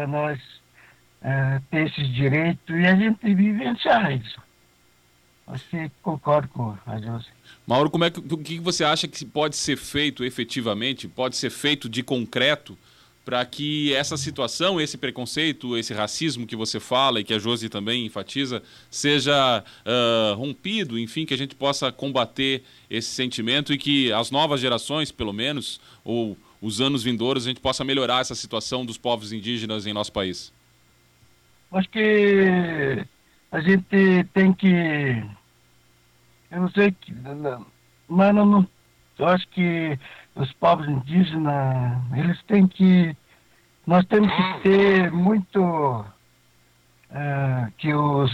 nós 0.08 0.38
uh, 1.20 1.60
ter 1.70 1.86
esses 1.86 2.08
direitos 2.14 2.74
e 2.74 2.86
a 2.86 2.96
gente 2.96 3.34
vivenciar 3.34 4.10
isso. 4.12 4.42
Acho 5.46 5.68
que 5.68 5.90
concordo 6.02 6.48
com 6.48 6.74
a 6.86 6.98
Josi. 6.98 7.28
Mauro, 7.66 7.90
como 7.90 8.04
é 8.04 8.10
que, 8.10 8.18
o 8.18 8.38
que 8.38 8.58
você 8.58 8.82
acha 8.82 9.06
que 9.06 9.24
pode 9.26 9.56
ser 9.56 9.76
feito 9.76 10.24
efetivamente, 10.24 11.06
pode 11.06 11.36
ser 11.36 11.50
feito 11.50 11.88
de 11.88 12.02
concreto 12.02 12.78
para 13.24 13.44
que 13.46 13.94
essa 13.94 14.16
situação, 14.16 14.80
esse 14.80 14.98
preconceito, 14.98 15.78
esse 15.78 15.94
racismo 15.94 16.46
que 16.46 16.54
você 16.54 16.78
fala 16.78 17.20
e 17.20 17.24
que 17.24 17.32
a 17.32 17.38
Josi 17.38 17.68
também 17.68 18.04
enfatiza, 18.04 18.62
seja 18.90 19.64
uh, 19.86 20.34
rompido, 20.34 20.98
enfim, 20.98 21.24
que 21.24 21.32
a 21.32 21.38
gente 21.38 21.54
possa 21.54 21.90
combater 21.90 22.62
esse 22.90 23.08
sentimento 23.08 23.72
e 23.72 23.78
que 23.78 24.12
as 24.12 24.30
novas 24.30 24.60
gerações, 24.60 25.10
pelo 25.10 25.32
menos, 25.32 25.80
ou 26.04 26.36
os 26.60 26.80
anos 26.80 27.02
vindouros, 27.02 27.46
a 27.46 27.48
gente 27.48 27.60
possa 27.60 27.82
melhorar 27.82 28.20
essa 28.20 28.34
situação 28.34 28.84
dos 28.84 28.98
povos 28.98 29.32
indígenas 29.32 29.86
em 29.86 29.92
nosso 29.92 30.12
país? 30.12 30.52
Acho 31.72 31.88
que 31.88 33.04
a 33.50 33.60
gente 33.60 34.24
tem 34.32 34.52
que. 34.52 35.24
Eu 36.50 36.60
não 36.60 36.70
sei, 36.70 36.94
mas 38.08 38.36
eu 39.18 39.26
acho 39.26 39.48
que 39.48 39.98
os 40.34 40.52
povos 40.54 40.88
indígenas, 40.88 41.98
eles 42.16 42.42
têm 42.44 42.66
que. 42.66 43.16
Nós 43.86 44.04
temos 44.06 44.32
que 44.32 44.60
ter 44.62 45.12
muito. 45.12 46.04
Uh, 47.10 47.70
que 47.78 47.94
os, 47.94 48.32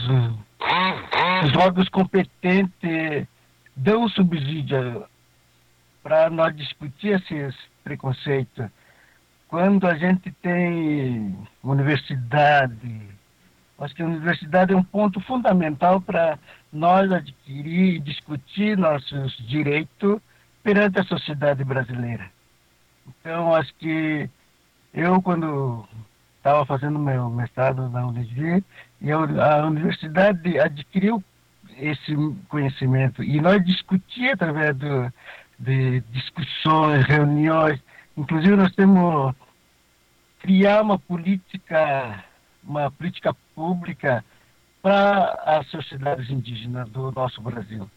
os 1.45 1.57
órgãos 1.57 1.89
competentes 1.91 3.27
dão 3.77 4.09
subsídio 4.09 5.05
para 6.03 6.31
nós 6.31 6.57
discutir 6.57 7.21
esses 7.21 7.55
preconceitos. 7.85 8.67
Quando 9.49 9.87
a 9.87 9.99
gente 9.99 10.31
tem 10.41 11.37
universidade, 11.63 13.11
Acho 13.81 13.95
que 13.95 14.03
a 14.03 14.07
universidade 14.07 14.75
é 14.75 14.77
um 14.77 14.85
ponto 14.85 15.19
fundamental 15.21 16.03
para 16.03 16.39
nós 16.71 17.11
adquirir 17.11 17.95
e 17.95 17.99
discutir 17.99 18.77
nossos 18.77 19.35
direitos 19.49 20.21
perante 20.62 21.01
a 21.01 21.05
sociedade 21.05 21.64
brasileira. 21.64 22.31
Então, 23.09 23.55
acho 23.55 23.75
que 23.75 24.29
eu, 24.92 25.20
quando 25.23 25.87
estava 26.37 26.64
fazendo 26.64 26.99
meu 26.99 27.29
mestrado 27.31 27.88
na 27.88 28.07
UNIG, 28.07 28.64
a 29.40 29.66
universidade 29.66 30.59
adquiriu 30.59 31.23
esse 31.77 32.14
conhecimento 32.49 33.23
e 33.23 33.40
nós 33.40 33.64
discutíamos 33.64 34.35
através 34.35 34.77
do, 34.77 35.12
de 35.59 36.01
discussões, 36.12 37.05
reuniões, 37.07 37.81
inclusive 38.16 38.57
nós 38.57 38.75
temos 38.75 39.35
criar 40.40 40.83
uma 40.83 40.99
política, 40.99 42.25
uma 42.64 42.90
política 42.90 43.35
pública 43.55 44.25
para 44.83 45.35
as 45.44 45.66
sociedades 45.68 46.31
indígenas 46.31 46.88
do 46.90 47.12
nosso 47.12 47.40
Brasil. 47.42 47.88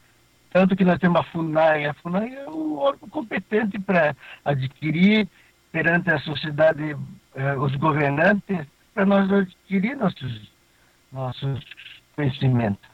Tanto 0.53 0.75
que 0.75 0.85
nós 0.85 0.99
temos 0.99 1.19
a 1.19 1.23
FUNAI. 1.23 1.85
A 1.87 1.93
FUNAI 1.95 2.35
é 2.35 2.49
o 2.49 2.77
órgão 2.77 3.09
competente 3.09 3.79
para 3.79 4.15
adquirir 4.45 5.27
perante 5.71 6.11
a 6.11 6.19
sociedade, 6.19 6.95
eh, 7.35 7.55
os 7.55 7.75
governantes, 7.75 8.65
para 8.93 9.05
nós 9.05 9.31
adquirir 9.31 9.97
nossos, 9.97 10.51
nossos 11.11 11.59
conhecimentos. 12.15 12.87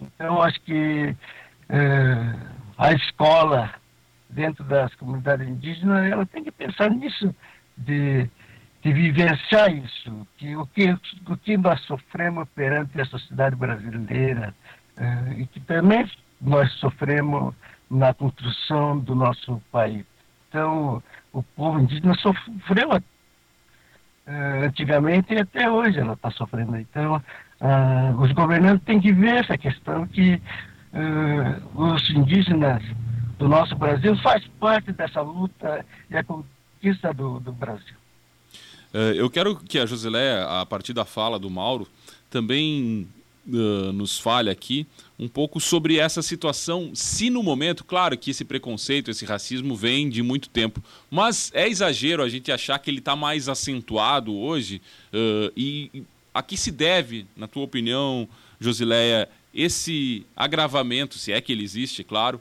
Então, 0.00 0.42
acho 0.42 0.60
que 0.62 1.14
eh, 1.68 2.34
a 2.76 2.92
escola, 2.92 3.72
dentro 4.28 4.64
das 4.64 4.92
comunidades 4.96 5.48
indígenas, 5.48 6.10
ela 6.10 6.26
tem 6.26 6.42
que 6.42 6.50
pensar 6.50 6.90
nisso, 6.90 7.32
de 7.78 8.28
de 8.82 8.92
vivenciar 8.92 9.74
isso, 9.74 10.26
que 10.38 10.56
o 10.56 10.66
que, 10.66 10.90
o 11.28 11.36
que 11.36 11.56
nós 11.56 11.80
sofremos 11.82 12.48
perante 12.54 12.98
a 13.00 13.04
sociedade 13.04 13.54
brasileira 13.56 14.54
eh, 14.96 15.34
e 15.38 15.46
que 15.46 15.60
também 15.60 16.10
nós 16.40 16.72
sofremos 16.74 17.54
na 17.90 18.14
construção 18.14 18.98
do 18.98 19.14
nosso 19.14 19.60
país. 19.70 20.04
Então, 20.48 21.02
o 21.32 21.42
povo 21.42 21.80
indígena 21.80 22.14
sofreu 22.14 23.02
eh, 24.26 24.64
antigamente 24.66 25.34
e 25.34 25.38
até 25.38 25.70
hoje 25.70 25.98
ela 25.98 26.14
está 26.14 26.30
sofrendo. 26.30 26.76
Então, 26.76 27.22
ah, 27.60 28.14
os 28.18 28.32
governantes 28.32 28.84
têm 28.84 29.00
que 29.00 29.12
ver 29.12 29.36
essa 29.36 29.58
questão 29.58 30.06
que 30.06 30.40
eh, 30.92 31.60
os 31.74 32.10
indígenas 32.10 32.82
do 33.38 33.48
nosso 33.48 33.74
Brasil 33.76 34.16
faz 34.18 34.46
parte 34.60 34.92
dessa 34.92 35.20
luta 35.20 35.84
e 36.10 36.16
a 36.16 36.22
conquista 36.22 37.12
do, 37.14 37.40
do 37.40 37.52
Brasil. 37.52 37.94
Uh, 38.92 39.14
eu 39.14 39.30
quero 39.30 39.56
que 39.56 39.78
a 39.78 39.86
Josileia, 39.86 40.44
a 40.60 40.66
partir 40.66 40.92
da 40.92 41.04
fala 41.04 41.38
do 41.38 41.48
Mauro, 41.48 41.86
também 42.28 43.08
uh, 43.46 43.92
nos 43.92 44.18
fale 44.18 44.50
aqui 44.50 44.86
um 45.18 45.28
pouco 45.28 45.60
sobre 45.60 45.98
essa 45.98 46.22
situação. 46.22 46.92
Se 46.94 47.30
no 47.30 47.42
momento, 47.42 47.84
claro 47.84 48.16
que 48.16 48.30
esse 48.30 48.44
preconceito, 48.44 49.10
esse 49.10 49.24
racismo 49.24 49.76
vem 49.76 50.08
de 50.08 50.22
muito 50.22 50.48
tempo, 50.48 50.82
mas 51.10 51.50
é 51.54 51.68
exagero 51.68 52.22
a 52.22 52.28
gente 52.28 52.50
achar 52.50 52.78
que 52.78 52.90
ele 52.90 52.98
está 52.98 53.14
mais 53.14 53.48
acentuado 53.48 54.34
hoje. 54.34 54.80
Uh, 55.12 55.52
e 55.56 56.04
a 56.32 56.42
que 56.42 56.56
se 56.56 56.70
deve, 56.70 57.26
na 57.36 57.48
tua 57.48 57.64
opinião, 57.64 58.28
Josileia, 58.60 59.28
esse 59.52 60.24
agravamento, 60.36 61.18
se 61.18 61.32
é 61.32 61.40
que 61.40 61.50
ele 61.50 61.64
existe, 61.64 62.04
claro, 62.04 62.40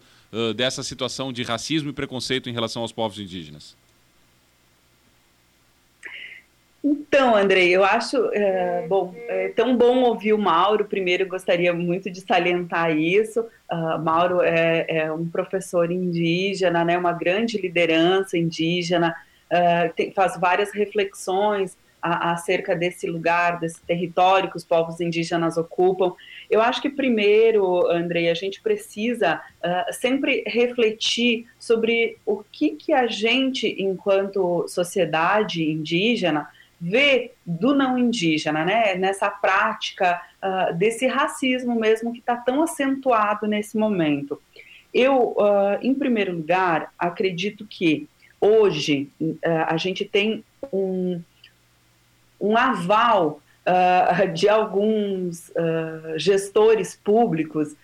dessa 0.55 0.83
situação 0.83 1.33
de 1.33 1.41
racismo 1.41 1.89
e 1.89 1.93
preconceito 1.93 2.47
em 2.47 2.53
relação 2.53 2.83
aos 2.83 2.91
povos 2.91 3.17
indígenas? 3.17 3.78
Então, 6.81 7.35
Andrei, 7.35 7.69
eu 7.75 7.83
acho 7.83 8.29
é, 8.31 8.85
bom, 8.87 9.13
é 9.27 9.49
tão 9.49 9.75
bom 9.75 10.03
ouvir 10.03 10.33
o 10.33 10.37
Mauro. 10.37 10.85
Primeiro, 10.85 11.27
gostaria 11.27 11.73
muito 11.73 12.09
de 12.09 12.21
salientar 12.21 12.95
isso. 12.95 13.41
Uh, 13.69 13.99
Mauro 13.99 14.41
é, 14.41 14.85
é, 14.87 15.11
um 15.11 15.27
professor 15.27 15.91
indígena, 15.91 16.85
né, 16.85 16.97
uma 16.97 17.11
grande 17.11 17.57
liderança 17.57 18.37
indígena, 18.37 19.13
uh, 19.51 19.93
tem, 19.93 20.11
faz 20.13 20.39
várias 20.39 20.71
reflexões 20.71 21.77
a, 22.01 22.31
acerca 22.31 22.73
desse 22.73 23.07
lugar, 23.07 23.59
desse 23.59 23.81
território 23.81 24.49
que 24.49 24.55
os 24.55 24.63
povos 24.63 25.01
indígenas 25.01 25.57
ocupam. 25.57 26.13
Eu 26.49 26.61
acho 26.61 26.81
que 26.81 26.89
primeiro, 26.89 27.87
Andrei, 27.91 28.29
a 28.29 28.33
gente 28.33 28.61
precisa 28.61 29.41
uh, 29.61 29.93
sempre 29.93 30.45
refletir 30.47 31.45
sobre 31.59 32.17
o 32.25 32.41
que, 32.49 32.69
que 32.71 32.93
a 32.93 33.05
gente, 33.05 33.67
enquanto 33.77 34.65
sociedade 34.69 35.69
indígena, 35.69 36.47
vê 36.79 37.31
do 37.45 37.75
não 37.75 37.97
indígena, 37.97 38.63
né, 38.63 38.95
nessa 38.95 39.29
prática 39.29 40.21
uh, 40.41 40.73
desse 40.75 41.05
racismo 41.07 41.75
mesmo 41.75 42.13
que 42.13 42.19
está 42.19 42.37
tão 42.37 42.63
acentuado 42.63 43.47
nesse 43.47 43.77
momento. 43.77 44.41
Eu, 44.93 45.35
uh, 45.37 45.77
em 45.81 45.93
primeiro 45.93 46.33
lugar, 46.33 46.93
acredito 46.97 47.65
que 47.65 48.07
hoje 48.39 49.09
uh, 49.19 49.37
a 49.67 49.75
gente 49.75 50.05
tem 50.05 50.43
um, 50.71 51.21
um 52.39 52.57
aval 52.57 53.41
de 54.33 54.49
alguns 54.49 55.51
gestores 56.17 56.95
públicos 56.95 57.75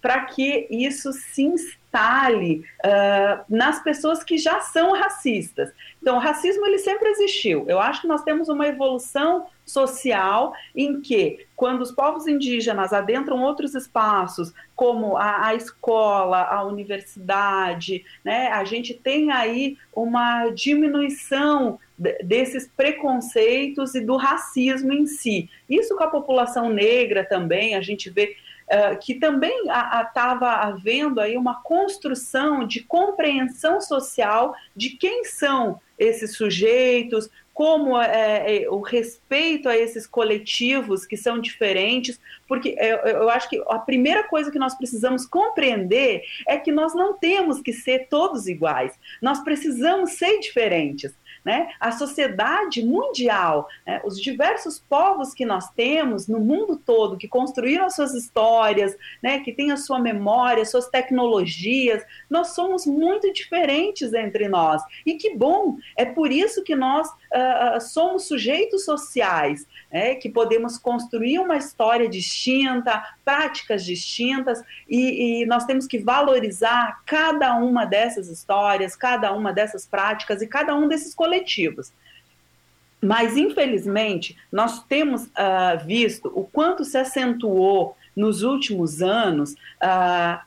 para 0.00 0.20
que 0.20 0.68
isso 0.70 1.12
se 1.12 1.42
instale 1.94 2.64
nas 3.48 3.82
pessoas 3.82 4.24
que 4.24 4.36
já 4.36 4.60
são 4.60 4.92
racistas. 4.92 5.72
Então, 6.02 6.16
o 6.16 6.20
racismo 6.20 6.66
ele 6.66 6.78
sempre 6.78 7.08
existiu. 7.10 7.64
Eu 7.68 7.78
acho 7.78 8.02
que 8.02 8.08
nós 8.08 8.22
temos 8.22 8.48
uma 8.48 8.66
evolução 8.66 9.46
social 9.64 10.52
em 10.76 11.00
que, 11.00 11.46
quando 11.56 11.80
os 11.80 11.90
povos 11.90 12.26
indígenas 12.26 12.92
adentram 12.92 13.42
outros 13.42 13.74
espaços, 13.74 14.52
como 14.76 15.16
a, 15.16 15.46
a 15.46 15.54
escola, 15.54 16.42
a 16.42 16.64
universidade, 16.64 18.04
né, 18.22 18.48
a 18.48 18.64
gente 18.64 18.92
tem 18.92 19.30
aí 19.30 19.78
uma 19.94 20.50
diminuição 20.50 21.78
desses 22.24 22.68
preconceitos 22.76 23.94
e 23.94 24.00
do 24.00 24.16
racismo 24.16 24.92
em 24.92 25.06
si. 25.06 25.48
Isso 25.70 25.96
com 25.96 26.02
a 26.02 26.10
população 26.10 26.68
negra 26.68 27.24
também, 27.24 27.76
a 27.76 27.80
gente 27.80 28.10
vê 28.10 28.36
Uh, 28.64 28.98
que 28.98 29.16
também 29.16 29.64
estava 29.66 30.52
havendo 30.52 31.20
aí 31.20 31.36
uma 31.36 31.62
construção 31.62 32.66
de 32.66 32.82
compreensão 32.82 33.78
social 33.78 34.54
de 34.74 34.96
quem 34.96 35.22
são 35.24 35.78
esses 35.98 36.34
sujeitos, 36.34 37.28
como 37.54 37.96
é, 37.96 38.64
é, 38.64 38.68
o 38.68 38.80
respeito 38.80 39.68
a 39.68 39.76
esses 39.76 40.08
coletivos 40.08 41.06
que 41.06 41.16
são 41.16 41.38
diferentes, 41.38 42.20
porque 42.48 42.74
eu, 42.76 42.96
eu, 42.96 43.30
acho 43.30 43.48
que 43.48 43.62
a 43.68 43.78
primeira 43.78 44.24
coisa 44.24 44.50
que 44.50 44.58
nós 44.58 44.74
precisamos 44.74 45.24
compreender 45.24 46.22
é 46.48 46.56
que 46.56 46.72
nós 46.72 46.94
não 46.94 47.16
temos 47.16 47.62
que 47.62 47.72
ser 47.72 48.08
todos 48.08 48.48
iguais, 48.48 48.92
nós 49.22 49.42
precisamos 49.44 50.12
ser 50.12 50.40
diferentes 50.40 51.14
né? 51.44 51.68
a 51.78 51.92
sociedade 51.92 52.84
mundial, 52.84 53.68
né? 53.86 54.00
os 54.04 54.20
diversos 54.20 54.78
povos 54.78 55.34
que 55.34 55.44
nós 55.44 55.70
temos 55.70 56.26
no 56.26 56.40
mundo 56.40 56.76
todo, 56.76 57.18
que 57.18 57.28
construíram 57.28 57.84
as 57.84 57.94
suas 57.94 58.14
histórias, 58.14 58.96
né? 59.22 59.40
que 59.40 59.52
têm 59.52 59.70
a 59.70 59.76
sua 59.76 59.98
memória, 59.98 60.64
suas 60.64 60.88
tecnologias, 60.88 62.02
nós 62.30 62.48
somos 62.48 62.86
muito 62.86 63.32
diferentes 63.32 64.12
entre 64.14 64.48
nós. 64.48 64.82
E 65.04 65.14
que 65.14 65.36
bom! 65.36 65.76
É 65.96 66.04
por 66.04 66.32
isso 66.32 66.62
que 66.62 66.74
nós 66.74 67.08
uh, 67.34 67.80
somos 67.80 68.28
sujeitos 68.28 68.84
sociais, 68.84 69.66
né? 69.92 70.14
que 70.14 70.28
podemos 70.28 70.78
construir 70.78 71.38
uma 71.38 71.56
história 71.56 72.08
distinta, 72.08 73.02
práticas 73.24 73.84
distintas, 73.84 74.62
e, 74.88 75.42
e 75.42 75.46
nós 75.46 75.64
temos 75.64 75.86
que 75.86 75.98
valorizar 75.98 77.02
cada 77.04 77.54
uma 77.56 77.84
dessas 77.84 78.28
histórias, 78.28 78.94
cada 78.94 79.32
uma 79.32 79.52
dessas 79.52 79.86
práticas 79.86 80.40
e 80.40 80.46
cada 80.46 80.74
um 80.74 80.86
desses 80.86 81.14
coletivos. 81.14 81.92
Mas, 83.02 83.36
infelizmente, 83.36 84.36
nós 84.50 84.82
temos 84.84 85.24
uh, 85.24 85.84
visto 85.84 86.32
o 86.34 86.44
quanto 86.44 86.84
se 86.84 86.96
acentuou 86.96 87.96
nos 88.16 88.42
últimos 88.42 89.02
anos 89.02 89.52
uh, 89.52 90.40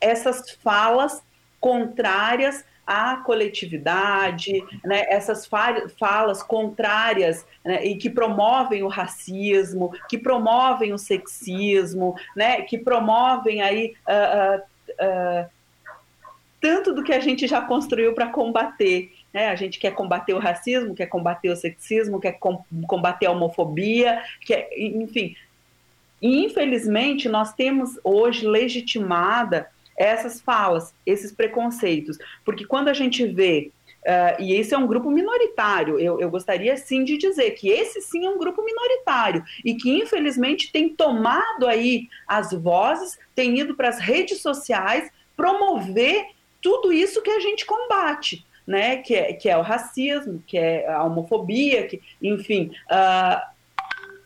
essas 0.00 0.50
falas 0.62 1.22
contrárias 1.60 2.64
à 2.88 3.16
coletividade, 3.16 4.64
né, 4.82 5.04
essas 5.10 5.46
falas 5.46 6.42
contrárias 6.42 7.46
né, 7.62 7.84
e 7.84 7.96
que 7.96 8.08
promovem 8.08 8.82
o 8.82 8.88
racismo, 8.88 9.92
que 10.08 10.16
promovem 10.16 10.94
o 10.94 10.98
sexismo, 10.98 12.16
né, 12.34 12.62
que 12.62 12.78
promovem 12.78 13.60
aí 13.60 13.94
uh, 14.08 14.56
uh, 14.56 15.44
uh, 15.44 15.50
tanto 16.58 16.94
do 16.94 17.04
que 17.04 17.12
a 17.12 17.20
gente 17.20 17.46
já 17.46 17.60
construiu 17.60 18.14
para 18.14 18.28
combater. 18.28 19.12
Né? 19.34 19.48
A 19.48 19.54
gente 19.54 19.78
quer 19.78 19.90
combater 19.90 20.32
o 20.32 20.38
racismo, 20.38 20.94
quer 20.94 21.06
combater 21.06 21.50
o 21.50 21.56
sexismo, 21.56 22.18
quer 22.18 22.32
com, 22.32 22.64
combater 22.86 23.26
a 23.26 23.32
homofobia, 23.32 24.22
quer, 24.40 24.70
enfim. 24.76 25.36
E, 26.22 26.44
infelizmente, 26.46 27.28
nós 27.28 27.52
temos 27.52 28.00
hoje 28.02 28.46
legitimada 28.46 29.68
essas 29.98 30.40
falas, 30.40 30.94
esses 31.04 31.32
preconceitos. 31.32 32.16
Porque 32.44 32.64
quando 32.64 32.88
a 32.88 32.94
gente 32.94 33.26
vê 33.26 33.72
Uh, 33.98 34.40
e 34.40 34.54
esse 34.54 34.72
é 34.72 34.78
um 34.78 34.86
grupo 34.86 35.10
minoritário. 35.10 35.98
Eu, 35.98 36.20
eu, 36.20 36.30
gostaria 36.30 36.76
sim 36.76 37.04
de 37.04 37.18
dizer 37.18 37.50
que 37.50 37.68
esse 37.68 38.00
sim 38.00 38.24
é 38.24 38.30
um 38.30 38.38
grupo 38.38 38.64
minoritário 38.64 39.44
e 39.62 39.74
que 39.74 39.90
infelizmente 39.90 40.72
tem 40.72 40.88
tomado 40.88 41.66
aí 41.66 42.08
as 42.26 42.52
vozes, 42.52 43.18
tem 43.34 43.58
ido 43.58 43.74
para 43.74 43.88
as 43.88 43.98
redes 43.98 44.40
sociais 44.40 45.10
promover 45.36 46.26
tudo 46.62 46.92
isso 46.92 47.20
que 47.20 47.30
a 47.30 47.40
gente 47.40 47.66
combate. 47.66 48.46
Né, 48.66 48.98
que, 48.98 49.14
é, 49.14 49.32
que 49.32 49.48
é 49.48 49.56
o 49.56 49.62
racismo, 49.62 50.44
que 50.46 50.58
é 50.58 50.86
a 50.86 51.02
homofobia, 51.02 51.86
que, 51.86 52.02
enfim. 52.20 52.70
Uh, 52.90 53.40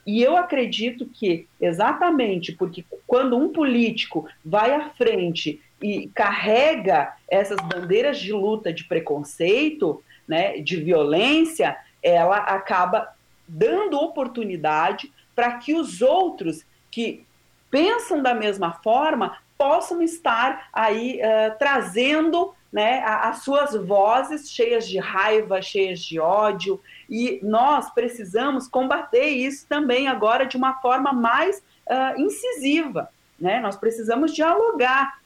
e 0.07 0.23
eu 0.23 0.37
acredito 0.37 1.07
que 1.07 1.47
exatamente 1.61 2.53
porque 2.53 2.85
quando 3.07 3.37
um 3.37 3.51
político 3.51 4.29
vai 4.45 4.73
à 4.73 4.91
frente 4.91 5.61
e 5.81 6.09
carrega 6.09 7.15
essas 7.29 7.59
bandeiras 7.59 8.19
de 8.19 8.33
luta 8.33 8.73
de 8.73 8.85
preconceito, 8.85 10.03
né, 10.27 10.59
de 10.59 10.77
violência, 10.77 11.77
ela 12.03 12.37
acaba 12.39 13.15
dando 13.47 13.99
oportunidade 13.99 15.13
para 15.35 15.59
que 15.59 15.75
os 15.75 16.03
outros 16.03 16.65
que 16.91 17.25
pensam 17.71 18.23
da 18.23 18.35
mesma 18.35 18.73
forma 18.73 19.39
possam 19.57 20.03
estar 20.03 20.69
aí 20.73 21.21
uh, 21.21 21.57
trazendo 21.59 22.55
né, 22.73 23.03
as 23.05 23.43
suas 23.43 23.75
vozes 23.75 24.51
cheias 24.51 24.89
de 24.89 24.99
raiva, 24.99 25.61
cheias 25.61 26.01
de 26.01 26.19
ódio, 26.19 26.81
e 27.09 27.39
nós 27.43 27.91
precisamos 27.91 28.67
combater 28.67 29.27
isso 29.27 29.67
também 29.69 30.09
agora 30.09 30.47
de 30.47 30.57
uma 30.57 30.75
forma 30.81 31.13
mais 31.13 31.59
uh, 31.59 32.19
incisiva. 32.19 33.11
Né? 33.39 33.61
Nós 33.61 33.77
precisamos 33.77 34.35
dialogar 34.35 35.21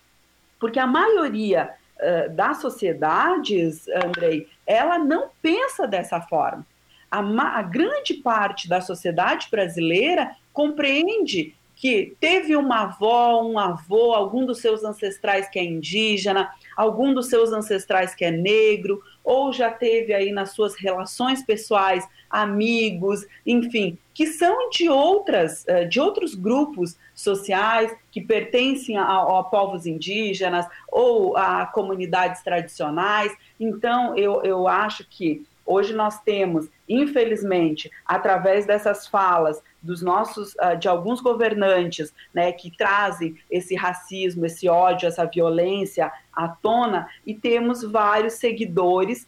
porque 0.59 0.80
a 0.80 0.87
maioria 0.87 1.70
uh, 2.00 2.35
das 2.35 2.59
sociedades, 2.59 3.87
Andrei, 3.88 4.48
ela 4.66 4.98
não 4.98 5.30
pensa 5.40 5.87
dessa 5.87 6.20
forma. 6.20 6.66
A, 7.09 7.20
a 7.20 7.62
grande 7.62 8.14
parte 8.14 8.68
da 8.68 8.80
sociedade 8.80 9.46
brasileira 9.48 10.35
compreende 10.52 11.54
que 11.77 12.17
teve 12.19 12.57
uma 12.57 12.85
avó, 12.85 13.43
um 13.43 13.59
avô, 13.59 14.15
algum 14.15 14.47
dos 14.47 14.61
seus 14.61 14.83
ancestrais 14.83 15.47
que 15.49 15.59
é 15.59 15.65
indígena, 15.65 16.51
algum 16.75 17.12
dos 17.12 17.29
seus 17.29 17.53
ancestrais 17.53 18.15
que 18.15 18.25
é 18.25 18.31
negro, 18.31 19.03
ou 19.23 19.53
já 19.53 19.71
teve 19.71 20.15
aí 20.15 20.33
nas 20.33 20.53
suas 20.53 20.75
relações 20.75 21.45
pessoais 21.45 22.09
amigos, 22.31 23.27
enfim, 23.45 23.99
que 24.15 24.27
são 24.27 24.71
de 24.71 24.89
outras, 24.89 25.69
eh, 25.69 25.85
de 25.85 26.01
outros 26.01 26.35
grupos 26.35 26.97
sociais 27.15 27.95
que 28.11 28.23
pertencem 28.23 28.97
a, 28.97 29.05
a, 29.05 29.45
povos 29.45 29.85
indígenas 29.85 30.67
ou 30.89 31.37
a 31.37 31.67
comunidades 31.67 32.43
tradicionais. 32.43 33.31
Então, 33.61 34.17
eu, 34.17 34.43
eu 34.43 34.67
acho 34.67 35.07
que 35.09 35.45
hoje 35.67 35.93
nós 35.95 36.21
temos, 36.23 36.69
infelizmente, 36.89 37.91
através 38.07 38.65
dessas 38.65 39.07
falas 39.07 39.62
dos 39.83 40.03
nossos, 40.03 40.55
ah, 40.59 40.75
de 40.75 40.89
alguns 40.89 41.21
governantes, 41.21 42.12
né, 42.35 42.53
que 42.53 42.71
trazem 42.77 43.37
esse 43.51 43.75
racismo, 43.75 44.47
esse 44.47 44.69
ódio, 44.69 45.07
essa 45.07 45.25
violência 45.25 46.11
à 46.33 46.49
tona, 46.49 47.09
e 47.25 47.35
temos 47.35 47.83
vários 47.83 48.35
seguidores 48.35 49.27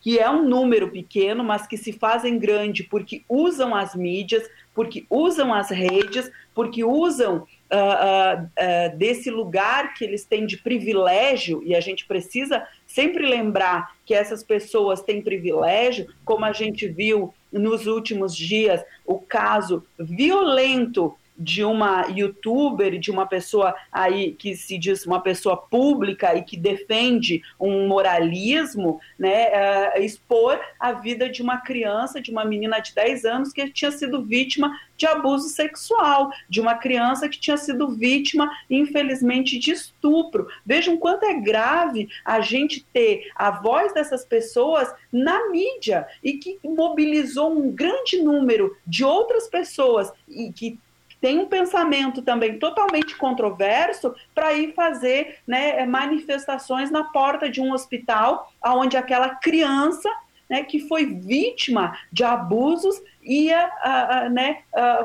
que 0.00 0.18
é 0.18 0.30
um 0.30 0.48
número 0.48 0.90
pequeno, 0.90 1.42
mas 1.42 1.66
que 1.66 1.76
se 1.76 1.92
fazem 1.92 2.38
grande 2.38 2.84
porque 2.84 3.22
usam 3.28 3.74
as 3.74 3.94
mídias, 3.94 4.48
porque 4.74 5.04
usam 5.10 5.52
as 5.52 5.70
redes, 5.70 6.30
porque 6.54 6.84
usam 6.84 7.38
uh, 7.38 7.42
uh, 7.42 8.44
uh, 8.44 8.96
desse 8.96 9.28
lugar 9.28 9.94
que 9.94 10.04
eles 10.04 10.24
têm 10.24 10.46
de 10.46 10.56
privilégio, 10.56 11.62
e 11.64 11.74
a 11.74 11.80
gente 11.80 12.06
precisa 12.06 12.66
sempre 12.86 13.26
lembrar 13.26 13.96
que 14.06 14.14
essas 14.14 14.42
pessoas 14.42 15.02
têm 15.02 15.20
privilégio, 15.20 16.06
como 16.24 16.44
a 16.44 16.52
gente 16.52 16.86
viu 16.86 17.34
nos 17.52 17.86
últimos 17.86 18.36
dias, 18.36 18.84
o 19.08 19.18
caso 19.18 19.86
violento 19.98 21.16
de 21.38 21.64
uma 21.64 22.06
youtuber, 22.08 22.98
de 22.98 23.10
uma 23.10 23.26
pessoa 23.26 23.74
aí 23.92 24.32
que 24.32 24.56
se 24.56 24.76
diz 24.76 25.06
uma 25.06 25.20
pessoa 25.20 25.56
pública 25.56 26.34
e 26.34 26.42
que 26.42 26.56
defende 26.56 27.42
um 27.60 27.86
moralismo, 27.86 29.00
né, 29.18 29.48
uh, 29.48 30.02
expor 30.02 30.60
a 30.80 30.92
vida 30.92 31.28
de 31.28 31.40
uma 31.40 31.58
criança, 31.58 32.20
de 32.20 32.30
uma 32.30 32.44
menina 32.44 32.80
de 32.80 32.94
10 32.94 33.24
anos 33.24 33.52
que 33.52 33.70
tinha 33.70 33.92
sido 33.92 34.22
vítima 34.24 34.76
de 34.96 35.06
abuso 35.06 35.48
sexual, 35.48 36.30
de 36.48 36.60
uma 36.60 36.74
criança 36.74 37.28
que 37.28 37.38
tinha 37.38 37.56
sido 37.56 37.88
vítima, 37.88 38.50
infelizmente, 38.68 39.56
de 39.56 39.70
estupro. 39.70 40.48
Vejam 40.66 40.96
quanto 40.96 41.24
é 41.24 41.34
grave 41.34 42.08
a 42.24 42.40
gente 42.40 42.84
ter 42.92 43.30
a 43.36 43.50
voz 43.50 43.94
dessas 43.94 44.24
pessoas 44.24 44.92
na 45.12 45.48
mídia 45.50 46.06
e 46.22 46.34
que 46.34 46.58
mobilizou 46.64 47.56
um 47.56 47.70
grande 47.70 48.20
número 48.20 48.76
de 48.84 49.04
outras 49.04 49.46
pessoas 49.46 50.12
e 50.28 50.52
que 50.52 50.78
tem 51.20 51.38
um 51.38 51.46
pensamento 51.46 52.22
também 52.22 52.58
totalmente 52.58 53.16
controverso 53.16 54.14
para 54.34 54.52
ir 54.54 54.72
fazer 54.74 55.38
né, 55.46 55.84
manifestações 55.84 56.90
na 56.90 57.04
porta 57.04 57.50
de 57.50 57.60
um 57.60 57.72
hospital 57.72 58.52
onde 58.64 58.96
aquela 58.96 59.34
criança 59.34 60.08
né, 60.48 60.62
que 60.62 60.80
foi 60.80 61.06
vítima 61.06 61.98
de 62.12 62.24
abusos 62.24 63.02
ia 63.22 63.66
uh, 63.66 64.30
né, 64.30 64.62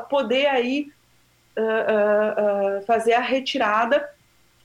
poder 0.08 0.46
aí 0.46 0.92
fazer 2.84 3.12
a 3.12 3.20
retirada 3.20 4.08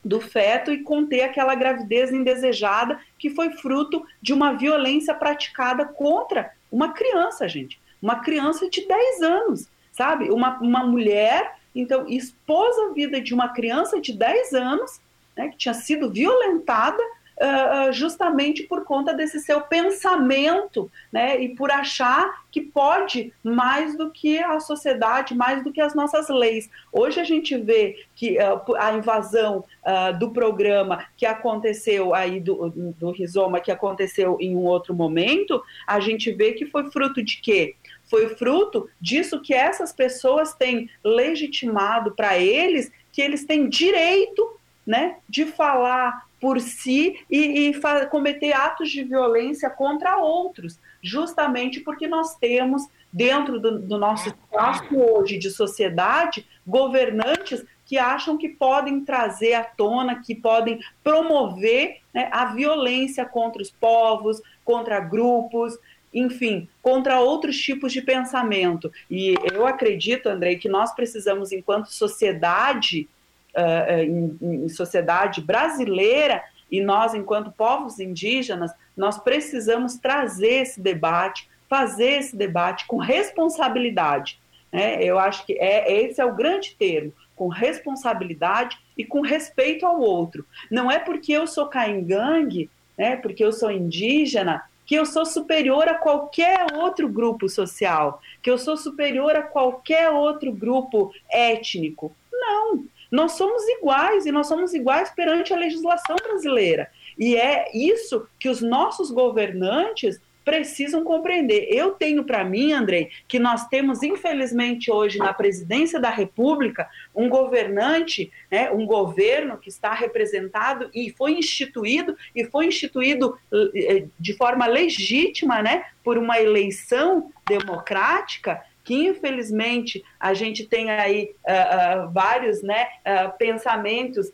do 0.04 0.20
feto 0.20 0.72
e 0.72 0.82
conter 0.82 1.22
aquela 1.22 1.56
gravidez 1.56 2.12
indesejada 2.12 3.00
que 3.18 3.30
foi 3.30 3.52
fruto 3.52 4.06
de 4.22 4.34
uma 4.34 4.54
violência 4.54 5.14
praticada 5.14 5.86
contra 5.86 6.52
uma 6.72 6.94
criança, 6.94 7.48
gente. 7.48 7.80
Uma 8.02 8.22
criança 8.22 8.70
de 8.70 8.88
10 8.88 9.22
anos 9.22 9.70
sabe? 10.00 10.32
Uma, 10.32 10.58
uma 10.62 10.82
mulher, 10.86 11.58
então, 11.76 12.08
expôs 12.08 12.80
a 12.80 12.94
vida 12.94 13.20
de 13.20 13.34
uma 13.34 13.50
criança 13.50 14.00
de 14.00 14.14
10 14.14 14.54
anos, 14.54 15.02
né, 15.36 15.50
que 15.50 15.58
tinha 15.58 15.74
sido 15.74 16.10
violentada, 16.10 17.04
uh, 17.40 17.92
justamente 17.92 18.64
por 18.64 18.86
conta 18.86 19.14
desse 19.14 19.42
seu 19.42 19.60
pensamento, 19.60 20.90
né, 21.12 21.42
e 21.42 21.50
por 21.50 21.70
achar 21.70 22.44
que 22.50 22.62
pode 22.62 23.34
mais 23.44 23.98
do 23.98 24.10
que 24.10 24.40
a 24.40 24.60
sociedade, 24.62 25.36
mais 25.36 25.66
do 25.66 25.72
que 25.74 25.82
as 25.82 25.94
nossas 25.94 26.30
leis. 26.30 26.70
Hoje 26.94 27.20
a 27.20 27.26
gente 27.26 27.58
vê 27.58 28.06
que 28.16 28.38
uh, 28.38 28.76
a 28.78 28.94
invasão 28.94 29.66
uh, 29.84 30.18
do 30.18 30.32
programa 30.32 31.06
que 31.18 31.26
aconteceu 31.26 32.16
aí 32.16 32.40
do, 32.40 32.70
do 32.70 33.12
Rizoma, 33.12 33.60
que 33.60 33.72
aconteceu 33.72 34.38
em 34.40 34.56
um 34.56 34.64
outro 34.64 34.94
momento, 34.94 35.62
a 35.86 36.00
gente 36.00 36.32
vê 36.32 36.54
que 36.54 36.66
foi 36.66 36.90
fruto 36.90 37.22
de 37.22 37.42
quê? 37.42 37.76
Foi 38.10 38.30
fruto 38.36 38.90
disso 39.00 39.42
que 39.42 39.54
essas 39.54 39.94
pessoas 39.94 40.54
têm 40.54 40.90
legitimado 41.04 42.12
para 42.16 42.38
eles 42.38 42.92
que 43.12 43.22
eles 43.22 43.46
têm 43.46 43.70
direito 43.70 44.60
né, 44.86 45.18
de 45.28 45.46
falar 45.46 46.28
por 46.40 46.60
si 46.60 47.20
e, 47.30 47.70
e 47.70 47.82
cometer 48.10 48.54
atos 48.54 48.90
de 48.90 49.04
violência 49.04 49.70
contra 49.70 50.18
outros, 50.18 50.80
justamente 51.02 51.82
porque 51.82 52.08
nós 52.08 52.36
temos 52.36 52.88
dentro 53.12 53.60
do, 53.60 53.80
do 53.80 53.98
nosso 53.98 54.30
espaço 54.30 54.96
hoje 54.96 55.38
de 55.38 55.50
sociedade 55.50 56.48
governantes 56.66 57.66
que 57.86 57.98
acham 57.98 58.38
que 58.38 58.48
podem 58.48 59.04
trazer 59.04 59.56
à 59.56 59.64
tona, 59.64 60.22
que 60.22 60.36
podem 60.36 60.80
promover 61.04 61.98
né, 62.14 62.30
a 62.32 62.46
violência 62.46 63.26
contra 63.26 63.62
os 63.62 63.72
povos, 63.72 64.40
contra 64.64 65.00
grupos, 65.00 65.76
enfim, 66.14 66.68
contra 66.82 67.20
outros 67.20 67.58
tipos 67.58 67.94
de 67.94 68.02
pensamento. 68.02 68.92
E 69.10 69.36
eu 69.54 69.66
acredito, 69.68 70.28
Andrei, 70.28 70.58
que 70.58 70.68
nós 70.68 70.94
precisamos, 70.94 71.52
enquanto 71.52 71.94
sociedade, 71.94 73.08
uh, 73.56 74.02
em, 74.02 74.38
em 74.66 74.70
sociedade 74.70 75.42
brasileira, 75.42 76.44
e 76.72 76.82
nós, 76.82 77.14
enquanto 77.14 77.52
povos 77.52 78.00
indígenas, 78.00 78.72
nós 78.96 79.18
precisamos 79.18 79.96
trazer 79.96 80.62
esse 80.62 80.80
debate, 80.80 81.50
fazer 81.68 82.20
esse 82.20 82.36
debate 82.36 82.86
com 82.88 82.98
responsabilidade. 82.98 84.40
Né? 84.72 85.04
Eu 85.04 85.18
acho 85.18 85.46
que 85.46 85.54
é, 85.54 86.04
esse 86.04 86.22
é 86.22 86.26
o 86.26 86.36
grande 86.36 86.76
termo, 86.78 87.14
com 87.36 87.48
responsabilidade 87.48 88.78
e 88.98 89.04
com 89.04 89.22
respeito 89.22 89.86
ao 89.86 90.00
outro. 90.00 90.46
Não 90.70 90.92
é 90.92 91.00
porque 91.00 91.32
eu 91.32 91.48
sou 91.48 91.68
caingangue, 91.68 92.70
né, 92.98 93.16
porque 93.16 93.44
eu 93.44 93.54
sou 93.54 93.72
indígena, 93.72 94.62
que 94.90 94.96
eu 94.96 95.06
sou 95.06 95.24
superior 95.24 95.88
a 95.88 95.94
qualquer 95.94 96.74
outro 96.74 97.08
grupo 97.08 97.48
social, 97.48 98.20
que 98.42 98.50
eu 98.50 98.58
sou 98.58 98.76
superior 98.76 99.36
a 99.36 99.44
qualquer 99.44 100.10
outro 100.10 100.52
grupo 100.52 101.14
étnico. 101.32 102.12
Não, 102.34 102.84
nós 103.12 103.34
somos 103.34 103.62
iguais 103.68 104.26
e 104.26 104.32
nós 104.32 104.48
somos 104.48 104.74
iguais 104.74 105.12
perante 105.12 105.54
a 105.54 105.58
legislação 105.58 106.16
brasileira. 106.16 106.90
E 107.20 107.36
é 107.36 107.70
isso 107.72 108.28
que 108.40 108.50
os 108.50 108.64
nossos 108.64 109.12
governantes 109.12 110.20
precisam 110.44 111.04
compreender. 111.04 111.68
Eu 111.70 111.92
tenho 111.92 112.24
para 112.24 112.44
mim, 112.44 112.74
Andrei, 112.74 113.10
que 113.28 113.40
nós 113.40 113.68
temos, 113.68 114.02
infelizmente, 114.02 114.92
hoje 114.92 115.18
na 115.18 115.34
presidência 115.34 116.00
da 116.00 116.10
República, 116.10 116.90
um 117.16 117.30
governante, 117.30 118.32
né, 118.52 118.72
um 118.72 118.86
governo 118.86 119.58
que 119.58 119.70
está 119.70 119.94
representado 119.94 120.90
e 120.94 121.12
foi 121.12 121.34
instituído, 121.34 122.18
e 122.36 122.46
foi 122.46 122.68
instituído 122.68 123.38
eh, 123.76 124.06
de 124.20 124.34
forma 124.34 124.66
legítima, 124.66 125.62
né, 125.62 125.86
por 126.04 126.18
uma 126.18 126.40
eleição 126.40 127.32
democrática, 127.48 128.62
que 128.90 128.96
infelizmente 129.06 130.04
a 130.20 130.34
gente 130.34 130.66
tem 130.66 130.90
aí 130.90 131.36
uh, 131.48 132.08
uh, 132.08 132.12
vários 132.12 132.64
né, 132.64 132.88
uh, 133.06 133.38
pensamentos 133.38 134.32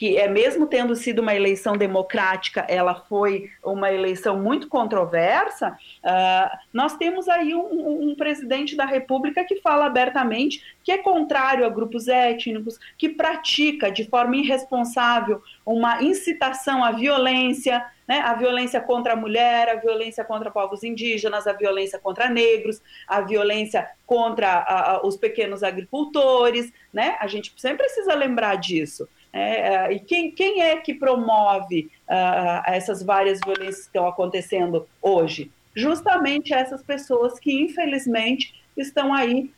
que 0.00 0.16
é 0.16 0.26
mesmo 0.26 0.66
tendo 0.66 0.96
sido 0.96 1.18
uma 1.18 1.34
eleição 1.34 1.76
democrática, 1.76 2.64
ela 2.70 2.94
foi 2.94 3.50
uma 3.62 3.92
eleição 3.92 4.40
muito 4.40 4.66
controversa. 4.66 5.76
Uh, 6.02 6.58
nós 6.72 6.96
temos 6.96 7.28
aí 7.28 7.54
um, 7.54 8.08
um, 8.08 8.14
presidente 8.14 8.74
da 8.74 8.86
República 8.86 9.44
que 9.44 9.56
fala 9.56 9.84
abertamente 9.84 10.64
que 10.82 10.90
é 10.90 10.96
contrário 10.96 11.66
a 11.66 11.68
grupos 11.68 12.08
étnicos, 12.08 12.78
que 12.96 13.10
pratica 13.10 13.92
de 13.92 14.08
forma 14.08 14.36
irresponsável 14.36 15.42
uma 15.66 16.02
incitação 16.02 16.82
à 16.82 16.92
violência, 16.92 17.84
né, 18.08 18.20
a 18.20 18.32
violência 18.32 18.80
contra 18.80 19.12
a 19.12 19.16
mulher, 19.16 19.68
a 19.68 19.74
violência 19.74 20.24
contra 20.24 20.50
povos 20.50 20.82
indígenas, 20.82 21.46
a 21.46 21.52
violência 21.52 21.98
contra 21.98 22.30
negros, 22.30 22.80
a 23.06 23.20
violência 23.20 23.86
contra 24.06 24.48
a, 24.48 24.92
a, 24.92 25.06
os 25.06 25.18
pequenos 25.18 25.62
agricultores, 25.62 26.72
né? 26.90 27.18
A 27.20 27.26
gente 27.26 27.52
sempre 27.58 27.84
precisa 27.84 28.14
lembrar 28.14 28.56
disso. 28.56 29.06
É, 29.32 29.74
é, 29.74 29.92
e 29.92 30.00
quem, 30.00 30.30
quem 30.32 30.62
é 30.62 30.76
que 30.76 30.94
promove 30.94 31.90
uh, 32.08 32.62
essas 32.66 33.02
várias 33.02 33.38
violências 33.44 33.82
que 33.82 33.86
estão 33.86 34.06
acontecendo 34.06 34.88
hoje? 35.00 35.50
Justamente 35.74 36.52
essas 36.52 36.82
pessoas 36.82 37.38
que, 37.38 37.52
infelizmente, 37.52 38.54
estão 38.76 39.12
aí 39.12 39.50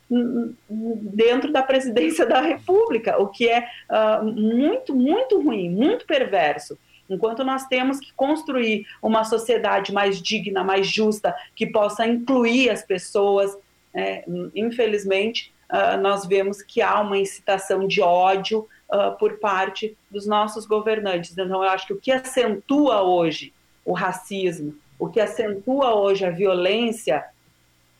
dentro 0.69 1.51
da 1.51 1.63
presidência 1.63 2.25
da 2.25 2.41
República, 2.41 3.21
o 3.21 3.27
que 3.27 3.49
é 3.49 3.67
uh, 3.89 4.23
muito, 4.23 4.95
muito 4.95 5.41
ruim, 5.41 5.69
muito 5.69 6.05
perverso. 6.05 6.77
Enquanto 7.09 7.43
nós 7.43 7.65
temos 7.67 7.99
que 7.99 8.13
construir 8.13 8.85
uma 9.01 9.23
sociedade 9.23 9.91
mais 9.91 10.21
digna, 10.21 10.63
mais 10.63 10.87
justa, 10.87 11.35
que 11.55 11.67
possa 11.67 12.07
incluir 12.07 12.69
as 12.69 12.83
pessoas, 12.83 13.55
é, 13.93 14.23
infelizmente, 14.55 15.53
uh, 15.69 15.99
nós 15.99 16.25
vemos 16.25 16.61
que 16.61 16.81
há 16.81 16.99
uma 16.99 17.17
incitação 17.17 17.87
de 17.87 18.01
ódio, 18.01 18.67
uh, 18.91 19.17
por 19.17 19.39
parte 19.39 19.97
dos 20.09 20.25
nossos 20.25 20.65
governantes. 20.65 21.31
Então, 21.31 21.63
eu 21.63 21.69
acho 21.69 21.87
que 21.87 21.93
o 21.93 21.99
que 21.99 22.11
acentua 22.11 23.01
hoje 23.01 23.53
o 23.85 23.93
racismo, 23.93 24.75
o 24.97 25.09
que 25.09 25.19
acentua 25.19 25.93
hoje 25.95 26.25
a 26.25 26.29
violência, 26.29 27.25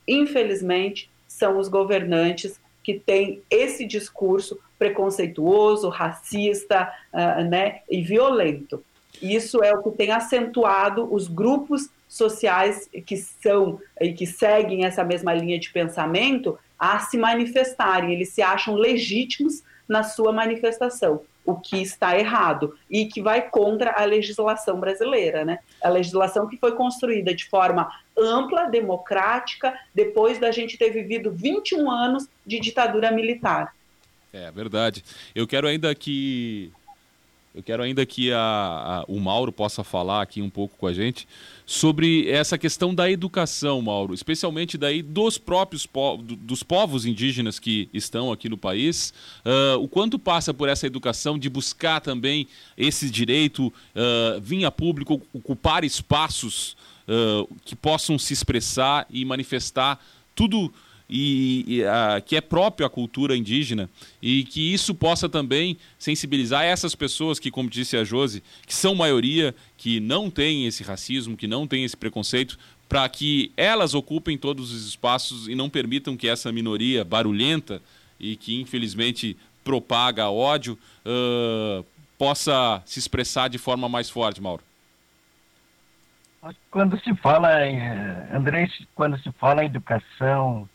infelizmente, 0.08 1.10
são 1.28 1.58
os 1.58 1.68
governantes 1.68 2.60
que 2.84 3.00
têm 3.00 3.42
esse 3.50 3.86
discurso 3.86 4.60
preconceituoso, 4.78 5.90
racista 5.90 6.92
uh, 7.14 7.44
né, 7.44 7.82
e 7.90 8.02
violento. 8.02 8.84
Isso 9.22 9.64
é 9.64 9.74
o 9.74 9.82
que 9.82 9.92
tem 9.92 10.12
acentuado 10.12 11.08
os 11.14 11.28
grupos 11.28 11.90
sociais 12.10 12.90
que 13.06 13.18
são 13.18 13.80
e 14.00 14.14
que 14.14 14.26
seguem 14.26 14.86
essa 14.86 15.04
mesma 15.04 15.34
linha 15.34 15.58
de 15.58 15.72
pensamento 15.72 16.60
a 16.78 17.00
se 17.00 17.18
manifestarem. 17.18 18.14
Eles 18.14 18.30
se 18.30 18.42
acham 18.42 18.76
legítimos 18.76 19.64
na 19.88 20.04
sua 20.04 20.32
manifestação, 20.32 21.22
o 21.46 21.56
que 21.56 21.82
está 21.82 22.18
errado 22.18 22.78
e 22.90 23.06
que 23.06 23.22
vai 23.22 23.50
contra 23.50 23.92
a 23.92 24.06
legislação 24.06 24.80
brasileira, 24.80 25.44
né? 25.44 25.60
A 25.82 25.90
legislação 25.90 26.48
que 26.48 26.58
foi 26.58 26.74
construída 26.74 27.34
de 27.34 27.46
forma 27.50 27.92
ampla, 28.18 28.66
democrática, 28.66 29.78
depois 29.94 30.40
da 30.40 30.52
gente 30.52 30.78
ter 30.78 30.90
vivido 30.90 31.32
21 31.32 31.90
anos 31.92 32.28
de 32.46 32.60
ditadura 32.60 33.12
militar. 33.12 33.74
É 34.32 34.50
verdade. 34.52 35.04
Eu 35.36 35.46
quero 35.46 35.68
ainda 35.68 35.94
que 35.94 36.72
eu 37.54 37.62
quero 37.62 37.84
ainda 37.84 38.04
que 38.04 38.32
a, 38.32 38.40
a, 38.40 39.06
o 39.08 39.20
Mauro 39.20 39.52
possa 39.52 39.84
falar 39.84 40.24
aqui 40.24 40.42
um 40.42 40.50
pouco 40.50 40.76
com 40.76 40.88
a 40.88 40.94
gente 40.94 41.28
sobre 41.66 42.28
essa 42.28 42.58
questão 42.58 42.96
da 42.96 43.12
educação, 43.12 43.80
Mauro, 43.80 44.14
especialmente 44.14 44.78
daí 44.78 45.04
dos 45.04 45.38
próprios 45.38 45.88
dos 46.40 46.64
povos 46.64 47.06
indígenas 47.06 47.60
que 47.60 47.90
estão 47.94 48.32
aqui 48.32 48.50
no 48.50 48.58
país. 48.58 49.14
Uh, 49.46 49.80
o 49.80 49.88
quanto 49.88 50.18
passa 50.18 50.52
por 50.52 50.68
essa 50.68 50.88
educação 50.88 51.38
de 51.38 51.48
buscar 51.48 52.02
também 52.02 52.48
esse 52.76 53.10
direito, 53.10 53.68
uh, 53.68 54.42
vir 54.42 54.66
a 54.66 54.72
público, 54.72 55.22
ocupar 55.32 55.84
espaços 55.84 56.76
uh, 57.08 57.48
que 57.64 57.76
possam 57.76 58.18
se 58.18 58.34
expressar 58.34 59.06
e 59.12 59.24
manifestar 59.24 60.00
tudo 60.34 60.74
e, 61.16 61.64
e 61.68 61.86
a, 61.86 62.20
que 62.20 62.36
é 62.36 62.42
próprio 62.42 62.88
à 62.88 62.90
cultura 62.90 63.38
indígena 63.38 63.88
e 64.20 64.44
que 64.44 64.74
isso 64.74 64.96
possa 64.96 65.30
também 65.30 65.78
sensibilizar 66.00 66.64
essas 66.64 66.96
pessoas 66.96 67.38
que, 67.38 67.52
como 67.52 67.70
disse 67.70 67.96
a 67.96 68.04
Josi, 68.04 68.42
que 68.66 68.74
são 68.74 68.96
maioria, 68.96 69.54
que 69.78 70.00
não 70.00 70.32
têm 70.32 70.66
esse 70.66 70.82
racismo, 70.82 71.38
que 71.38 71.46
não 71.46 71.68
têm 71.68 71.84
esse 71.84 71.96
preconceito, 71.96 72.58
para 72.90 73.08
que 73.08 73.52
elas 73.56 73.94
ocupem 73.94 74.36
todos 74.36 74.72
os 74.72 74.88
espaços 74.88 75.48
e 75.48 75.54
não 75.54 75.70
permitam 75.70 76.18
que 76.18 76.28
essa 76.28 76.52
minoria 76.52 77.06
barulhenta 77.06 77.80
e 78.20 78.36
que 78.36 78.60
infelizmente 78.60 79.38
propaga 79.64 80.32
ódio 80.32 80.78
uh, 81.06 81.86
possa 82.18 82.82
se 82.88 82.98
expressar 82.98 83.50
de 83.50 83.60
forma 83.60 83.88
mais 83.88 84.10
forte, 84.10 84.42
Mauro. 84.42 84.64
Quando 86.72 87.00
se 87.02 87.16
fala 87.16 87.66
em, 87.66 87.78
eh, 87.78 88.30
André, 88.34 88.70
quando 88.94 89.18
se 89.20 89.32
fala 89.34 89.64
em 89.64 89.68
educação, 89.68 90.68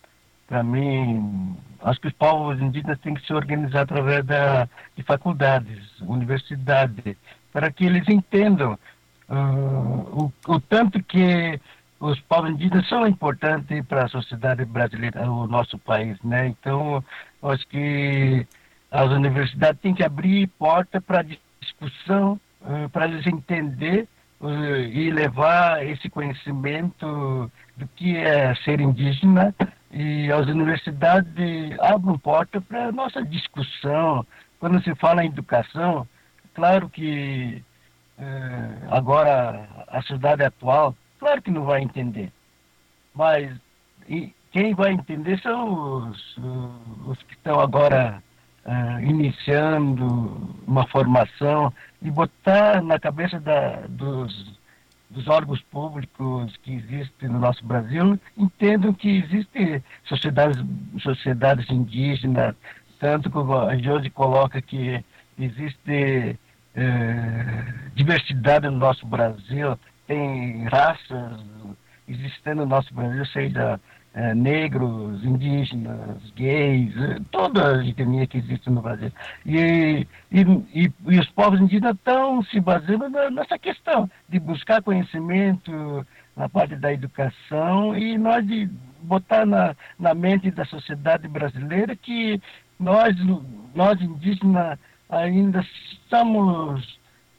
para 0.48 0.62
mim, 0.62 1.54
acho 1.82 2.00
que 2.00 2.08
os 2.08 2.14
povos 2.14 2.60
indígenas 2.60 2.98
têm 3.00 3.14
que 3.14 3.24
se 3.24 3.32
organizar 3.34 3.82
através 3.82 4.24
da, 4.24 4.66
de 4.96 5.02
faculdades, 5.02 5.78
universidades, 6.00 7.16
para 7.52 7.70
que 7.70 7.84
eles 7.84 8.08
entendam 8.08 8.78
uh, 9.28 9.34
o, 9.34 10.32
o 10.48 10.58
tanto 10.58 11.02
que 11.02 11.60
os 12.00 12.18
povos 12.20 12.50
indígenas 12.50 12.88
são 12.88 13.06
importantes 13.06 13.84
para 13.84 14.06
a 14.06 14.08
sociedade 14.08 14.64
brasileira, 14.64 15.30
o 15.30 15.46
nosso 15.46 15.78
país, 15.78 16.16
né? 16.24 16.46
Então, 16.46 17.04
acho 17.42 17.66
que 17.68 18.46
as 18.90 19.10
universidades 19.10 19.80
têm 19.82 19.94
que 19.94 20.02
abrir 20.02 20.46
porta 20.58 20.98
para 20.98 21.26
discussão, 21.60 22.40
uh, 22.62 22.88
para 22.88 23.06
eles 23.06 23.26
entender 23.26 24.08
uh, 24.40 24.48
e 24.48 25.10
levar 25.10 25.84
esse 25.84 26.08
conhecimento 26.08 27.50
do 27.76 27.86
que 27.96 28.16
é 28.16 28.54
ser 28.64 28.80
indígena 28.80 29.54
e 29.90 30.30
as 30.30 30.46
universidades 30.46 31.32
abrem 31.80 32.18
porta 32.18 32.60
para 32.60 32.92
nossa 32.92 33.22
discussão. 33.22 34.26
Quando 34.60 34.82
se 34.82 34.94
fala 34.96 35.24
em 35.24 35.28
educação, 35.28 36.06
claro 36.54 36.88
que 36.88 37.62
eh, 38.18 38.78
agora 38.90 39.68
a 39.88 40.00
sociedade 40.02 40.42
atual, 40.42 40.94
claro 41.18 41.40
que 41.40 41.50
não 41.50 41.64
vai 41.64 41.80
entender, 41.80 42.32
mas 43.14 43.56
quem 44.50 44.74
vai 44.74 44.92
entender 44.92 45.40
são 45.40 46.10
os, 46.10 46.36
os 47.06 47.22
que 47.22 47.34
estão 47.34 47.60
agora 47.60 48.22
eh, 48.64 49.02
iniciando 49.02 50.56
uma 50.66 50.86
formação 50.88 51.72
e 52.02 52.10
botar 52.10 52.82
na 52.82 52.98
cabeça 52.98 53.38
da, 53.38 53.86
dos 53.88 54.57
dos 55.18 55.26
órgãos 55.26 55.60
públicos 55.62 56.56
que 56.62 56.76
existem 56.76 57.28
no 57.28 57.40
nosso 57.40 57.64
Brasil 57.66 58.18
entendam 58.36 58.92
que 58.92 59.18
existem 59.18 59.82
sociedades, 60.04 60.56
sociedades 61.00 61.68
indígenas, 61.68 62.54
tanto 63.00 63.28
como 63.28 63.52
a 63.58 63.76
Josi 63.76 64.10
coloca 64.10 64.62
que 64.62 65.04
existe 65.36 66.38
é, 66.74 67.64
diversidade 67.96 68.66
no 68.68 68.78
nosso 68.78 69.04
Brasil, 69.06 69.76
tem 70.06 70.64
raças 70.66 71.40
existendo 72.06 72.62
no 72.62 72.66
nosso 72.66 72.94
Brasil, 72.94 73.26
seja 73.26 73.80
é, 74.18 74.34
negros, 74.34 75.24
indígenas, 75.24 76.18
gays, 76.34 76.92
é, 76.96 77.20
toda 77.30 77.76
a 77.76 77.86
etnia 77.86 78.26
que 78.26 78.38
existe 78.38 78.68
no 78.68 78.82
Brasil. 78.82 79.12
E, 79.46 80.04
e, 80.32 80.40
e, 80.74 80.92
e 81.06 81.20
os 81.20 81.28
povos 81.30 81.60
indígenas 81.60 81.94
estão 81.94 82.42
se 82.42 82.58
baseando 82.58 83.08
nessa 83.30 83.56
questão 83.56 84.10
de 84.28 84.40
buscar 84.40 84.82
conhecimento 84.82 86.04
na 86.36 86.48
parte 86.48 86.74
da 86.74 86.92
educação 86.92 87.96
e 87.96 88.18
nós 88.18 88.44
de 88.44 88.68
botar 89.02 89.46
na, 89.46 89.76
na 89.96 90.14
mente 90.14 90.50
da 90.50 90.64
sociedade 90.64 91.28
brasileira 91.28 91.94
que 91.94 92.42
nós, 92.76 93.14
nós 93.72 94.00
indígenas 94.00 94.80
ainda 95.08 95.64
estamos 95.92 96.97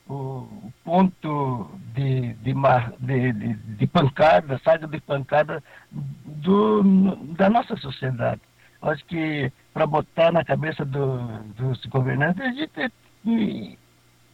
o 0.09 0.73
ponto 0.83 1.69
de, 1.93 2.33
de, 2.33 2.53
de, 2.99 3.53
de, 3.53 3.87
pancada, 3.87 4.59
saga 4.63 4.87
de 4.87 4.99
pancada 5.01 5.63
do, 5.91 7.15
da 7.37 7.47
nossa 7.47 7.77
sociedade. 7.77 8.41
Acho 8.81 9.05
que 9.05 9.51
para 9.71 9.85
botar 9.85 10.31
na 10.31 10.43
cabeça 10.43 10.83
do, 10.83 11.27
dos 11.55 11.85
governantes, 11.85 12.41
a 12.41 12.51
gente 12.51 13.77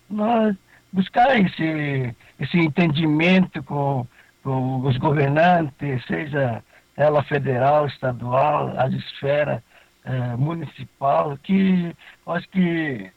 nós 0.09 0.55
buscar 0.93 1.37
esse, 1.37 2.15
esse 2.39 2.57
entendimento 2.57 3.61
com, 3.63 4.07
com 4.43 4.79
os 4.79 4.97
governantes, 4.97 6.05
seja 6.05 6.63
ela 6.95 7.21
federal, 7.23 7.87
estadual, 7.87 8.73
as 8.77 8.93
esferas 8.93 9.61
é, 10.05 10.37
municipal, 10.37 11.37
que 11.43 11.93
acho 12.27 12.47
que 12.49 13.11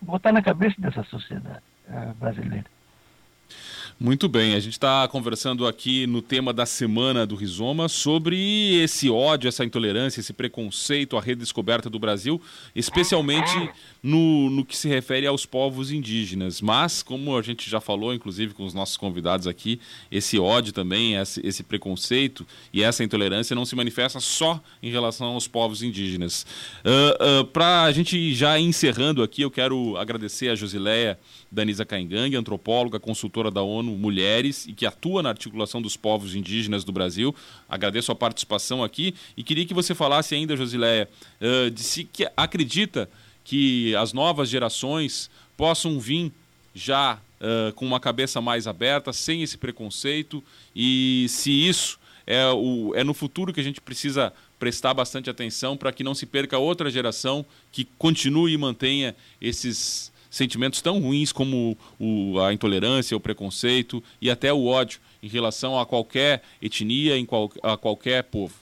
botar 0.00 0.32
na 0.32 0.42
cabeça 0.42 0.74
dessa 0.80 1.04
sociedade 1.04 1.69
brasileira. 2.18 2.64
Muito 4.02 4.30
bem, 4.30 4.54
a 4.54 4.60
gente 4.60 4.72
está 4.72 5.06
conversando 5.08 5.66
aqui 5.66 6.06
no 6.06 6.22
tema 6.22 6.54
da 6.54 6.64
semana 6.64 7.26
do 7.26 7.34
Rizoma 7.34 7.86
sobre 7.86 8.82
esse 8.82 9.10
ódio, 9.10 9.46
essa 9.46 9.62
intolerância, 9.62 10.20
esse 10.20 10.32
preconceito 10.32 11.18
à 11.18 11.20
redescoberta 11.20 11.90
do 11.90 11.98
Brasil, 11.98 12.40
especialmente 12.74 13.70
no, 14.02 14.48
no 14.48 14.64
que 14.64 14.74
se 14.74 14.88
refere 14.88 15.26
aos 15.26 15.44
povos 15.44 15.92
indígenas. 15.92 16.62
Mas, 16.62 17.02
como 17.02 17.36
a 17.36 17.42
gente 17.42 17.68
já 17.68 17.78
falou, 17.78 18.14
inclusive 18.14 18.54
com 18.54 18.64
os 18.64 18.72
nossos 18.72 18.96
convidados 18.96 19.46
aqui, 19.46 19.78
esse 20.10 20.38
ódio 20.38 20.72
também, 20.72 21.16
esse, 21.16 21.46
esse 21.46 21.62
preconceito 21.62 22.46
e 22.72 22.82
essa 22.82 23.04
intolerância 23.04 23.54
não 23.54 23.66
se 23.66 23.76
manifesta 23.76 24.18
só 24.18 24.62
em 24.82 24.90
relação 24.90 25.26
aos 25.26 25.46
povos 25.46 25.82
indígenas. 25.82 26.46
Uh, 26.82 27.42
uh, 27.42 27.44
Para 27.44 27.82
a 27.82 27.92
gente 27.92 28.32
já 28.32 28.58
encerrando 28.58 29.22
aqui, 29.22 29.42
eu 29.42 29.50
quero 29.50 29.98
agradecer 29.98 30.48
a 30.48 30.54
Josileia 30.54 31.18
Danisa 31.50 31.84
Caingang, 31.84 32.36
antropóloga, 32.36 33.00
consultora 33.00 33.50
da 33.50 33.62
ONU 33.62 33.96
Mulheres 33.96 34.66
e 34.66 34.72
que 34.72 34.86
atua 34.86 35.22
na 35.22 35.30
articulação 35.30 35.82
dos 35.82 35.96
povos 35.96 36.34
indígenas 36.34 36.84
do 36.84 36.92
Brasil. 36.92 37.34
Agradeço 37.68 38.12
a 38.12 38.14
participação 38.14 38.84
aqui 38.84 39.14
e 39.36 39.42
queria 39.42 39.66
que 39.66 39.74
você 39.74 39.94
falasse 39.94 40.34
ainda, 40.34 40.56
Josileia, 40.56 41.08
uh, 41.40 41.70
de 41.70 41.82
se 41.82 42.04
que 42.04 42.28
acredita 42.36 43.10
que 43.44 43.94
as 43.96 44.12
novas 44.12 44.48
gerações 44.48 45.30
possam 45.56 45.98
vir 45.98 46.32
já 46.74 47.18
uh, 47.40 47.72
com 47.72 47.84
uma 47.84 47.98
cabeça 47.98 48.40
mais 48.40 48.66
aberta, 48.66 49.12
sem 49.12 49.42
esse 49.42 49.58
preconceito, 49.58 50.42
e 50.74 51.26
se 51.28 51.50
isso 51.50 51.98
é, 52.26 52.46
o, 52.46 52.92
é 52.94 53.02
no 53.02 53.12
futuro 53.12 53.52
que 53.52 53.60
a 53.60 53.64
gente 53.64 53.80
precisa 53.80 54.32
prestar 54.58 54.94
bastante 54.94 55.28
atenção 55.28 55.76
para 55.76 55.90
que 55.90 56.04
não 56.04 56.14
se 56.14 56.26
perca 56.26 56.58
outra 56.58 56.90
geração 56.90 57.44
que 57.72 57.84
continue 57.98 58.52
e 58.52 58.58
mantenha 58.58 59.16
esses 59.40 60.09
sentimentos 60.30 60.80
tão 60.80 61.00
ruins 61.00 61.32
como 61.32 61.76
o, 61.98 62.40
a 62.40 62.52
intolerância, 62.52 63.16
o 63.16 63.20
preconceito 63.20 64.02
e 64.22 64.30
até 64.30 64.52
o 64.52 64.66
ódio 64.66 65.00
em 65.22 65.28
relação 65.28 65.78
a 65.78 65.84
qualquer 65.84 66.42
etnia, 66.62 67.16
em 67.18 67.26
qual, 67.26 67.50
a 67.62 67.76
qualquer 67.76 68.22
povo? 68.24 68.54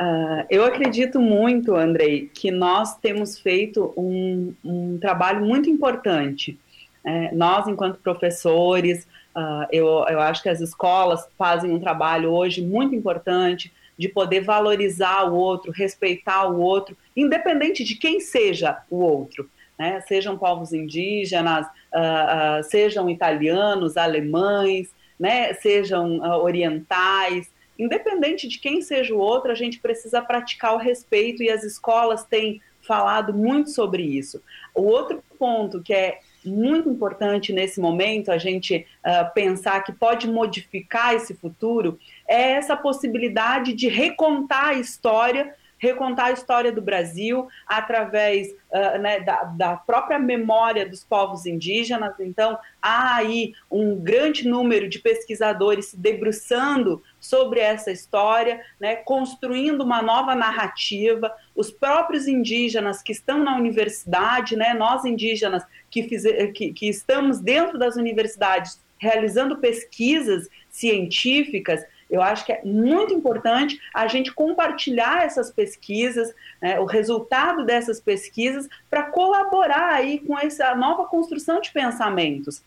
Uh, 0.00 0.44
eu 0.50 0.64
acredito 0.64 1.20
muito, 1.20 1.74
Andrei, 1.74 2.30
que 2.32 2.50
nós 2.50 2.96
temos 2.98 3.38
feito 3.38 3.92
um, 3.96 4.52
um 4.64 4.98
trabalho 4.98 5.44
muito 5.44 5.70
importante. 5.70 6.58
É, 7.04 7.34
nós, 7.34 7.66
enquanto 7.66 7.98
professores, 7.98 9.06
uh, 9.36 9.66
eu, 9.70 9.86
eu 10.08 10.20
acho 10.20 10.42
que 10.42 10.48
as 10.48 10.60
escolas 10.60 11.26
fazem 11.38 11.70
um 11.70 11.80
trabalho 11.80 12.30
hoje 12.30 12.62
muito 12.62 12.94
importante 12.94 13.72
de 13.98 14.08
poder 14.08 14.40
valorizar 14.40 15.24
o 15.24 15.34
outro, 15.34 15.70
respeitar 15.70 16.46
o 16.46 16.60
outro, 16.60 16.96
independente 17.16 17.84
de 17.84 17.94
quem 17.94 18.20
seja 18.20 18.78
o 18.90 18.98
outro 18.98 19.48
né? 19.82 20.00
sejam 20.02 20.38
povos 20.38 20.72
indígenas, 20.72 21.66
uh, 21.66 22.60
uh, 22.60 22.62
sejam 22.62 23.10
italianos, 23.10 23.96
alemães, 23.96 24.94
né? 25.18 25.52
sejam 25.54 26.18
uh, 26.18 26.40
orientais, 26.40 27.50
independente 27.76 28.46
de 28.46 28.60
quem 28.60 28.80
seja 28.80 29.12
o 29.12 29.18
outro, 29.18 29.50
a 29.50 29.56
gente 29.56 29.80
precisa 29.80 30.22
praticar 30.22 30.74
o 30.74 30.78
respeito 30.78 31.42
e 31.42 31.50
as 31.50 31.64
escolas 31.64 32.24
têm 32.24 32.62
falado 32.80 33.34
muito 33.34 33.70
sobre 33.70 34.04
isso. 34.04 34.40
O 34.72 34.82
outro 34.82 35.20
ponto 35.36 35.82
que 35.82 35.92
é 35.92 36.20
muito 36.44 36.88
importante 36.88 37.52
nesse 37.52 37.80
momento 37.80 38.30
a 38.30 38.38
gente 38.38 38.86
uh, 39.04 39.34
pensar 39.34 39.82
que 39.82 39.92
pode 39.92 40.28
modificar 40.28 41.14
esse 41.14 41.34
futuro 41.34 41.98
é 42.28 42.52
essa 42.52 42.76
possibilidade 42.76 43.72
de 43.72 43.88
recontar 43.88 44.68
a 44.68 44.74
história 44.74 45.54
recontar 45.82 46.26
a 46.26 46.32
história 46.32 46.70
do 46.70 46.80
Brasil 46.80 47.48
através 47.66 48.54
uh, 48.70 48.98
né, 49.00 49.18
da, 49.18 49.42
da, 49.42 49.76
própria 49.76 50.16
memória 50.16 50.88
dos 50.88 51.02
povos 51.02 51.44
indígenas. 51.44 52.14
Então, 52.20 52.56
há 52.80 53.16
aí 53.16 53.52
um 53.68 53.96
grande 53.96 54.46
número 54.46 54.88
de 54.88 55.00
pesquisadores 55.00 55.86
se 55.86 55.96
debruçando 55.96 57.02
sobre 57.18 57.58
essa 57.58 57.90
história, 57.90 58.60
né, 58.78 58.94
construindo 58.94 59.80
uma 59.80 60.00
nova 60.00 60.36
narrativa. 60.36 61.34
Os 61.52 61.72
próprios 61.72 62.28
indígenas 62.28 63.02
que 63.02 63.10
estão 63.10 63.42
na 63.42 63.56
universidade, 63.56 64.54
né, 64.54 64.74
nós 64.74 65.04
indígenas 65.04 65.64
que, 65.90 66.04
fiz, 66.04 66.22
que, 66.54 66.72
que 66.72 66.88
estamos 66.88 67.40
dentro 67.40 67.76
das 67.76 67.96
universidades 67.96 68.80
realizando 68.98 69.58
pesquisas 69.58 70.48
científicas, 70.70 71.84
eu 72.12 72.20
acho 72.20 72.44
que 72.44 72.52
é 72.52 72.60
muito 72.62 73.14
importante 73.14 73.80
a 73.94 74.06
gente 74.06 74.32
compartilhar 74.32 75.24
essas 75.24 75.50
pesquisas, 75.50 76.32
né, 76.60 76.78
o 76.78 76.84
resultado 76.84 77.64
dessas 77.64 77.98
pesquisas, 77.98 78.68
para 78.90 79.04
colaborar 79.04 79.94
aí 79.94 80.18
com 80.18 80.38
essa 80.38 80.74
nova 80.74 81.06
construção 81.06 81.58
de 81.58 81.72
pensamentos. 81.72 82.62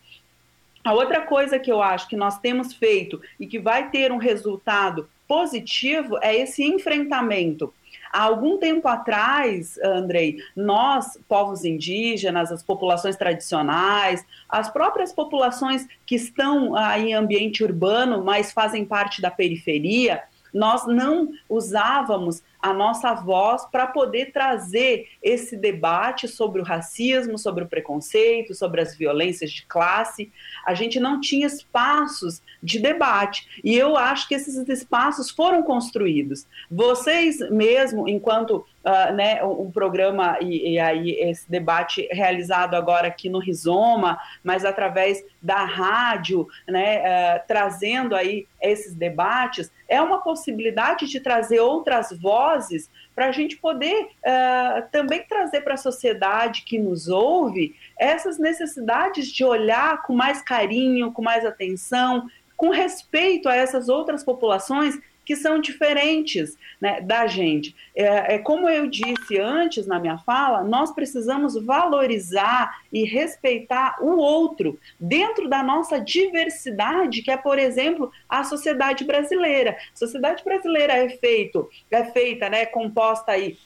A 0.84 0.92
outra 0.92 1.20
coisa 1.20 1.60
que 1.60 1.70
eu 1.70 1.80
acho 1.80 2.08
que 2.08 2.16
nós 2.16 2.40
temos 2.40 2.74
feito 2.74 3.22
e 3.38 3.46
que 3.46 3.60
vai 3.60 3.88
ter 3.88 4.10
um 4.10 4.18
resultado 4.18 5.08
positivo 5.28 6.18
é 6.20 6.34
esse 6.34 6.64
enfrentamento 6.64 7.72
Há 8.12 8.22
algum 8.22 8.58
tempo 8.58 8.88
atrás, 8.88 9.78
Andrei, 9.78 10.38
nós, 10.54 11.18
povos 11.28 11.64
indígenas, 11.64 12.52
as 12.52 12.62
populações 12.62 13.16
tradicionais, 13.16 14.24
as 14.48 14.68
próprias 14.70 15.12
populações 15.12 15.86
que 16.04 16.14
estão 16.14 16.74
aí 16.76 17.10
em 17.10 17.14
ambiente 17.14 17.62
urbano, 17.62 18.24
mas 18.24 18.52
fazem 18.52 18.84
parte 18.84 19.20
da 19.20 19.30
periferia, 19.30 20.22
nós 20.52 20.86
não 20.86 21.28
usávamos 21.48 22.42
a 22.66 22.74
nossa 22.74 23.14
voz 23.14 23.64
para 23.66 23.86
poder 23.86 24.32
trazer 24.32 25.08
esse 25.22 25.56
debate 25.56 26.26
sobre 26.26 26.60
o 26.60 26.64
racismo, 26.64 27.38
sobre 27.38 27.62
o 27.62 27.68
preconceito, 27.68 28.54
sobre 28.54 28.80
as 28.80 28.96
violências 28.96 29.52
de 29.52 29.64
classe. 29.66 30.32
A 30.66 30.74
gente 30.74 30.98
não 30.98 31.20
tinha 31.20 31.46
espaços 31.46 32.42
de 32.60 32.80
debate. 32.80 33.60
E 33.62 33.76
eu 33.76 33.96
acho 33.96 34.26
que 34.26 34.34
esses 34.34 34.56
espaços 34.68 35.30
foram 35.30 35.62
construídos. 35.62 36.44
Vocês 36.68 37.38
mesmo, 37.50 38.08
enquanto 38.08 38.66
uh, 38.86 39.12
né, 39.12 39.42
um, 39.42 39.70
programa 39.70 40.38
e, 40.40 40.74
e, 40.74 40.78
aí 40.78 41.10
esse 41.20 41.50
debate 41.50 42.08
realizado 42.12 42.74
agora 42.74 43.08
aqui 43.08 43.28
no 43.28 43.40
Rizoma, 43.40 44.18
mas 44.44 44.64
através 44.64 45.24
da 45.42 45.64
rádio, 45.64 46.46
né, 46.68 47.00
uh, 47.00 47.40
trazendo 47.48 48.14
aí 48.14 48.46
esses 48.62 48.94
debates, 48.94 49.72
é 49.88 50.00
uma 50.00 50.20
possibilidade 50.20 51.06
de 51.06 51.20
trazer 51.20 51.58
outras 51.58 52.10
vozes 52.12 52.88
para 53.14 53.26
a 53.26 53.32
gente 53.32 53.56
poder 53.56 54.04
uh, 54.04 54.82
também 54.92 55.22
trazer 55.28 55.62
para 55.62 55.74
a 55.74 55.78
sociedade 55.78 56.62
que 56.62 56.78
nos 56.78 57.08
ouve 57.08 57.74
essas 57.98 58.38
necessidades 58.38 59.28
de 59.28 59.44
olhar 59.44 60.02
com 60.02 60.14
mais 60.14 60.40
carinho, 60.42 61.12
com 61.12 61.22
mais 61.22 61.44
atenção, 61.44 62.28
com 62.56 62.70
respeito 62.70 63.48
a 63.48 63.56
essas 63.56 63.88
outras 63.88 64.22
populações 64.22 64.98
que 65.26 65.34
são 65.34 65.58
diferentes 65.58 66.56
né, 66.80 67.00
da 67.00 67.26
gente. 67.26 67.74
É, 67.96 68.36
é, 68.36 68.38
como 68.38 68.68
eu 68.68 68.86
disse 68.86 69.38
antes 69.40 69.84
na 69.84 69.98
minha 69.98 70.18
fala, 70.18 70.62
nós 70.62 70.92
precisamos 70.92 71.60
valorizar 71.62 72.80
e 72.92 73.02
respeitar 73.04 73.96
o 74.00 74.16
outro 74.16 74.78
dentro 75.00 75.48
da 75.48 75.64
nossa 75.64 76.00
diversidade, 76.00 77.22
que 77.22 77.30
é, 77.30 77.36
por 77.36 77.58
exemplo, 77.58 78.12
a 78.28 78.44
sociedade 78.44 79.04
brasileira. 79.04 79.76
A 79.92 79.96
sociedade 79.96 80.44
brasileira 80.44 80.92
é, 80.92 81.08
feito, 81.08 81.68
é 81.90 82.04
feita, 82.04 82.48
né, 82.48 82.64
composta 82.64 83.32
aí 83.32 83.58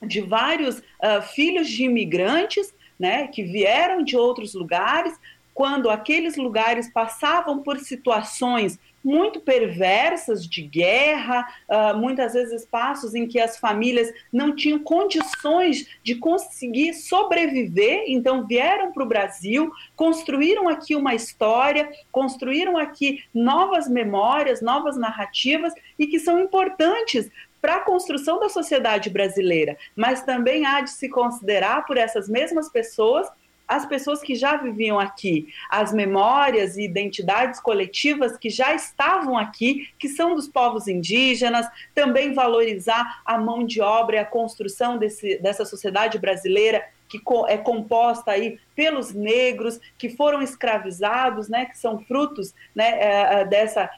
de 0.00 0.22
vários 0.22 0.78
uh, 0.78 1.22
filhos 1.34 1.68
de 1.68 1.84
imigrantes, 1.84 2.74
né, 2.98 3.26
que 3.26 3.42
vieram 3.42 4.02
de 4.02 4.16
outros 4.16 4.54
lugares, 4.54 5.18
quando 5.52 5.90
aqueles 5.90 6.36
lugares 6.36 6.90
passavam 6.92 7.62
por 7.62 7.78
situações 7.78 8.78
muito 9.04 9.40
perversas 9.40 10.46
de 10.46 10.62
guerra, 10.62 11.46
uh, 11.68 11.96
muitas 11.96 12.32
vezes 12.32 12.62
espaços 12.62 13.14
em 13.14 13.26
que 13.26 13.38
as 13.38 13.58
famílias 13.58 14.10
não 14.32 14.56
tinham 14.56 14.78
condições 14.78 15.86
de 16.02 16.14
conseguir 16.14 16.94
sobreviver, 16.94 18.04
então 18.06 18.46
vieram 18.46 18.92
para 18.92 19.02
o 19.02 19.08
Brasil, 19.08 19.70
construíram 19.94 20.68
aqui 20.68 20.96
uma 20.96 21.14
história, 21.14 21.90
construíram 22.10 22.78
aqui 22.78 23.22
novas 23.34 23.88
memórias, 23.88 24.62
novas 24.62 24.96
narrativas 24.96 25.74
e 25.98 26.06
que 26.06 26.18
são 26.18 26.40
importantes 26.40 27.30
para 27.60 27.76
a 27.76 27.80
construção 27.80 28.38
da 28.38 28.50
sociedade 28.50 29.08
brasileira, 29.08 29.76
mas 29.96 30.22
também 30.22 30.66
há 30.66 30.82
de 30.82 30.90
se 30.90 31.08
considerar 31.08 31.86
por 31.86 31.96
essas 31.96 32.28
mesmas 32.28 32.68
pessoas 32.68 33.26
as 33.66 33.86
pessoas 33.86 34.20
que 34.20 34.34
já 34.34 34.56
viviam 34.56 34.98
aqui, 34.98 35.48
as 35.70 35.92
memórias 35.92 36.76
e 36.76 36.84
identidades 36.84 37.60
coletivas 37.60 38.36
que 38.36 38.50
já 38.50 38.74
estavam 38.74 39.36
aqui, 39.36 39.88
que 39.98 40.08
são 40.08 40.34
dos 40.34 40.46
povos 40.46 40.86
indígenas, 40.86 41.66
também 41.94 42.34
valorizar 42.34 43.22
a 43.24 43.38
mão 43.38 43.64
de 43.64 43.80
obra 43.80 44.16
e 44.16 44.18
a 44.18 44.24
construção 44.24 44.98
desse, 44.98 45.38
dessa 45.38 45.64
sociedade 45.64 46.18
brasileira 46.18 46.84
que 47.08 47.20
é 47.48 47.56
composta 47.56 48.32
aí 48.32 48.58
pelos 48.74 49.12
negros 49.12 49.78
que 49.96 50.08
foram 50.08 50.42
escravizados, 50.42 51.48
né, 51.48 51.66
que 51.66 51.78
são 51.78 52.00
frutos 52.00 52.52
né, 52.74 52.98
é, 52.98 53.40
é, 53.40 53.44
dessa 53.44 53.90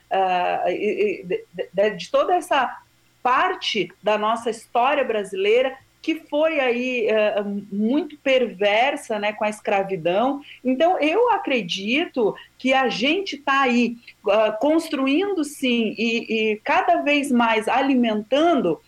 de 1.96 2.10
toda 2.10 2.34
essa 2.34 2.78
parte 3.22 3.90
da 4.02 4.18
nossa 4.18 4.50
história 4.50 5.02
brasileira 5.02 5.76
que 6.06 6.14
foi 6.30 6.60
aí 6.60 7.08
uh, 7.08 7.66
muito 7.72 8.16
perversa 8.18 9.18
né, 9.18 9.32
com 9.32 9.42
a 9.42 9.48
escravidão. 9.48 10.40
Então, 10.64 11.00
eu 11.00 11.32
acredito 11.32 12.32
que 12.56 12.72
a 12.72 12.88
gente 12.88 13.34
está 13.34 13.62
aí 13.62 13.96
uh, 14.24 14.56
construindo, 14.60 15.42
sim, 15.42 15.96
e, 15.98 16.52
e 16.52 16.56
cada 16.62 17.02
vez 17.02 17.32
mais 17.32 17.66
alimentando 17.66 18.80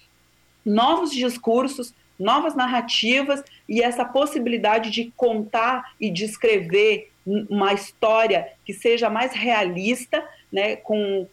novos 0.64 1.10
discursos, 1.10 1.92
novas 2.16 2.54
narrativas 2.54 3.42
e 3.68 3.82
essa 3.82 4.04
possibilidade 4.04 4.88
de 4.92 5.12
contar 5.16 5.94
e 6.00 6.10
de 6.10 6.24
escrever 6.24 7.10
uma 7.26 7.72
história 7.72 8.46
que 8.64 8.72
seja 8.72 9.10
mais 9.10 9.32
realista, 9.32 10.24
né, 10.52 10.76
com 10.76 11.26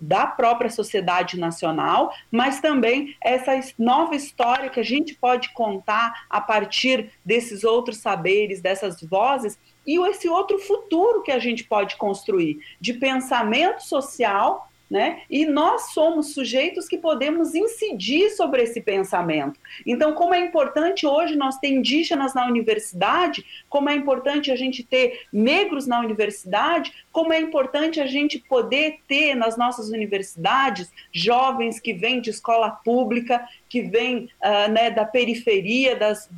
da 0.00 0.26
própria 0.26 0.70
sociedade 0.70 1.38
nacional, 1.38 2.12
mas 2.30 2.60
também 2.60 3.16
essa 3.20 3.52
nova 3.78 4.14
história 4.14 4.70
que 4.70 4.80
a 4.80 4.84
gente 4.84 5.14
pode 5.14 5.52
contar 5.52 6.26
a 6.28 6.40
partir 6.40 7.10
desses 7.24 7.64
outros 7.64 7.98
saberes, 7.98 8.60
dessas 8.60 9.00
vozes, 9.02 9.58
e 9.86 9.98
esse 10.08 10.28
outro 10.28 10.58
futuro 10.58 11.22
que 11.22 11.32
a 11.32 11.38
gente 11.38 11.64
pode 11.64 11.96
construir 11.96 12.58
de 12.80 12.94
pensamento 12.94 13.82
social 13.82 14.69
né? 14.90 15.22
E 15.30 15.46
nós 15.46 15.92
somos 15.92 16.34
sujeitos 16.34 16.88
que 16.88 16.98
podemos 16.98 17.54
incidir 17.54 18.30
sobre 18.30 18.62
esse 18.62 18.80
pensamento. 18.80 19.60
Então, 19.86 20.14
como 20.14 20.34
é 20.34 20.40
importante 20.40 21.06
hoje 21.06 21.36
nós 21.36 21.58
ter 21.58 21.68
indígenas 21.68 22.34
na 22.34 22.44
universidade, 22.46 23.46
como 23.68 23.88
é 23.88 23.94
importante 23.94 24.50
a 24.50 24.56
gente 24.56 24.82
ter 24.82 25.26
negros 25.32 25.86
na 25.86 26.00
universidade, 26.00 26.92
como 27.12 27.32
é 27.32 27.38
importante 27.38 28.00
a 28.00 28.06
gente 28.06 28.40
poder 28.40 28.98
ter 29.06 29.36
nas 29.36 29.56
nossas 29.56 29.90
universidades 29.90 30.90
jovens 31.12 31.78
que 31.78 31.92
vêm 31.92 32.20
de 32.20 32.30
escola 32.30 32.70
pública, 32.70 33.46
que 33.68 33.82
vêm 33.82 34.28
uh, 34.42 34.72
né, 34.72 34.90
da 34.90 35.04
periferia 35.04 35.94
das, 35.94 36.28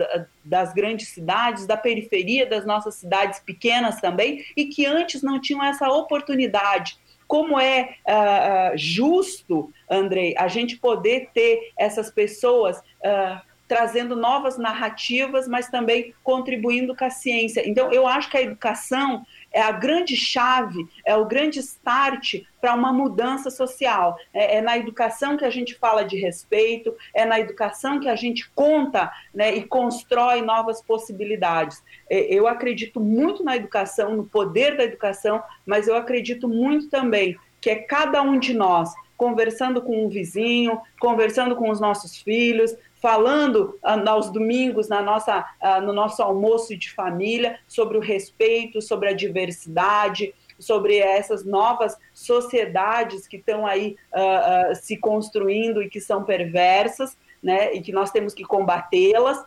das 0.44 0.74
grandes 0.74 1.09
cidades, 1.09 1.66
da 1.66 1.76
periferia 1.78 2.44
das 2.44 2.66
nossas 2.66 2.96
cidades 2.96 3.40
pequenas 3.40 3.98
também, 4.00 4.44
e 4.55 4.66
que 4.66 4.84
antes 4.84 5.22
não 5.22 5.40
tinham 5.40 5.64
essa 5.64 5.88
oportunidade 5.88 6.98
como 7.32 7.58
é 7.58 7.94
uh, 8.06 8.76
justo, 8.76 9.72
Andrei, 9.88 10.34
a 10.36 10.48
gente 10.48 10.76
poder 10.76 11.30
ter 11.32 11.72
essas 11.78 12.10
pessoas 12.10 12.76
uh, 12.78 13.40
trazendo 13.66 14.14
novas 14.14 14.58
narrativas, 14.58 15.48
mas 15.48 15.70
também 15.70 16.12
contribuindo 16.22 16.94
com 16.94 17.06
a 17.06 17.08
ciência. 17.08 17.66
Então, 17.66 17.90
eu 17.90 18.06
acho 18.06 18.28
que 18.28 18.36
a 18.36 18.42
educação 18.42 19.24
é 19.53 19.61
a 19.61 19.72
grande 19.72 20.16
chave, 20.16 20.86
é 21.05 21.14
o 21.16 21.26
grande 21.26 21.59
start 21.61 22.42
para 22.61 22.74
uma 22.74 22.92
mudança 22.92 23.50
social. 23.50 24.16
É, 24.32 24.57
é, 24.57 24.61
na 24.61 24.78
educação 24.78 25.36
que 25.36 25.44
a 25.44 25.50
gente 25.50 25.74
fala 25.74 26.05
de 26.05 26.16
respeito, 26.16 26.94
é 27.14 27.24
na 27.24 27.38
educação 27.38 28.00
que 28.00 28.09
a 28.09 28.16
gente 28.16 28.50
conta 28.55 29.12
né, 29.34 29.55
e 29.55 29.64
constrói 29.64 30.42
novas 30.42 30.80
possibilidades. 30.80 31.82
É, 32.09 32.32
eu 32.32 32.46
acredito 32.46 33.00
muito 33.00 33.44
na 33.44 33.57
educação, 33.57 34.16
no 34.16 34.24
poder 34.24 34.76
da 34.76 34.84
educação, 34.84 35.42
mas 35.66 35.88
eu 35.88 35.96
acredito 35.96 36.48
muito 36.48 36.88
também 36.88 37.36
que 37.61 37.70
é 37.70 37.76
cada 37.76 38.20
um 38.22 38.40
de 38.40 38.53
nós 38.53 38.92
conversando 39.16 39.80
com 39.80 40.05
um 40.05 40.09
vizinho, 40.09 40.80
conversando 40.98 41.55
com 41.55 41.70
os 41.70 41.80
nossos 41.80 42.16
filhos, 42.16 42.74
falando 43.03 43.76
uh, 43.82 44.09
aos 44.09 44.30
domingos 44.30 44.88
na 44.88 45.03
nossa, 45.03 45.44
uh, 45.61 45.80
no 45.82 45.92
nosso 45.92 46.22
almoço 46.22 46.76
de 46.76 46.88
família 46.88 47.59
sobre 47.66 47.98
o 47.98 48.00
respeito, 48.00 48.80
sobre 48.80 49.09
a 49.09 49.12
diversidade, 49.12 50.32
sobre 50.57 50.98
essas 50.98 51.44
novas 51.44 51.98
sociedades 52.14 53.26
que 53.26 53.38
estão 53.38 53.66
aí 53.66 53.96
uh, 54.14 54.74
se 54.76 54.96
construindo 54.96 55.82
e 55.82 55.90
que 55.90 56.00
são 56.00 56.22
perversas, 56.22 57.18
né, 57.42 57.74
e 57.74 57.80
que 57.80 57.90
nós 57.90 58.12
temos 58.12 58.32
que 58.32 58.44
combatê-las, 58.44 59.44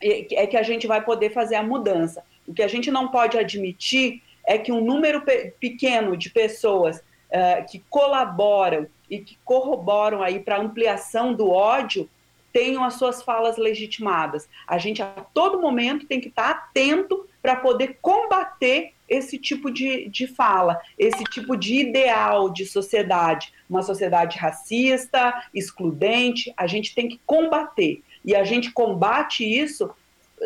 é 0.00 0.46
que 0.46 0.56
a 0.56 0.62
gente 0.62 0.86
vai 0.86 1.02
poder 1.02 1.30
fazer 1.30 1.56
a 1.56 1.62
mudança. 1.62 2.22
O 2.46 2.52
que 2.52 2.62
a 2.62 2.68
gente 2.68 2.90
não 2.90 3.08
pode 3.08 3.38
admitir 3.38 4.22
é 4.46 4.58
que 4.58 4.70
um 4.70 4.80
número 4.80 5.22
pe 5.22 5.54
pequeno 5.58 6.16
de 6.16 6.30
pessoas 6.30 7.02
que 7.68 7.82
colaboram 7.90 8.86
e 9.10 9.18
que 9.18 9.36
corroboram 9.44 10.22
aí 10.22 10.38
para 10.38 10.56
a 10.56 10.60
ampliação 10.60 11.34
do 11.34 11.50
ódio 11.50 12.08
tenham 12.52 12.84
as 12.84 12.94
suas 12.94 13.22
falas 13.22 13.56
legitimadas. 13.56 14.48
A 14.66 14.78
gente 14.78 15.02
a 15.02 15.06
todo 15.06 15.60
momento 15.60 16.06
tem 16.06 16.20
que 16.20 16.28
estar 16.28 16.50
atento 16.50 17.26
para 17.40 17.56
poder 17.56 17.98
combater 18.00 18.92
esse 19.08 19.38
tipo 19.38 19.70
de, 19.70 20.08
de 20.08 20.26
fala, 20.26 20.78
esse 20.98 21.24
tipo 21.24 21.56
de 21.56 21.76
ideal 21.76 22.50
de 22.50 22.66
sociedade. 22.66 23.52
Uma 23.68 23.82
sociedade 23.82 24.38
racista, 24.38 25.32
excludente, 25.54 26.52
a 26.56 26.66
gente 26.66 26.94
tem 26.94 27.08
que 27.08 27.20
combater. 27.24 28.02
E 28.24 28.34
a 28.34 28.44
gente 28.44 28.70
combate 28.70 29.44
isso 29.44 29.90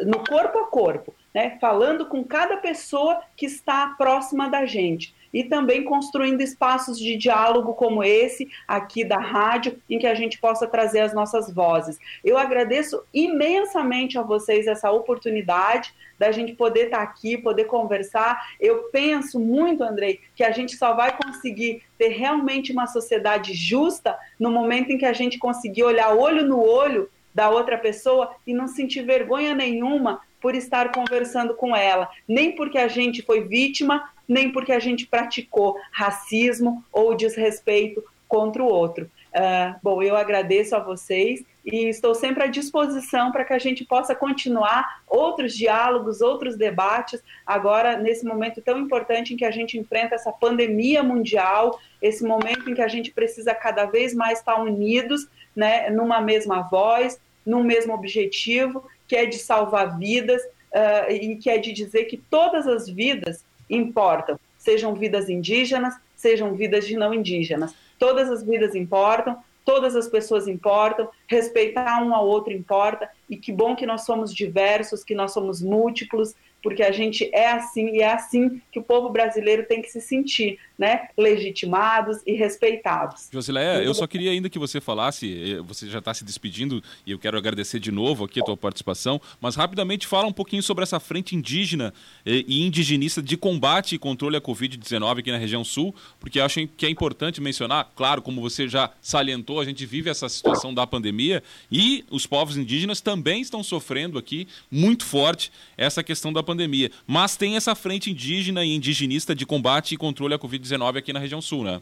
no 0.06 0.24
corpo 0.24 0.58
a 0.58 0.66
corpo, 0.68 1.14
né? 1.34 1.58
falando 1.60 2.06
com 2.06 2.24
cada 2.24 2.56
pessoa 2.56 3.20
que 3.36 3.46
está 3.46 3.94
próxima 3.98 4.48
da 4.48 4.64
gente 4.64 5.14
e 5.32 5.44
também 5.44 5.84
construindo 5.84 6.40
espaços 6.40 6.98
de 6.98 7.16
diálogo 7.16 7.74
como 7.74 8.04
esse 8.04 8.48
aqui 8.66 9.04
da 9.04 9.18
rádio, 9.18 9.80
em 9.88 9.98
que 9.98 10.06
a 10.06 10.14
gente 10.14 10.38
possa 10.38 10.66
trazer 10.66 11.00
as 11.00 11.14
nossas 11.14 11.52
vozes. 11.52 11.98
Eu 12.24 12.36
agradeço 12.36 13.02
imensamente 13.14 14.18
a 14.18 14.22
vocês 14.22 14.66
essa 14.66 14.90
oportunidade 14.90 15.94
da 16.18 16.30
gente 16.30 16.52
poder 16.52 16.84
estar 16.84 17.02
aqui, 17.02 17.36
poder 17.36 17.64
conversar. 17.64 18.40
Eu 18.60 18.84
penso 18.92 19.40
muito, 19.40 19.82
Andrei, 19.82 20.20
que 20.36 20.44
a 20.44 20.50
gente 20.50 20.76
só 20.76 20.94
vai 20.94 21.16
conseguir 21.16 21.82
ter 21.98 22.08
realmente 22.08 22.70
uma 22.70 22.86
sociedade 22.86 23.54
justa 23.54 24.16
no 24.38 24.50
momento 24.50 24.90
em 24.90 24.98
que 24.98 25.06
a 25.06 25.12
gente 25.12 25.38
conseguir 25.38 25.82
olhar 25.82 26.14
olho 26.14 26.46
no 26.46 26.60
olho 26.60 27.10
da 27.34 27.48
outra 27.50 27.78
pessoa 27.78 28.34
e 28.46 28.52
não 28.52 28.68
sentir 28.68 29.02
vergonha 29.02 29.54
nenhuma 29.54 30.20
por 30.42 30.54
estar 30.54 30.90
conversando 30.92 31.54
com 31.54 31.74
ela, 31.74 32.10
nem 32.26 32.56
porque 32.56 32.76
a 32.76 32.88
gente 32.88 33.22
foi 33.22 33.42
vítima, 33.42 34.10
nem 34.28 34.50
porque 34.50 34.72
a 34.72 34.80
gente 34.80 35.06
praticou 35.06 35.76
racismo 35.92 36.84
ou 36.92 37.14
desrespeito 37.14 38.04
contra 38.28 38.62
o 38.62 38.66
outro. 38.66 39.10
Uh, 39.32 39.74
bom, 39.82 40.02
eu 40.02 40.16
agradeço 40.16 40.76
a 40.76 40.78
vocês 40.78 41.42
e 41.64 41.88
estou 41.88 42.14
sempre 42.14 42.42
à 42.42 42.46
disposição 42.46 43.30
para 43.30 43.44
que 43.44 43.52
a 43.52 43.58
gente 43.58 43.84
possa 43.84 44.14
continuar 44.14 45.02
outros 45.06 45.54
diálogos, 45.54 46.20
outros 46.20 46.56
debates, 46.56 47.22
agora 47.46 47.96
nesse 47.96 48.26
momento 48.26 48.60
tão 48.60 48.78
importante 48.78 49.32
em 49.32 49.36
que 49.36 49.44
a 49.44 49.50
gente 49.50 49.78
enfrenta 49.78 50.16
essa 50.16 50.32
pandemia 50.32 51.02
mundial, 51.02 51.78
esse 52.00 52.24
momento 52.24 52.68
em 52.68 52.74
que 52.74 52.82
a 52.82 52.88
gente 52.88 53.10
precisa 53.10 53.54
cada 53.54 53.86
vez 53.86 54.12
mais 54.12 54.40
estar 54.40 54.60
unidos, 54.60 55.28
né, 55.54 55.88
numa 55.88 56.20
mesma 56.20 56.62
voz, 56.62 57.20
num 57.44 57.62
mesmo 57.62 57.94
objetivo 57.94 58.84
que 59.12 59.16
é 59.16 59.26
de 59.26 59.36
salvar 59.36 59.98
vidas 59.98 60.40
uh, 60.42 61.12
e 61.12 61.36
que 61.36 61.50
é 61.50 61.58
de 61.58 61.70
dizer 61.70 62.06
que 62.06 62.16
todas 62.16 62.66
as 62.66 62.88
vidas 62.88 63.44
importam, 63.68 64.40
sejam 64.56 64.94
vidas 64.94 65.28
indígenas, 65.28 65.92
sejam 66.16 66.54
vidas 66.54 66.86
de 66.86 66.96
não 66.96 67.12
indígenas. 67.12 67.74
Todas 67.98 68.30
as 68.30 68.42
vidas 68.42 68.74
importam, 68.74 69.36
todas 69.66 69.94
as 69.94 70.08
pessoas 70.08 70.48
importam, 70.48 71.10
respeitar 71.26 72.02
um 72.02 72.14
ao 72.14 72.26
outro 72.26 72.54
importa, 72.54 73.06
e 73.28 73.36
que 73.36 73.52
bom 73.52 73.76
que 73.76 73.84
nós 73.84 74.06
somos 74.06 74.32
diversos, 74.32 75.04
que 75.04 75.14
nós 75.14 75.34
somos 75.34 75.60
múltiplos, 75.60 76.34
porque 76.62 76.82
a 76.82 76.92
gente 76.92 77.28
é 77.34 77.50
assim 77.50 77.88
e 77.88 78.00
é 78.00 78.12
assim 78.12 78.60
que 78.70 78.78
o 78.78 78.82
povo 78.82 79.10
brasileiro 79.10 79.66
tem 79.66 79.82
que 79.82 79.90
se 79.90 80.00
sentir, 80.00 80.58
né? 80.78 81.08
Legitimados 81.18 82.18
e 82.24 82.34
respeitados. 82.34 83.28
Josileia, 83.32 83.82
eu 83.82 83.92
só 83.92 84.06
queria 84.06 84.30
ainda 84.30 84.48
que 84.48 84.58
você 84.58 84.80
falasse, 84.80 85.56
eh, 85.56 85.62
você 85.62 85.88
já 85.88 85.98
está 85.98 86.14
se 86.14 86.24
despedindo 86.24 86.82
e 87.04 87.10
eu 87.10 87.18
quero 87.18 87.36
agradecer 87.36 87.80
de 87.80 87.90
novo 87.90 88.24
aqui 88.24 88.40
a 88.40 88.44
tua 88.44 88.56
participação, 88.56 89.20
mas 89.40 89.56
rapidamente 89.56 90.06
fala 90.06 90.26
um 90.26 90.32
pouquinho 90.32 90.62
sobre 90.62 90.84
essa 90.84 91.00
frente 91.00 91.34
indígena 91.34 91.92
eh, 92.24 92.44
e 92.46 92.64
indigenista 92.64 93.20
de 93.20 93.36
combate 93.36 93.96
e 93.96 93.98
controle 93.98 94.36
à 94.36 94.40
Covid-19 94.40 95.18
aqui 95.18 95.32
na 95.32 95.38
região 95.38 95.64
sul, 95.64 95.94
porque 96.20 96.38
acho 96.38 96.66
que 96.76 96.86
é 96.86 96.88
importante 96.88 97.40
mencionar, 97.40 97.90
claro, 97.96 98.22
como 98.22 98.40
você 98.40 98.68
já 98.68 98.90
salientou, 99.00 99.60
a 99.60 99.64
gente 99.64 99.84
vive 99.84 100.08
essa 100.08 100.28
situação 100.28 100.72
da 100.72 100.86
pandemia 100.86 101.42
e 101.70 102.04
os 102.10 102.24
povos 102.24 102.56
indígenas 102.56 103.00
também 103.00 103.40
estão 103.42 103.64
sofrendo 103.64 104.16
aqui 104.16 104.46
muito 104.70 105.04
forte 105.04 105.50
essa 105.76 106.02
questão 106.02 106.32
da 106.32 106.42
pandemia 106.42 106.51
pandemia. 106.52 106.90
Mas 107.06 107.36
tem 107.36 107.56
essa 107.56 107.74
frente 107.74 108.10
indígena 108.10 108.64
e 108.64 108.74
indigenista 108.74 109.34
de 109.34 109.44
combate 109.46 109.94
e 109.94 109.98
controle 109.98 110.34
à 110.34 110.38
Covid-19 110.38 110.98
aqui 110.98 111.12
na 111.12 111.18
região 111.18 111.40
sul, 111.40 111.64
né? 111.64 111.80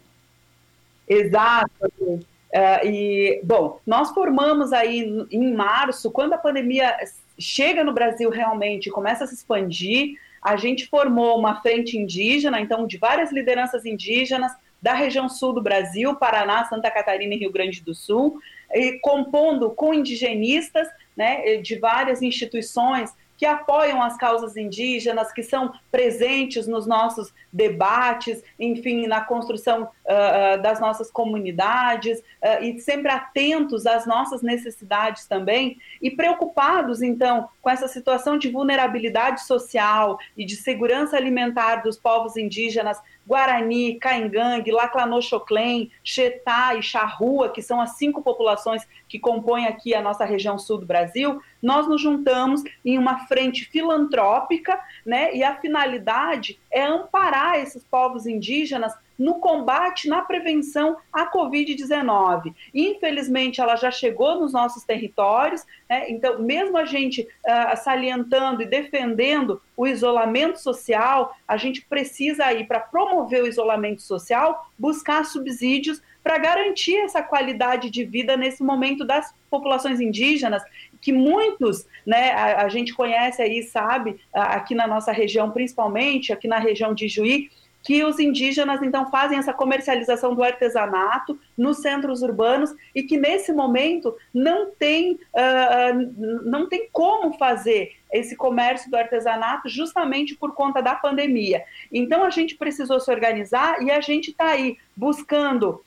Exato. 1.08 1.70
Uh, 2.00 2.86
e, 2.86 3.40
bom, 3.44 3.80
nós 3.86 4.10
formamos 4.10 4.72
aí 4.72 5.26
em 5.30 5.54
março, 5.54 6.10
quando 6.10 6.32
a 6.32 6.38
pandemia 6.38 6.96
chega 7.38 7.84
no 7.84 7.92
Brasil 7.92 8.30
realmente, 8.30 8.90
começa 8.90 9.24
a 9.24 9.26
se 9.26 9.34
expandir, 9.34 10.18
a 10.42 10.56
gente 10.56 10.86
formou 10.86 11.38
uma 11.38 11.60
frente 11.60 11.96
indígena, 11.96 12.60
então, 12.60 12.86
de 12.86 12.96
várias 12.96 13.30
lideranças 13.32 13.84
indígenas 13.84 14.52
da 14.80 14.94
região 14.94 15.28
sul 15.28 15.52
do 15.52 15.62
Brasil, 15.62 16.16
Paraná, 16.16 16.64
Santa 16.64 16.90
Catarina 16.90 17.34
e 17.34 17.38
Rio 17.38 17.52
Grande 17.52 17.82
do 17.82 17.94
Sul, 17.94 18.38
e 18.72 18.98
compondo 19.00 19.70
com 19.70 19.92
indigenistas 19.92 20.88
né, 21.16 21.56
de 21.58 21.78
várias 21.78 22.22
instituições 22.22 23.12
que 23.40 23.46
apoiam 23.46 24.02
as 24.02 24.18
causas 24.18 24.54
indígenas, 24.54 25.32
que 25.32 25.42
são 25.42 25.72
presentes 25.90 26.66
nos 26.66 26.86
nossos 26.86 27.32
debates, 27.50 28.44
enfim, 28.58 29.06
na 29.06 29.22
construção 29.22 29.84
uh, 29.84 30.60
das 30.60 30.78
nossas 30.78 31.10
comunidades 31.10 32.18
uh, 32.18 32.62
e 32.62 32.78
sempre 32.80 33.10
atentos 33.10 33.86
às 33.86 34.04
nossas 34.04 34.42
necessidades 34.42 35.24
também 35.24 35.78
e 36.02 36.10
preocupados, 36.10 37.00
então, 37.00 37.48
com 37.62 37.70
essa 37.70 37.88
situação 37.88 38.36
de 38.36 38.50
vulnerabilidade 38.50 39.46
social 39.46 40.18
e 40.36 40.44
de 40.44 40.56
segurança 40.56 41.16
alimentar 41.16 41.76
dos 41.76 41.96
povos 41.96 42.36
indígenas 42.36 43.00
Guarani, 43.26 43.94
Caingangue, 43.98 44.72
Laclanochoclém, 44.72 45.90
Xetá 46.02 46.74
e 46.74 46.82
Charrua, 46.82 47.50
que 47.50 47.62
são 47.62 47.80
as 47.80 47.96
cinco 47.96 48.22
populações 48.22 48.86
que 49.08 49.18
compõem 49.18 49.66
aqui 49.66 49.94
a 49.94 50.02
nossa 50.02 50.24
região 50.24 50.58
sul 50.58 50.78
do 50.78 50.86
Brasil, 50.86 51.40
nós 51.62 51.86
nos 51.86 52.00
juntamos 52.00 52.62
em 52.84 52.98
uma 52.98 53.26
frente 53.26 53.64
filantrópica, 53.64 54.80
né? 55.04 55.34
E 55.34 55.42
a 55.42 55.56
finalidade 55.56 56.58
é 56.70 56.82
amparar 56.82 57.58
esses 57.58 57.84
povos 57.84 58.26
indígenas 58.26 58.92
no 59.20 59.34
combate, 59.34 60.08
na 60.08 60.22
prevenção 60.22 60.96
à 61.12 61.30
Covid-19. 61.30 62.54
Infelizmente, 62.72 63.60
ela 63.60 63.76
já 63.76 63.90
chegou 63.90 64.40
nos 64.40 64.54
nossos 64.54 64.82
territórios, 64.82 65.62
né? 65.86 66.10
então, 66.10 66.38
mesmo 66.38 66.78
a 66.78 66.86
gente 66.86 67.20
uh, 67.20 67.76
salientando 67.76 68.62
e 68.62 68.66
defendendo 68.66 69.60
o 69.76 69.86
isolamento 69.86 70.58
social, 70.58 71.36
a 71.46 71.58
gente 71.58 71.82
precisa 71.82 72.46
aí, 72.46 72.64
para 72.64 72.80
promover 72.80 73.42
o 73.42 73.46
isolamento 73.46 74.00
social, 74.00 74.72
buscar 74.78 75.26
subsídios 75.26 76.00
para 76.22 76.38
garantir 76.38 76.96
essa 76.96 77.22
qualidade 77.22 77.90
de 77.90 78.04
vida 78.04 78.38
nesse 78.38 78.62
momento 78.62 79.04
das 79.04 79.34
populações 79.50 80.00
indígenas, 80.00 80.62
que 80.98 81.12
muitos, 81.12 81.86
né, 82.06 82.30
a, 82.32 82.62
a 82.62 82.68
gente 82.70 82.94
conhece 82.94 83.42
aí, 83.42 83.62
sabe, 83.62 84.18
aqui 84.32 84.74
na 84.74 84.86
nossa 84.86 85.12
região, 85.12 85.50
principalmente 85.50 86.32
aqui 86.32 86.48
na 86.48 86.58
região 86.58 86.94
de 86.94 87.06
Juí, 87.06 87.50
que 87.82 88.04
os 88.04 88.18
indígenas 88.18 88.82
então 88.82 89.10
fazem 89.10 89.38
essa 89.38 89.52
comercialização 89.52 90.34
do 90.34 90.42
artesanato 90.42 91.38
nos 91.56 91.78
centros 91.78 92.22
urbanos 92.22 92.74
e 92.94 93.02
que 93.02 93.16
nesse 93.16 93.52
momento 93.52 94.14
não 94.34 94.70
tem, 94.70 95.12
uh, 95.14 96.40
não 96.44 96.68
tem 96.68 96.88
como 96.92 97.36
fazer 97.38 97.96
esse 98.12 98.36
comércio 98.36 98.90
do 98.90 98.96
artesanato 98.96 99.68
justamente 99.68 100.34
por 100.34 100.52
conta 100.54 100.82
da 100.82 100.94
pandemia. 100.94 101.64
Então 101.92 102.24
a 102.24 102.30
gente 102.30 102.56
precisou 102.56 102.98
se 102.98 103.10
organizar 103.10 103.82
e 103.82 103.90
a 103.90 104.00
gente 104.00 104.30
está 104.30 104.48
aí 104.48 104.76
buscando 104.96 105.70
uh, 105.70 105.82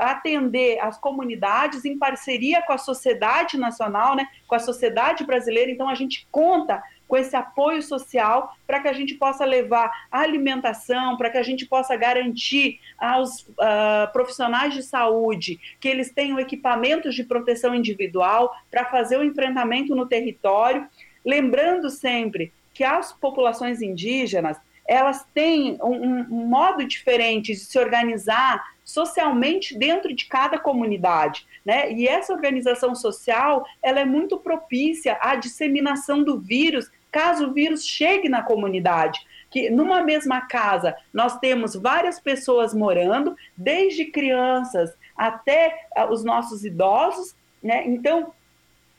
atender 0.00 0.78
as 0.80 0.98
comunidades 0.98 1.84
em 1.84 1.96
parceria 1.96 2.60
com 2.62 2.72
a 2.72 2.78
sociedade 2.78 3.56
nacional, 3.56 4.16
né, 4.16 4.26
com 4.46 4.54
a 4.54 4.58
sociedade 4.58 5.24
brasileira. 5.24 5.70
Então 5.70 5.88
a 5.88 5.94
gente 5.94 6.26
conta 6.30 6.82
com 7.10 7.16
esse 7.16 7.34
apoio 7.34 7.82
social 7.82 8.56
para 8.64 8.78
que 8.78 8.86
a 8.86 8.92
gente 8.92 9.14
possa 9.14 9.44
levar 9.44 9.90
a 10.12 10.20
alimentação, 10.20 11.16
para 11.16 11.28
que 11.28 11.36
a 11.36 11.42
gente 11.42 11.66
possa 11.66 11.96
garantir 11.96 12.78
aos 12.96 13.40
uh, 13.40 14.12
profissionais 14.12 14.72
de 14.72 14.82
saúde 14.84 15.58
que 15.80 15.88
eles 15.88 16.12
tenham 16.12 16.38
equipamentos 16.38 17.16
de 17.16 17.24
proteção 17.24 17.74
individual 17.74 18.54
para 18.70 18.84
fazer 18.84 19.18
o 19.18 19.24
enfrentamento 19.24 19.92
no 19.96 20.06
território, 20.06 20.86
lembrando 21.26 21.90
sempre 21.90 22.52
que 22.72 22.84
as 22.84 23.12
populações 23.12 23.82
indígenas 23.82 24.56
elas 24.86 25.24
têm 25.32 25.78
um, 25.82 26.20
um 26.22 26.46
modo 26.46 26.84
diferente 26.84 27.52
de 27.52 27.60
se 27.60 27.78
organizar 27.78 28.64
socialmente 28.84 29.78
dentro 29.78 30.12
de 30.12 30.26
cada 30.26 30.58
comunidade, 30.58 31.46
né? 31.64 31.92
E 31.92 32.08
essa 32.08 32.32
organização 32.32 32.92
social, 32.94 33.64
ela 33.80 34.00
é 34.00 34.04
muito 34.04 34.36
propícia 34.36 35.16
à 35.20 35.36
disseminação 35.36 36.24
do 36.24 36.40
vírus 36.40 36.90
caso 37.10 37.48
o 37.48 37.52
vírus 37.52 37.84
chegue 37.84 38.28
na 38.28 38.42
comunidade. 38.42 39.20
Que 39.50 39.68
numa 39.68 40.02
mesma 40.02 40.42
casa 40.42 40.94
nós 41.12 41.38
temos 41.38 41.74
várias 41.74 42.20
pessoas 42.20 42.72
morando, 42.72 43.36
desde 43.56 44.06
crianças 44.06 44.94
até 45.16 45.86
uh, 45.96 46.12
os 46.12 46.24
nossos 46.24 46.64
idosos, 46.64 47.34
né? 47.62 47.84
Então, 47.86 48.32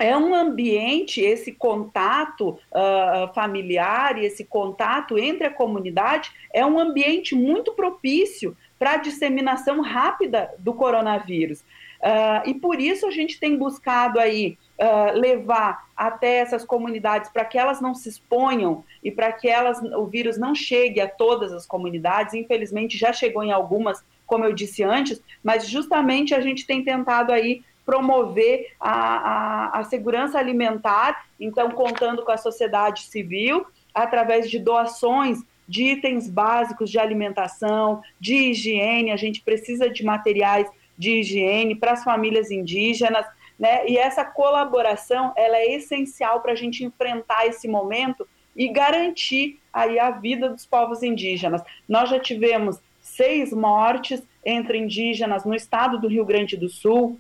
é 0.02 0.18
um 0.18 0.34
ambiente, 0.34 1.22
esse 1.22 1.52
contato 1.52 2.60
uh, 2.72 3.32
familiar 3.36 4.18
e 4.18 4.26
esse 4.26 4.44
contato 4.44 5.18
entre 5.18 5.46
a 5.46 5.54
comunidade 5.54 6.32
é 6.52 6.66
um 6.66 6.80
ambiente 6.80 7.36
muito 7.36 7.74
propício 7.74 8.58
para 8.80 8.94
a 8.94 8.98
disseminação 8.98 9.80
rápida 9.80 10.50
do 10.58 10.74
coronavírus. 10.74 11.64
Uh, 12.02 12.50
e 12.50 12.54
por 12.56 12.82
isso 12.82 13.06
a 13.06 13.12
gente 13.12 13.40
tem 13.40 13.56
buscado 13.56 14.20
aí 14.20 14.58
uh, 14.80 15.18
levar 15.20 15.88
até 15.96 16.38
essas 16.38 16.66
comunidades 16.66 17.30
para 17.30 17.46
que 17.46 17.60
elas 17.60 17.80
não 17.80 17.94
se 17.94 18.10
exponham 18.10 18.84
e 19.04 19.12
para 19.12 19.32
que 19.32 19.48
elas, 19.48 19.80
o 19.84 20.08
vírus 20.08 20.36
não 20.36 20.56
chegue 20.56 21.00
a 21.00 21.08
todas 21.08 21.54
as 21.54 21.68
comunidades. 21.68 22.34
Infelizmente 22.34 22.98
já 22.98 23.14
chegou 23.14 23.44
em 23.44 23.52
algumas, 23.52 24.04
como 24.26 24.44
eu 24.44 24.52
disse 24.52 24.82
antes, 24.82 25.22
mas 25.44 25.70
justamente 25.70 26.34
a 26.34 26.42
gente 26.42 26.66
tem 26.66 26.84
tentado 26.84 27.32
aí 27.32 27.64
promover 27.86 28.72
a, 28.80 28.92
a, 28.92 29.80
a 29.80 29.84
segurança 29.84 30.40
alimentar, 30.40 31.26
então 31.40 31.70
contando 31.70 32.24
com 32.24 32.32
a 32.32 32.38
sociedade 32.38 33.04
civil 33.04 33.66
através 33.94 34.50
de 34.50 34.58
doações 34.58 35.40
de 35.68 35.84
itens 35.84 36.30
básicos 36.30 36.90
de 36.90 37.00
alimentação, 37.00 38.02
de 38.20 38.50
higiene, 38.50 39.12
a 39.12 39.16
gente 39.16 39.42
precisa 39.42 39.90
de 39.90 40.04
materiais 40.04 40.68
de 41.02 41.20
higiene 41.20 41.74
para 41.74 41.94
as 41.94 42.04
famílias 42.04 42.52
indígenas, 42.52 43.26
né? 43.58 43.88
E 43.88 43.98
essa 43.98 44.24
colaboração 44.24 45.34
ela 45.36 45.58
é 45.58 45.74
essencial 45.74 46.42
para 46.42 46.52
a 46.52 46.56
gente 46.56 46.84
enfrentar 46.84 47.48
esse 47.48 47.68
momento 47.68 48.28
e 48.56 48.68
garantir 48.68 49.60
aí 49.74 49.98
a 49.98 50.12
vida 50.12 50.48
dos 50.48 50.64
povos 50.64 51.02
indígenas. 51.02 51.64
Nós 51.90 52.08
já 52.08 52.20
tivemos 52.20 52.80
seis 53.02 53.52
mortes 53.52 54.22
entre 54.46 54.78
indígenas 54.78 55.44
no 55.44 55.56
estado 55.56 56.00
do 56.00 56.08
Rio 56.08 56.24
Grande 56.24 56.56
do 56.56 56.70
Sul, 56.70 57.20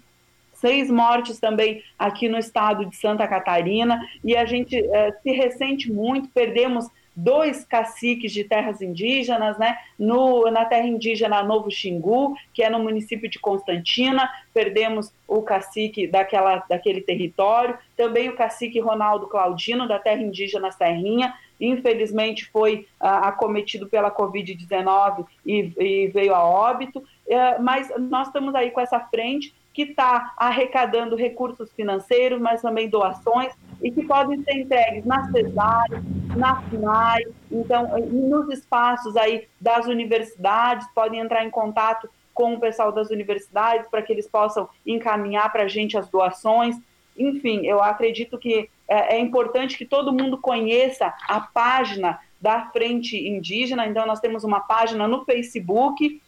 seis 0.53 0.91
mortes 0.91 1.39
também 1.39 1.83
aqui 1.97 2.29
no 2.29 2.37
estado 2.37 2.85
de 2.85 2.95
Santa 2.95 3.27
Catarina, 3.27 3.99
e 4.23 4.37
a 4.37 4.45
gente 4.45 4.77
eh, 4.77 5.11
se 5.23 5.31
ressente 5.31 5.91
muito, 5.91 6.29
perdemos 6.29 6.85
dois 7.23 7.63
caciques 7.63 8.31
de 8.31 8.43
terras 8.43 8.81
indígenas, 8.81 9.57
né? 9.57 9.77
No, 9.97 10.49
na 10.49 10.65
terra 10.65 10.87
indígena 10.87 11.43
Novo 11.43 11.69
Xingu, 11.69 12.35
que 12.53 12.63
é 12.63 12.69
no 12.69 12.79
município 12.79 13.29
de 13.29 13.39
Constantina, 13.39 14.29
perdemos 14.53 15.13
o 15.27 15.41
cacique 15.41 16.07
daquela, 16.07 16.63
daquele 16.67 17.01
território, 17.01 17.77
também 17.95 18.29
o 18.29 18.35
cacique 18.35 18.79
Ronaldo 18.79 19.27
Claudino, 19.27 19.87
da 19.87 19.99
terra 19.99 20.21
indígena 20.21 20.71
Serrinha, 20.71 21.33
infelizmente 21.59 22.45
foi 22.45 22.87
ah, 22.99 23.27
acometido 23.27 23.87
pela 23.87 24.09
Covid-19 24.09 25.25
e, 25.45 25.71
e, 25.77 26.07
veio 26.07 26.33
a 26.33 26.43
óbito, 26.43 27.03
é, 27.27 27.59
mas 27.59 27.91
nós 27.99 28.27
estamos 28.27 28.55
aí 28.55 28.71
com 28.71 28.81
essa 28.81 28.99
frente 28.99 29.53
que 29.73 29.83
está 29.83 30.33
arrecadando 30.35 31.15
recursos 31.15 31.71
financeiros, 31.73 32.41
mas 32.41 32.61
também 32.61 32.89
doações, 32.89 33.53
e 33.81 33.91
que 33.91 34.03
podem 34.03 34.43
ser 34.43 34.59
entregues 34.59 35.05
na 35.05 35.31
CESAR, 35.31 35.87
na 36.35 36.61
FUNAI, 36.63 37.23
então, 37.51 37.97
nos 37.99 38.49
espaços 38.49 39.17
aí 39.17 39.47
das 39.59 39.87
universidades, 39.87 40.87
podem 40.93 41.19
entrar 41.19 41.43
em 41.43 41.49
contato 41.49 42.09
com 42.33 42.53
o 42.53 42.59
pessoal 42.59 42.91
das 42.91 43.09
universidades 43.09 43.87
para 43.89 44.01
que 44.01 44.13
eles 44.13 44.27
possam 44.27 44.69
encaminhar 44.85 45.51
para 45.51 45.63
a 45.63 45.67
gente 45.67 45.97
as 45.97 46.07
doações. 46.07 46.77
Enfim, 47.17 47.65
eu 47.65 47.81
acredito 47.81 48.37
que 48.37 48.69
é, 48.87 49.15
é 49.15 49.19
importante 49.19 49.77
que 49.77 49.85
todo 49.85 50.13
mundo 50.13 50.37
conheça 50.37 51.13
a 51.27 51.41
página 51.41 52.19
da 52.39 52.69
Frente 52.71 53.17
Indígena, 53.17 53.85
então 53.85 54.05
nós 54.05 54.19
temos 54.19 54.43
uma 54.43 54.61
página 54.61 55.07
no 55.07 55.25
Facebook, 55.25 56.21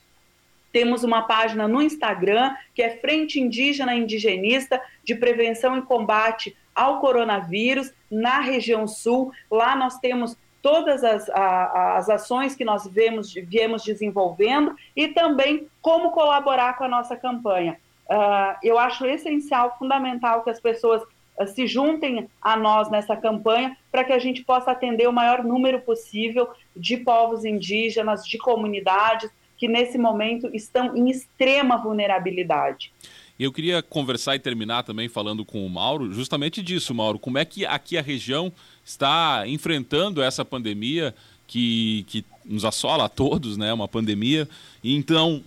temos 0.71 1.03
uma 1.03 1.21
página 1.21 1.67
no 1.67 1.81
Instagram, 1.81 2.55
que 2.73 2.81
é 2.81 2.97
Frente 2.97 3.39
Indígena 3.39 3.95
Indigenista 3.95 4.81
de 5.03 5.15
Prevenção 5.15 5.77
e 5.77 5.81
Combate 5.83 6.55
ao 6.75 6.99
Coronavírus, 6.99 7.91
na 8.09 8.39
região 8.39 8.87
sul. 8.87 9.31
Lá 9.49 9.75
nós 9.75 9.97
temos 9.99 10.37
todas 10.63 11.03
as, 11.03 11.29
a, 11.29 11.97
as 11.97 12.09
ações 12.09 12.55
que 12.55 12.63
nós 12.63 12.87
vemos, 12.87 13.33
viemos 13.33 13.83
desenvolvendo 13.83 14.75
e 14.95 15.09
também 15.09 15.67
como 15.81 16.11
colaborar 16.11 16.77
com 16.77 16.85
a 16.85 16.87
nossa 16.87 17.17
campanha. 17.17 17.77
Uh, 18.09 18.55
eu 18.63 18.79
acho 18.79 19.05
essencial, 19.05 19.75
fundamental 19.77 20.43
que 20.43 20.49
as 20.49 20.59
pessoas 20.59 21.03
uh, 21.03 21.47
se 21.47 21.67
juntem 21.67 22.29
a 22.41 22.55
nós 22.55 22.89
nessa 22.89 23.15
campanha 23.15 23.77
para 23.91 24.05
que 24.05 24.13
a 24.13 24.19
gente 24.19 24.43
possa 24.43 24.71
atender 24.71 25.07
o 25.07 25.13
maior 25.13 25.43
número 25.43 25.81
possível 25.81 26.49
de 26.75 26.95
povos 26.97 27.43
indígenas, 27.43 28.25
de 28.25 28.37
comunidades, 28.37 29.29
que 29.57 29.67
nesse 29.67 29.97
momento 29.97 30.49
estão 30.53 30.95
em 30.95 31.09
extrema 31.09 31.77
vulnerabilidade. 31.77 32.91
Eu 33.39 33.51
queria 33.51 33.81
conversar 33.81 34.35
e 34.35 34.39
terminar 34.39 34.83
também 34.83 35.09
falando 35.09 35.43
com 35.43 35.65
o 35.65 35.69
Mauro, 35.69 36.13
justamente 36.13 36.61
disso, 36.61 36.93
Mauro. 36.93 37.17
Como 37.17 37.37
é 37.37 37.45
que 37.45 37.65
aqui 37.65 37.97
a 37.97 38.01
região 38.01 38.51
está 38.85 39.43
enfrentando 39.47 40.21
essa 40.21 40.45
pandemia 40.45 41.15
que, 41.47 42.05
que 42.07 42.25
nos 42.45 42.63
assola 42.63 43.05
a 43.05 43.09
todos, 43.09 43.57
né? 43.57 43.73
Uma 43.73 43.87
pandemia. 43.87 44.47
Então, 44.83 45.43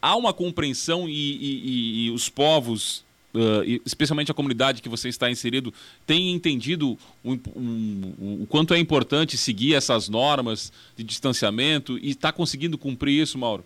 há 0.00 0.14
uma 0.16 0.32
compreensão 0.32 1.08
e, 1.08 1.12
e, 1.12 2.06
e 2.06 2.10
os 2.10 2.28
povos 2.28 3.04
uh, 3.36 3.80
especialmente 3.84 4.30
a 4.30 4.34
comunidade 4.34 4.80
que 4.80 4.88
você 4.88 5.08
está 5.08 5.30
inserido, 5.30 5.72
tem 6.06 6.32
entendido 6.32 6.98
um, 7.24 7.38
o 8.42 8.46
quanto 8.48 8.72
é 8.72 8.78
importante 8.78 9.36
seguir 9.36 9.74
essas 9.74 10.08
normas 10.08 10.72
de 10.96 11.04
distanciamento 11.04 11.98
e 11.98 12.10
está 12.10 12.32
conseguindo 12.32 12.78
cumprir 12.78 13.22
isso, 13.22 13.38
Mauro? 13.38 13.64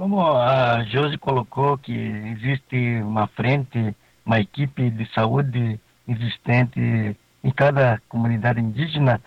Como 0.00 0.18
a 0.34 0.82
Josi 0.84 1.18
colocou 1.18 1.76
que 1.76 1.92
existe 1.92 3.02
uma 3.02 3.26
frente, 3.26 3.94
uma 4.24 4.40
equipe 4.40 4.88
de 4.88 5.04
saúde 5.12 5.78
existente 6.08 7.14
em 7.44 7.50
cada 7.50 8.00
comunidade 8.08 8.62
indígena 8.62 9.20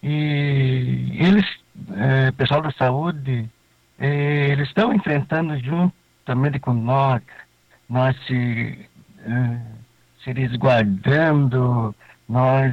e 0.00 1.16
eles, 1.18 1.44
é, 1.96 2.30
pessoal 2.30 2.62
da 2.62 2.70
saúde, 2.70 3.50
é, 3.98 4.50
eles 4.50 4.68
estão 4.68 4.94
enfrentando 4.94 5.58
juntamente 5.58 6.60
com 6.60 6.74
nós 6.74 7.20
nós 7.88 8.16
se, 8.24 8.88
uh, 9.26 9.60
se 10.22 10.32
resguardando, 10.32 11.92
nós, 12.28 12.72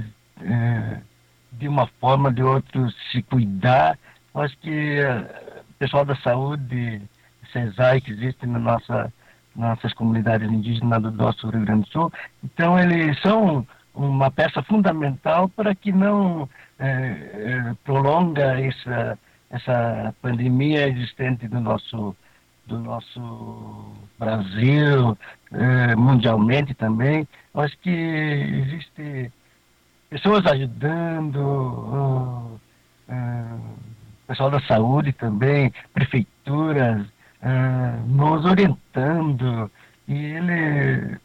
de 1.53 1.67
uma 1.67 1.87
forma 1.99 2.29
ou 2.29 2.35
de 2.35 2.43
outra, 2.43 2.87
se 3.11 3.23
cuidar. 3.23 3.97
Acho 4.35 4.55
que 4.59 4.99
o 5.71 5.73
pessoal 5.79 6.05
da 6.05 6.15
saúde, 6.17 7.01
CESAI, 7.51 8.01
que 8.01 8.11
existe 8.11 8.45
na 8.45 8.59
nossa 8.59 9.11
nossas 9.55 9.91
comunidades 9.93 10.49
indígenas 10.51 11.01
do 11.01 11.11
nosso 11.11 11.49
Rio 11.49 11.65
Grande 11.65 11.81
do 11.81 11.87
Sul. 11.89 12.13
Então, 12.43 12.79
eles 12.79 13.19
são 13.21 13.65
uma 13.93 14.29
peça 14.29 14.61
fundamental 14.61 15.49
para 15.49 15.73
que 15.73 15.91
não 15.91 16.47
eh, 16.77 17.73
prolonga 17.83 18.61
essa, 18.61 19.17
essa 19.49 20.13
pandemia 20.21 20.87
existente 20.87 21.47
do 21.47 21.59
nosso 21.59 22.15
do 22.67 22.77
nosso 22.79 23.95
Brasil, 24.19 25.17
eh, 25.53 25.95
mundialmente 25.95 26.73
também. 26.73 27.25
Eu 27.55 27.61
acho 27.61 27.77
que 27.79 27.89
existe 27.89 29.31
pessoas 30.09 30.45
ajudando, 30.45 31.37
uh, 31.37 32.59
uh, 33.09 33.77
pessoal 34.27 34.51
da 34.51 34.59
saúde 34.61 35.13
também, 35.13 35.71
prefeituras, 35.93 37.07
uh, 37.41 38.07
nos 38.07 38.45
orientando. 38.45 39.71
E 40.07 40.13
ele, 40.13 41.17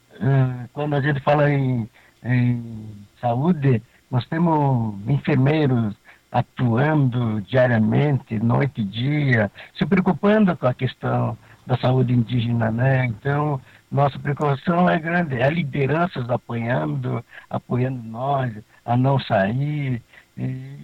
quando 0.73 0.95
a 0.95 1.01
gente 1.01 1.21
fala 1.21 1.51
em, 1.51 1.89
em 2.25 3.07
saúde, 3.21 3.81
nós 4.11 4.27
temos 4.27 4.97
enfermeiros 5.09 5.95
atuando 6.33 7.43
diariamente, 7.43 8.39
noite 8.41 8.81
e 8.81 8.85
dia, 8.85 9.53
se 9.79 9.85
preocupando 9.85 10.57
com 10.57 10.67
a 10.67 10.75
questão 10.75 11.37
da 11.67 11.77
saúde 11.77 12.13
indígena, 12.13 12.71
né? 12.71 13.05
Então, 13.05 13.61
nossa 13.91 14.19
preocupação 14.19 14.89
é 14.89 14.99
grande, 14.99 15.41
é 15.41 15.49
lideranças 15.51 16.29
apoiando, 16.31 17.25
apoiando 17.51 18.03
nós 18.03 18.53
a 18.85 18.97
não 18.97 19.19
sair. 19.21 20.03
E 20.37 20.77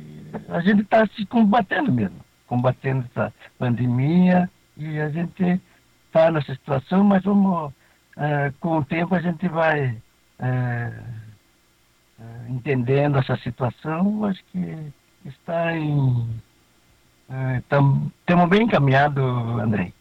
a 0.51 0.61
gente 0.61 0.83
está 0.83 1.07
se 1.07 1.25
combatendo 1.27 1.91
mesmo, 1.91 2.21
combatendo 2.47 3.07
essa 3.11 3.33
pandemia 3.59 4.49
e 4.79 5.01
a 5.01 5.09
gente 5.11 5.61
está 6.07 6.31
nessa 6.31 6.55
situação, 6.55 7.05
mas 7.05 7.23
vamos, 7.25 7.73
é, 8.17 8.53
com 8.61 8.79
o 8.79 8.85
tempo 8.85 9.15
a 9.15 9.21
gente 9.21 9.49
vai 9.49 10.01
é, 10.39 10.93
é, 12.21 12.49
entendendo 12.49 13.19
essa 13.19 13.37
situação, 13.39 14.25
acho 14.25 14.43
que 14.53 14.93
está 15.25 15.77
em. 15.77 16.41
É, 17.31 17.57
bem 18.49 18.63
encaminhado, 18.63 19.21
André. 19.61 19.93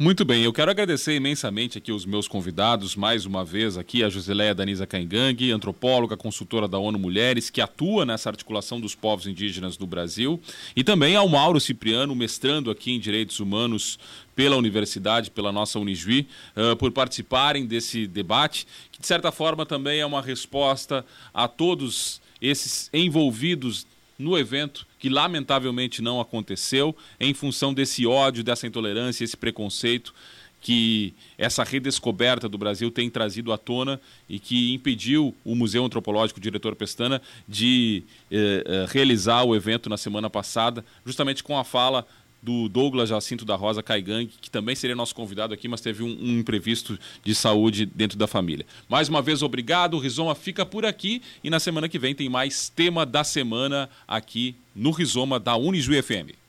Muito 0.00 0.24
bem, 0.24 0.44
eu 0.44 0.52
quero 0.52 0.70
agradecer 0.70 1.16
imensamente 1.16 1.76
aqui 1.76 1.90
os 1.90 2.06
meus 2.06 2.28
convidados, 2.28 2.94
mais 2.94 3.26
uma 3.26 3.44
vez 3.44 3.76
aqui, 3.76 4.04
a 4.04 4.08
Josileia 4.08 4.54
Danisa 4.54 4.86
Caingang, 4.86 5.50
antropóloga, 5.50 6.16
consultora 6.16 6.68
da 6.68 6.78
ONU 6.78 6.96
Mulheres, 6.96 7.50
que 7.50 7.60
atua 7.60 8.06
nessa 8.06 8.30
articulação 8.30 8.80
dos 8.80 8.94
povos 8.94 9.26
indígenas 9.26 9.76
do 9.76 9.88
Brasil, 9.88 10.40
e 10.76 10.84
também 10.84 11.16
ao 11.16 11.28
Mauro 11.28 11.58
Cipriano, 11.58 12.14
mestrando 12.14 12.70
aqui 12.70 12.92
em 12.92 13.00
Direitos 13.00 13.40
Humanos 13.40 13.98
pela 14.36 14.56
Universidade, 14.56 15.32
pela 15.32 15.50
nossa 15.50 15.80
Unijuí, 15.80 16.28
uh, 16.56 16.76
por 16.76 16.92
participarem 16.92 17.66
desse 17.66 18.06
debate, 18.06 18.68
que 18.92 19.00
de 19.00 19.06
certa 19.08 19.32
forma 19.32 19.66
também 19.66 19.98
é 19.98 20.06
uma 20.06 20.22
resposta 20.22 21.04
a 21.34 21.48
todos 21.48 22.22
esses 22.40 22.88
envolvidos 22.94 23.84
no 24.18 24.36
evento, 24.36 24.86
que 24.98 25.08
lamentavelmente 25.08 26.02
não 26.02 26.20
aconteceu, 26.20 26.94
em 27.20 27.32
função 27.32 27.72
desse 27.72 28.06
ódio, 28.06 28.42
dessa 28.42 28.66
intolerância, 28.66 29.22
esse 29.22 29.36
preconceito 29.36 30.12
que 30.60 31.14
essa 31.36 31.62
redescoberta 31.62 32.48
do 32.48 32.58
Brasil 32.58 32.90
tem 32.90 33.08
trazido 33.08 33.52
à 33.52 33.58
tona 33.58 34.00
e 34.28 34.40
que 34.40 34.74
impediu 34.74 35.34
o 35.44 35.54
Museu 35.54 35.84
Antropológico, 35.84 36.40
o 36.40 36.42
diretor 36.42 36.74
Pestana, 36.74 37.22
de 37.46 38.02
eh, 38.30 38.64
eh, 38.66 38.86
realizar 38.88 39.44
o 39.44 39.54
evento 39.54 39.88
na 39.88 39.96
semana 39.96 40.28
passada, 40.28 40.84
justamente 41.06 41.44
com 41.44 41.56
a 41.56 41.62
fala 41.62 42.04
do 42.42 42.68
Douglas 42.68 43.08
Jacinto 43.08 43.44
da 43.44 43.56
Rosa 43.56 43.82
Caigang, 43.82 44.30
que 44.40 44.50
também 44.50 44.74
seria 44.74 44.94
nosso 44.94 45.14
convidado 45.14 45.52
aqui, 45.52 45.68
mas 45.68 45.80
teve 45.80 46.02
um, 46.02 46.06
um, 46.08 46.38
imprevisto 46.38 46.98
de 47.24 47.34
saúde 47.34 47.84
dentro 47.86 48.18
da 48.18 48.26
família. 48.26 48.64
Mais 48.88 49.08
uma 49.08 49.20
vez, 49.20 49.42
obrigado. 49.42 49.94
O 49.94 49.98
Rizoma 49.98 50.34
fica 50.34 50.64
por 50.64 50.84
aqui 50.84 51.22
e 51.42 51.50
na 51.50 51.60
semana 51.60 51.88
que 51.88 51.98
vem 51.98 52.14
tem 52.14 52.28
mais 52.28 52.68
tema 52.68 53.04
da 53.04 53.24
semana 53.24 53.88
aqui 54.06 54.54
no 54.74 54.90
Rizoma 54.90 55.40
da 55.40 55.56
Unijuí 55.56 56.00
FM. 56.02 56.47